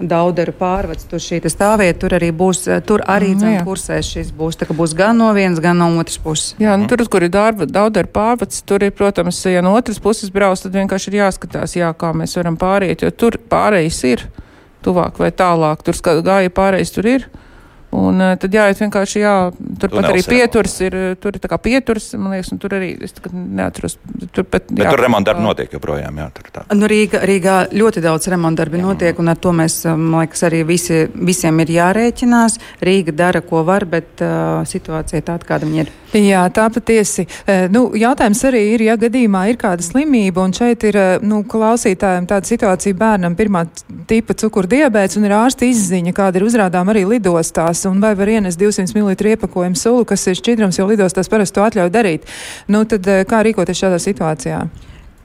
Dauderu 0.00 0.54
pārvads, 0.56 1.04
tur 1.04 1.20
šī 1.20 1.42
stāvvieta, 1.52 1.98
tur 2.00 2.14
arī 2.16 2.30
būs, 2.32 2.62
tur 2.88 3.02
arī 3.04 3.34
mm, 3.34 3.40
dzem, 3.42 3.56
kursēs 3.66 4.08
šis 4.14 4.30
būs. 4.32 4.56
Tā 4.56 4.64
kā 4.64 4.72
būs 4.72 4.94
gan 4.96 5.18
no 5.20 5.28
vienas, 5.36 5.60
gan 5.60 5.76
no 5.76 5.90
otras 6.00 6.16
puses. 6.16 6.54
Jā, 6.56 6.78
nu, 6.80 6.86
tur, 6.88 7.02
kur 7.04 7.26
ir 7.26 7.28
darba, 7.34 7.66
Dauderu 7.68 8.08
pārvads, 8.08 8.62
tur 8.64 8.80
ir, 8.86 8.94
protams, 8.96 9.42
ja 9.44 9.60
no 9.60 9.74
otras 9.76 10.00
puses 10.00 10.32
brauc, 10.32 10.56
tad 10.62 10.72
vienkārši 10.72 11.12
ir 11.12 11.18
jāskatās, 11.18 11.76
jā, 11.76 11.92
kā 12.00 12.14
mēs 12.16 12.38
varam 12.40 12.56
pāriet, 12.56 13.04
jo 13.04 13.12
tur 13.12 13.36
pārējais 13.52 14.00
ir 14.08 14.24
tuvāk 14.80 15.20
vai 15.20 15.28
tālāk, 15.36 15.84
tur 15.84 16.00
gāja 16.24 16.48
pārējais 16.48 16.96
tur 16.96 17.10
ir. 17.18 17.28
Un 17.90 18.22
uh, 18.22 18.36
tad 18.38 18.54
jāiet 18.54 18.78
vienkārši, 18.78 19.18
jā, 19.24 19.34
turpat 19.82 20.06
arī 20.12 20.22
pieturs 20.22 20.76
ir, 20.86 20.94
tur 21.18 21.34
ir 21.34 21.42
tā 21.42 21.48
kā 21.50 21.56
pieturs, 21.58 22.12
man 22.14 22.36
liekas, 22.36 22.52
un 22.54 22.60
tur 22.62 22.76
arī, 22.78 22.92
es 23.02 23.14
neatceros. 23.34 23.96
Tur, 24.30 24.44
bet, 24.46 24.68
bet 24.70 24.84
jā, 24.84 24.92
tur 24.92 25.02
remonta 25.02 25.32
darbi 25.32 25.42
notiek 25.42 25.74
joprojām, 25.74 26.20
jā, 26.22 26.28
tur 26.36 26.52
tā. 26.54 26.62
Nu, 26.78 26.86
Rīga, 26.90 27.24
Rīgā 27.26 27.56
ļoti 27.74 28.04
daudz 28.04 28.30
remonta 28.30 28.62
darbi 28.62 28.78
jā. 28.78 28.84
notiek, 28.86 29.18
un 29.18 29.32
ar 29.32 29.40
to 29.42 29.50
mēs, 29.58 29.80
man 29.90 30.20
liekas, 30.20 30.44
arī 30.46 30.62
visi, 30.68 31.00
visiem 31.18 31.58
ir 31.64 31.72
jārēķinās. 31.80 32.60
Rīga 32.86 33.16
dara, 33.24 33.42
ko 33.42 33.64
var, 33.66 33.88
bet 33.90 34.22
uh, 34.22 34.62
situācija 34.70 35.26
tāda, 35.26 35.48
kāda 35.50 35.66
viņa 35.66 35.82
ir. 35.82 35.90
Jā, 36.14 36.44
tā 36.54 36.68
patiesi. 36.70 37.26
Uh, 37.42 37.66
nu, 37.74 37.84
jautājums 37.98 38.44
arī 38.46 38.62
ir, 38.76 38.86
ja 38.86 38.96
gadījumā 39.00 39.48
ir 39.50 39.58
kāda 39.58 39.82
slimība, 39.82 40.46
un 40.46 40.54
šeit 40.54 40.86
ir, 40.86 41.00
uh, 41.00 41.26
nu, 41.26 41.42
klausītājiem 41.42 42.30
tāda 42.30 42.46
situācija 42.54 42.98
bērnam 43.02 43.34
pirmā 43.38 43.66
tipa 44.10 44.38
cukurdiabēts, 44.38 45.18
un 45.18 45.26
ir 45.26 45.36
ārsta 45.40 45.66
izziņa, 45.66 46.14
kāda 46.14 46.38
ir 46.38 46.46
uzrādām 46.46 46.94
arī 46.94 47.06
lidostās 47.16 47.79
lidostās, 47.80 47.90
un 47.90 48.00
vai 48.00 48.14
var 48.14 48.28
ienest 48.28 48.58
200 48.58 48.94
ml 48.94 49.14
iepakojumu 49.28 49.76
sulu, 49.76 50.04
kas 50.04 50.26
ir 50.26 50.36
šķidrums, 50.36 50.78
jo 50.78 50.86
lidostās 50.86 51.28
parasti 51.28 51.54
to 51.54 51.64
atļauj 51.64 51.90
darīt. 51.90 52.26
Nu, 52.68 52.84
tad 52.84 53.06
eh, 53.06 53.24
kā 53.24 53.42
rīkoties 53.42 53.78
šādā 53.78 53.98
situācijā? 53.98 54.68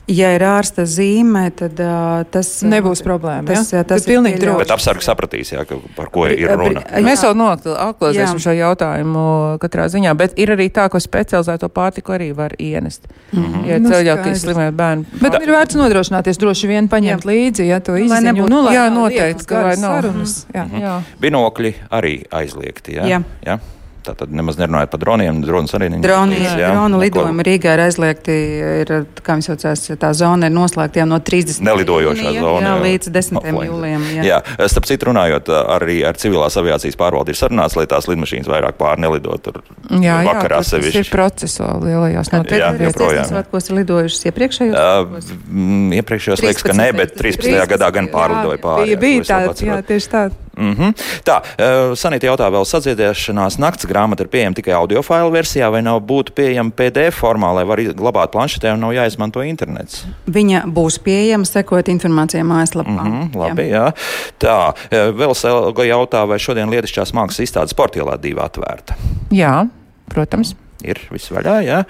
Ja 0.06 0.30
ir 0.36 0.44
ārsta 0.46 0.84
zīme, 0.86 1.48
tad 1.58 1.80
uh, 1.82 2.22
tas 2.30 2.50
nebūs 2.62 3.02
problēma. 3.06 3.48
Tas, 3.50 3.72
ja? 3.74 3.82
tas 3.88 4.04
ir 4.06 4.12
pilnīgi 4.14 4.38
droši. 4.44 4.62
Bet 4.62 4.74
apsargs 4.76 5.08
sapratīs, 5.10 5.50
jā, 5.56 5.64
ka, 5.66 5.80
par 5.98 6.12
ko 6.14 6.28
ir 6.30 6.52
runa. 6.54 6.84
Jā. 6.86 7.02
Mēs 7.06 7.24
jau 7.26 7.32
noklāsīsim 7.38 8.38
šo 8.44 8.54
jautājumu 8.54 9.26
katrā 9.64 9.88
ziņā, 9.90 10.14
bet 10.20 10.38
ir 10.38 10.54
arī 10.54 10.70
tā, 10.74 10.86
ka 10.94 11.02
specializēto 11.02 11.72
pārtiku 11.74 12.14
arī 12.20 12.30
var 12.38 12.54
ienest. 12.62 13.10
Mm 13.32 13.44
-hmm. 13.44 13.66
Ja 13.66 13.80
nu, 13.82 13.90
cilvēki 13.90 14.36
slimē 14.46 14.72
bērni. 14.72 15.06
Bet 15.22 15.34
tā. 15.34 15.42
ir 15.42 15.54
vērts 15.58 15.76
nodrošināties 15.82 16.38
droši 16.38 16.68
vien 16.68 16.90
paņemt 16.90 17.26
jā. 17.26 17.32
līdzi, 17.32 17.68
ja 17.68 17.80
to 17.80 17.98
izziņu. 17.98 18.48
Nu, 18.50 18.62
jā, 18.70 18.90
noteikti, 18.94 19.46
ka 19.46 19.64
vai 19.64 19.78
nav. 19.78 20.02
Sarunas. 20.02 20.46
Jā. 20.54 20.66
Mm 20.66 20.72
-hmm. 20.72 20.82
jā. 20.82 21.02
Binokļi 21.20 21.74
arī 21.90 22.24
aizliegti, 22.32 22.92
jā? 22.92 23.06
Jā. 23.06 23.22
jā? 23.46 23.60
Tātad 24.06 24.34
nemaz 24.36 24.60
nerunājot 24.60 24.92
par 24.94 25.02
droniem, 25.02 25.40
dronas 25.46 25.74
arī 25.78 25.90
neņemt. 25.90 26.06
Droni, 26.06 26.38
jā, 26.44 26.54
jā, 26.62 26.72
dronu 26.76 27.00
lidojumi 27.02 27.46
Rīgā 27.48 27.74
ir 27.76 27.84
aizliegti, 27.88 28.36
ir, 28.84 28.94
kā 29.26 29.38
jums 29.38 29.50
saucās, 29.50 29.86
tā 30.02 30.12
zona 30.18 30.50
ir 30.50 30.56
noslēgta 30.56 31.02
jau 31.02 31.08
no 31.10 31.20
30. 31.26 31.64
Nelidojošā 31.66 32.28
jūnija, 32.28 32.44
zona. 32.46 32.70
Jā, 32.70 32.76
līdz 32.86 33.12
10. 33.16 33.42
Oh, 33.42 33.64
jūlijam. 33.66 34.06
Jā. 34.18 34.28
jā, 34.30 34.70
starp 34.72 34.90
citu 34.90 35.10
runājot, 35.10 35.52
arī 35.78 35.98
ar 36.08 36.20
civilās 36.22 36.58
aviācijas 36.62 37.00
pārvaldi 37.00 37.34
ir 37.34 37.40
sarunāts, 37.40 37.78
lai 37.80 37.88
tās 37.90 38.10
lidmašīnas 38.12 38.52
vairāk 38.52 38.78
pār 38.80 39.02
nelidot 39.02 39.42
tur 39.46 39.62
jā, 39.90 40.20
vakarā 40.28 40.62
jā, 40.62 40.70
sevišķi. 40.72 41.02
Tas 41.02 41.10
ir 41.10 41.14
procesuāli 41.14 41.92
lielajās 41.92 42.32
joprojām. 42.32 43.30
Svētkos 43.32 43.70
ir 43.70 43.80
lidojušas 43.82 44.30
iepriekšējos? 44.32 44.80
Uh, 44.80 45.94
iepriekšējos 46.00 46.46
liekas, 46.46 46.66
ka 46.66 46.78
ne, 46.78 46.90
bet 46.96 47.18
13. 47.20 47.58
gadā 47.76 47.92
gan 47.96 48.10
pārlidoja 48.14 48.62
pāri. 48.62 48.96
Bija, 48.96 49.02
bija 49.02 49.30
tāds, 49.34 49.66
jā, 49.66 49.82
tieši 49.86 50.12
tā. 50.12 50.28
Mm 50.58 50.74
-hmm. 50.74 50.94
Tā, 51.26 51.40
uh, 51.42 51.96
Sanita 51.98 52.28
jautā 52.28 52.50
vēl 52.52 52.66
sadziedēšanās 52.66 53.60
nakts 53.60 53.86
grāmata 53.86 54.24
ir 54.24 54.28
pieejama 54.28 54.56
tikai 54.56 54.74
audio 54.74 55.02
failu 55.02 55.32
versijā 55.32 55.72
vai 55.72 55.82
nav 55.82 56.02
būtu 56.02 56.32
pieejama 56.36 56.72
PDF 56.72 57.22
formā, 57.22 57.54
lai 57.56 57.66
var 57.66 57.80
glabāt 57.80 58.32
planšetē 58.32 58.74
un 58.74 58.80
nav 58.80 58.94
jāizmanto 58.94 59.44
internets? 59.44 60.06
Viņa 60.28 60.66
būs 60.66 61.00
pieejama, 61.00 61.46
sekot 61.46 61.88
informācijai 61.88 62.44
mājaslapā. 62.44 63.04
Mm 63.04 63.12
-hmm, 63.12 63.36
labi, 63.36 63.62
jā. 63.62 63.70
jā. 63.70 63.94
Tā, 64.40 64.74
vēl 64.92 65.34
Selga 65.36 65.84
jautā, 65.84 66.28
vai 66.28 66.40
šodien 66.40 66.70
lietišķās 66.70 67.14
mākslas 67.14 67.40
izstāde 67.40 67.68
sportielā 67.68 68.22
divi 68.22 68.40
atvērta? 68.40 68.96
Jā, 69.32 69.68
protams 70.10 70.56
ir 70.86 71.02
viss 71.12 71.32
vaļā. 71.34 71.56
Ja? 71.66 71.82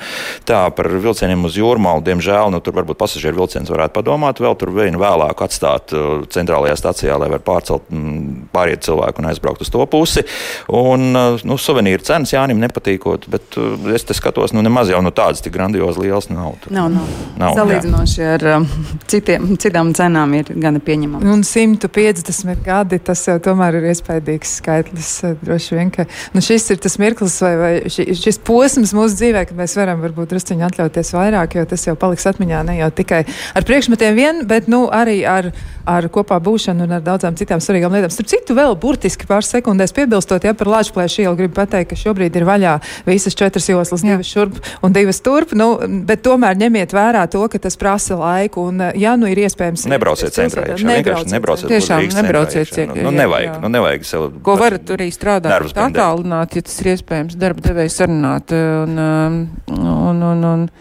Tā 0.47 0.61
par 0.75 0.89
vilcieniem 0.89 1.45
uz 1.47 1.57
jūrmālu, 1.59 2.03
diemžēl, 2.05 2.51
nu, 2.53 2.61
tur 2.63 2.77
varbūt 2.77 2.99
pasažieru 2.99 3.43
vilciens 3.43 3.71
varētu 3.71 3.95
padomāt, 3.97 4.41
vēl 4.43 4.57
tur 4.59 4.73
vienu 4.75 5.01
vēlāk 5.01 5.45
atstāt 5.45 5.93
uh, 5.95 6.23
centrālajā 6.31 6.77
stacijā, 6.79 7.17
lai 7.21 7.29
var 7.33 7.43
pārcelt 7.45 7.89
mm, 7.91 8.49
pāriet 8.55 8.85
cilvēku 8.85 9.21
un 9.21 9.29
aizbraukt 9.31 9.65
uz 9.65 9.71
to 9.73 9.85
pusi. 9.89 10.25
Un, 10.71 11.07
uh, 11.15 11.45
nu, 11.47 11.59
suvenīru 11.61 12.05
cenas 12.05 12.33
Jānim 12.35 12.61
nepatīkot, 12.63 13.29
bet 13.31 13.59
uh, 13.61 13.75
es 13.95 14.07
te 14.07 14.17
skatos, 14.17 14.53
nu, 14.55 14.63
nemaz 14.65 14.91
jau 14.91 15.01
nu, 15.05 15.13
tādas 15.15 15.43
tik 15.45 15.55
grandiozi 15.55 16.05
liels 16.05 16.29
nav. 16.31 16.55
Tur. 16.63 16.73
Nav, 16.75 16.91
nav. 16.93 17.09
nav 17.41 17.59
Salīdzinoši 17.59 18.25
ar 18.35 18.47
um, 18.55 18.67
citiem, 19.11 19.47
citām 19.61 19.91
cenām 19.97 20.35
ir 20.37 20.51
gana 20.61 20.81
pieņemama. 20.83 21.25
Un 21.33 21.43
150 21.45 22.63
gadi, 22.65 22.99
tas 23.03 23.23
jau 23.27 23.37
tomēr 23.43 23.79
ir 23.79 23.89
iespaidīgs 23.91 24.57
skaitlis. 24.61 25.11
Droši 25.41 25.77
vien, 25.77 25.91
ka 25.93 26.05
nu, 26.35 26.43
šis 26.43 26.69
ir 26.73 26.81
tas 26.83 26.97
mirklis 27.01 27.37
vai, 27.43 27.53
vai 27.59 27.73
šis 27.91 28.39
posms, 28.45 28.84
posms 28.85 28.97
mūsu 28.97 29.17
dzīvē, 29.17 29.45
kad 29.49 29.57
mēs 29.57 29.73
varam 29.77 30.01
varbūt 30.03 30.29
drusciņi 30.29 30.65
atļauties 30.67 31.13
vairāk, 31.15 31.55
jo 31.57 31.65
tas 31.65 31.85
jau 31.87 31.95
paliks 31.97 32.25
atmiņā 32.29 32.61
ne 32.67 32.77
jau 32.77 32.89
tikai 32.93 33.23
ar 33.55 33.65
priekšmetiem 33.65 34.15
vien, 34.15 34.41
bet 34.45 34.67
nu, 34.69 34.85
arī 34.93 35.23
ar, 35.25 35.51
ar 35.89 36.07
kopā 36.13 36.37
būšanu 36.43 36.85
un 36.85 36.95
ar 36.97 37.03
daudzām 37.05 37.37
citām 37.39 37.61
svarīgām 37.63 37.93
lietām. 37.95 38.13
Starp 38.13 38.29
citu, 38.29 38.55
vēl 38.57 38.75
burtiski 38.77 39.25
pāris 39.29 39.49
sekundēs 39.53 39.93
piebilstot, 39.95 40.45
ja 40.45 40.53
par 40.53 40.69
Lāčplēšu 40.69 41.23
ielu 41.25 41.37
gribu 41.39 41.55
pateikt, 41.57 41.93
ka 41.93 41.99
šobrīd 41.99 42.35
ir 42.37 42.45
vaļā 42.45 42.75
visas 43.07 43.37
četras 43.37 43.69
joslas, 43.69 44.03
Jā. 44.05 44.15
divas 44.15 44.29
šurp 44.29 44.59
un 44.85 44.95
divas 44.95 45.21
turp, 45.25 45.55
nu, 45.57 45.71
bet 46.05 46.21
tomēr 46.25 46.59
ņemiet 46.61 46.93
vērā 46.93 47.25
to, 47.31 47.41
ka 47.49 47.61
tas 47.61 47.79
prasa 47.79 48.19
laiku 48.19 48.67
un, 48.69 48.85
ja 48.99 49.15
nu 49.17 49.29
ir 49.31 49.45
iespējams. 49.45 49.87
Nebrauciet 49.89 50.35
centrā, 50.35 50.67
iekšā, 50.73 50.89
nebrauciet, 50.91 51.33
nebrauciet. 51.33 51.73
Tiešām 51.73 52.05
nebrauciet. 52.19 52.73
Ciek, 52.75 52.93
nu, 52.93 53.07
nu, 53.07 53.15
nevajag, 53.15 53.49
jā. 53.53 53.59
nu, 53.63 53.71
nevajag 53.71 54.07
sev. 54.07 54.27
Ko 54.45 54.57
varat 54.59 54.89
arī 54.95 55.09
strādāt 55.13 55.69
attālināt, 55.71 56.57
ja 56.57 56.65
tas 56.65 56.79
ir 56.81 56.91
iespējams 56.95 57.37
darba 57.39 57.63
devēja 57.63 57.93
sarunāt 57.93 58.51
un, 58.65 58.97
um, 58.97 59.47
un, 59.67 60.23
un, 60.23 60.43
un 60.43 60.71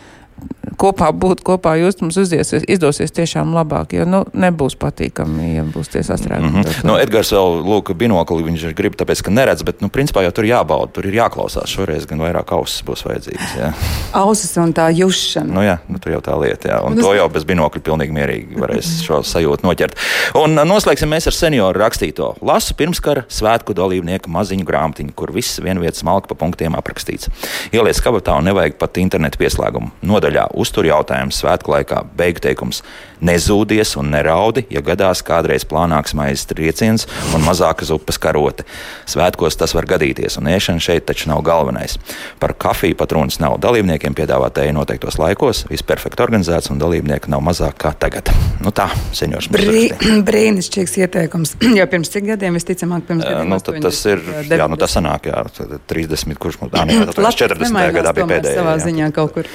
kopā 0.80 1.10
būt, 1.12 1.42
kopā 1.46 1.74
just 1.80 2.02
mums 2.04 2.16
uzdiesies, 2.20 2.64
izdosies 2.70 3.14
tiešām 3.14 3.54
labāk, 3.56 3.94
jo 3.98 4.06
nu, 4.08 4.22
nebūs 4.32 4.76
patīkami, 4.80 5.54
ja 5.56 5.64
būs 5.66 5.92
tie 5.92 6.02
sastrēgumi. 6.06 6.50
Mm 6.50 6.62
-hmm. 6.62 6.86
nu, 6.88 6.96
Edgars 7.00 7.32
vēl 7.32 7.60
lūk 7.64 7.92
binokli, 7.98 8.44
viņš 8.44 8.66
grib 8.76 8.96
tāpēc, 9.00 9.22
ka 9.24 9.30
neredz, 9.30 9.62
bet 9.62 9.80
nu, 9.80 9.88
principā 9.88 10.22
jau 10.26 10.32
tur 10.32 10.44
jābauda, 10.48 10.92
tur 10.92 11.06
ir 11.06 11.18
jāklausās. 11.20 11.70
Šoreiz 11.74 12.06
gan 12.06 12.20
vairāk 12.22 12.52
ausis 12.56 12.84
būs 12.84 13.04
vajadzīgas. 13.06 13.56
Jā. 13.58 13.72
Ausis 14.24 14.56
un 14.56 14.72
tā 14.74 14.88
jušana. 14.94 15.54
Nu, 15.54 15.62
jā, 15.62 15.78
nu, 15.88 15.98
tur 15.98 16.12
jau 16.12 16.20
tā 16.20 16.36
lieta, 16.40 16.68
jā. 16.68 16.80
Un, 16.86 16.92
un 16.92 17.02
to 17.02 17.14
jau 17.14 17.28
bez 17.28 17.44
binokļa 17.44 17.82
pilnīgi 17.82 18.14
mierīgi 18.14 18.60
varēs 18.60 18.90
šo 19.04 19.22
sajūtu 19.26 19.66
noķert. 19.66 19.98
Un 20.38 20.54
noslēgsim 20.54 21.10
mēs 21.10 21.28
ar 21.30 21.36
senioru 21.36 21.82
rakstīto. 21.82 22.34
Lasu 22.42 22.76
pirmskara 22.78 23.24
svētku 23.28 23.74
dalībnieku 23.76 24.30
maziņu 24.30 24.66
grāmatiņu, 24.68 25.14
kur 25.18 25.32
viss 25.34 25.60
vienvietas 25.62 26.04
malka 26.06 26.30
pa 26.32 26.38
punktiem 26.44 26.76
aprakstīts. 26.78 27.30
Ieliec 27.74 28.00
kabatā 28.04 28.36
un 28.38 28.48
nevajag 28.48 28.78
pat 28.80 28.98
internetu 29.02 29.40
pieslēgumu. 29.42 29.90
Nodaļā 30.06 30.48
uztur 30.56 30.86
jautājums 30.88 31.40
svētku 31.42 31.74
laikā. 31.74 32.04
Beigu 32.16 32.40
teikums- 32.40 32.82
nezūdies 33.24 33.96
un 34.00 34.12
neraudi, 34.14 34.66
ja 34.72 34.82
gadās 34.84 35.22
kādreiz 35.26 35.66
plānāks 35.68 36.14
maizes 36.16 36.46
trieciens 36.50 37.08
un 37.34 37.44
mazāka 37.46 37.86
zupas 37.88 38.18
karote. 38.20 38.66
Svētkos 39.10 39.58
tas 39.60 39.74
var 39.76 39.88
gadīties, 39.88 40.38
un 40.40 40.50
ēšana 40.52 40.82
šeit 40.82 41.06
taču 41.08 41.30
nav 41.32 41.42
galvenais. 41.46 41.96
Par 42.42 42.54
kafiju 42.58 42.98
pat 43.00 43.14
runas 43.16 43.40
nav. 43.42 43.56
Dalībniekiem 43.64 44.16
piedāvāt 44.16 44.60
ēju 44.62 44.76
noteiktos 44.76 45.18
laikos, 45.20 45.64
viss 45.70 45.86
perfekti 45.86 46.24
organizēts, 46.24 46.70
un 46.72 46.82
dalībnieku 46.82 47.32
nav 47.32 47.44
mazāk 47.44 47.78
kā 47.84 47.94
tagad. 47.98 48.30
Nu 48.64 48.72
tā, 48.74 48.88
senjors. 49.16 49.48
Brī, 49.52 49.86
brīnišķīgs 50.28 50.98
ieteikums. 51.04 51.56
jau 51.80 51.88
pirms 51.90 52.12
cik 52.12 52.28
gadiem, 52.32 52.58
visticamāk, 52.58 53.06
pirms 53.08 53.24
gadiem. 53.26 53.54
Nu, 53.54 53.60
tas 53.88 54.02
ir, 54.10 54.22
jā, 54.50 54.68
nu 54.70 54.80
tas 54.80 54.96
sanāk, 54.98 55.30
jā, 55.30 55.42
30, 55.90 56.36
kurš 56.40 56.60
mums, 56.62 56.76
ā, 56.76 56.86
nē, 56.88 57.00
40. 57.44 57.82
gadā 57.98 58.14
bija 58.16 58.30
pēdējais. 58.36 58.60
Savā 58.60 58.78
ziņā 58.84 59.10
kaut 59.16 59.34
kur. 59.36 59.50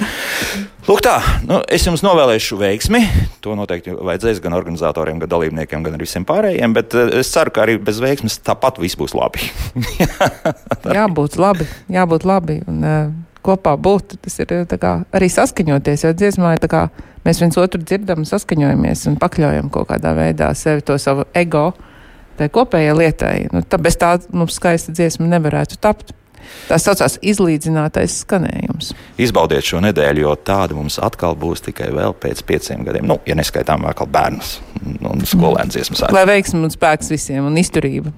Lūk, 0.88 1.02
tā, 1.04 1.18
nu, 1.46 1.60
es 1.70 1.84
jums 1.84 2.02
novēlēšu 2.02 2.56
veiksmi. 2.60 3.02
To 3.44 3.52
noteikti 3.60 3.94
vajadzēs 3.94 4.42
gan 4.42 4.56
organizatoriem, 4.56 5.20
gan 5.22 5.30
dalībniekiem, 5.30 5.84
gan 5.86 5.96
arī 5.96 6.08
visiem 6.08 6.26
pārējiem. 6.28 6.76
Bet 6.76 6.96
eh, 6.98 7.16
es 7.20 7.32
ceru, 7.32 7.52
ka 7.54 7.64
arī 7.66 7.78
bez 7.82 8.00
veiksmes 8.02 8.40
tāpat 8.46 8.80
viss 8.82 8.98
būs 8.98 9.14
labi. 9.16 9.44
jābūt 10.98 11.38
labi, 11.40 11.68
jābūt 11.92 12.26
labi. 12.28 12.60
Un, 12.70 12.80
uh, 12.84 13.10
kopā 13.46 13.76
būt, 13.80 14.18
tas 14.24 14.40
ir 14.42 14.54
kā, 14.80 14.94
arī 15.16 15.30
saskaņoties. 15.32 16.04
Jo 16.06 16.12
dziesmā 16.16 16.54
ir 16.56 16.64
tā 16.64 16.70
kā 16.70 16.82
mēs 17.26 17.40
viens 17.42 17.58
otru 17.60 17.80
dzirdam, 17.82 18.26
saskaņojamies 18.28 19.06
un 19.10 19.18
pakļaujam 19.20 19.70
kaut 19.72 19.90
kādā 19.92 20.14
veidā 20.16 20.52
sevi 20.58 20.84
to 20.84 20.98
savu 21.00 21.26
ego. 21.34 21.70
Tai 22.40 22.48
kopējai 22.48 22.92
lietai. 22.96 23.34
Nu, 23.52 23.60
tā, 23.68 23.76
bez 23.82 23.98
tā 24.00 24.14
mums 24.32 24.56
skaista 24.56 24.94
dziesma 24.96 25.26
nevarētu 25.28 25.76
tapt. 25.82 26.14
Tā 26.68 26.78
saucās 26.80 27.18
izlīdzinātais 27.22 28.20
skanējums. 28.24 28.92
Izbaudiet 29.20 29.66
šo 29.66 29.82
nedēļu, 29.84 30.24
jo 30.26 30.34
tāda 30.46 30.76
mums 30.78 31.00
atkal 31.02 31.36
būs 31.38 31.64
tikai 31.68 31.90
vēl 31.94 32.16
pēc 32.20 32.44
pieciem 32.46 32.84
gadiem. 32.86 33.08
Nu, 33.10 33.20
ja 33.28 33.36
neskaitām 33.38 33.86
vēl 33.86 34.10
bērnus 34.10 34.58
un 34.80 35.20
skolēnu 35.26 35.72
dziesmu 35.72 35.98
svētku. 35.98 36.16
Lai 36.16 36.24
veiksmi 36.28 36.62
un 36.64 36.72
spēks 36.72 37.10
visiem 37.12 37.46
un 37.46 37.58
izturība. 37.60 38.12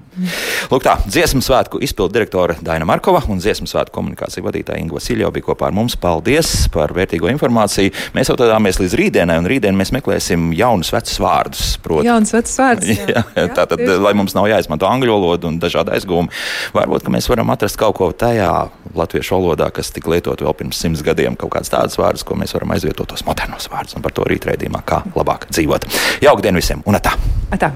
Lūk, 0.71 0.83
tā 0.85 0.95
dziesmu 1.03 1.41
svētku 1.43 1.81
izpildu 1.83 2.15
direktore 2.15 2.55
Daina 2.63 2.85
Markova 2.87 3.23
un 3.31 3.41
dziesmu 3.41 3.67
svētku 3.69 3.97
komunikācija 3.97 4.45
vadītāja 4.45 4.79
Inga 4.81 4.97
Vasiljo 4.97 5.31
bija 5.33 5.47
kopā 5.49 5.67
ar 5.69 5.75
mums. 5.75 5.97
Paldies 5.99 6.69
par 6.73 6.93
vērtīgo 6.95 7.29
informāciju. 7.33 7.91
Mēs 8.15 8.31
jau 8.31 8.37
tādāmies 8.39 8.79
līdz 8.81 8.95
rītdienai, 8.99 9.39
un 9.41 9.49
rītdien 9.49 9.75
mēs 9.77 9.93
meklēsim 9.95 10.51
jaunus 10.57 10.93
vecus 10.93 11.19
vārdus. 11.23 11.65
Proti. 11.83 12.07
Jauns 12.07 12.33
vecs 12.35 12.55
vārds. 12.61 12.91
Jā. 12.93 13.07
jā, 13.15 13.25
jā, 13.35 13.47
tātad, 13.57 13.83
jā, 13.83 13.97
lai 14.03 14.13
mums 14.17 14.37
nav 14.37 14.47
jāizmanto 14.51 14.87
angļu 14.87 15.17
valoda 15.17 15.49
un 15.49 15.59
dažādi 15.63 15.95
aizgūmi, 15.97 16.31
varbūt 16.77 17.11
mēs 17.13 17.29
varam 17.31 17.51
atrast 17.53 17.79
kaut 17.81 17.97
ko 17.99 18.11
tajā 18.17 18.51
latviešu 18.95 19.37
valodā, 19.37 19.69
kas 19.73 19.91
tika 19.95 20.13
lietot 20.13 20.43
vēl 20.45 20.55
pirms 20.59 20.83
simts 20.83 21.03
gadiem, 21.05 21.37
kaut 21.39 21.55
kāds 21.55 21.73
tāds 21.73 21.97
vārds, 21.99 22.25
ko 22.27 22.37
mēs 22.39 22.55
varam 22.57 22.75
aizvietot 22.75 23.09
tos 23.09 23.25
modernos 23.27 23.69
vārdus 23.71 23.97
un 23.97 24.05
par 24.05 24.15
to 24.15 24.27
rīt 24.29 24.47
rēdījumā, 24.49 24.83
kā 24.85 25.03
labāk 25.17 25.49
dzīvot. 25.51 25.89
Jauka 26.25 26.45
diena 26.45 26.61
visiem 26.61 26.85
un 26.85 26.99
atā! 27.01 27.17
atā. 27.53 27.73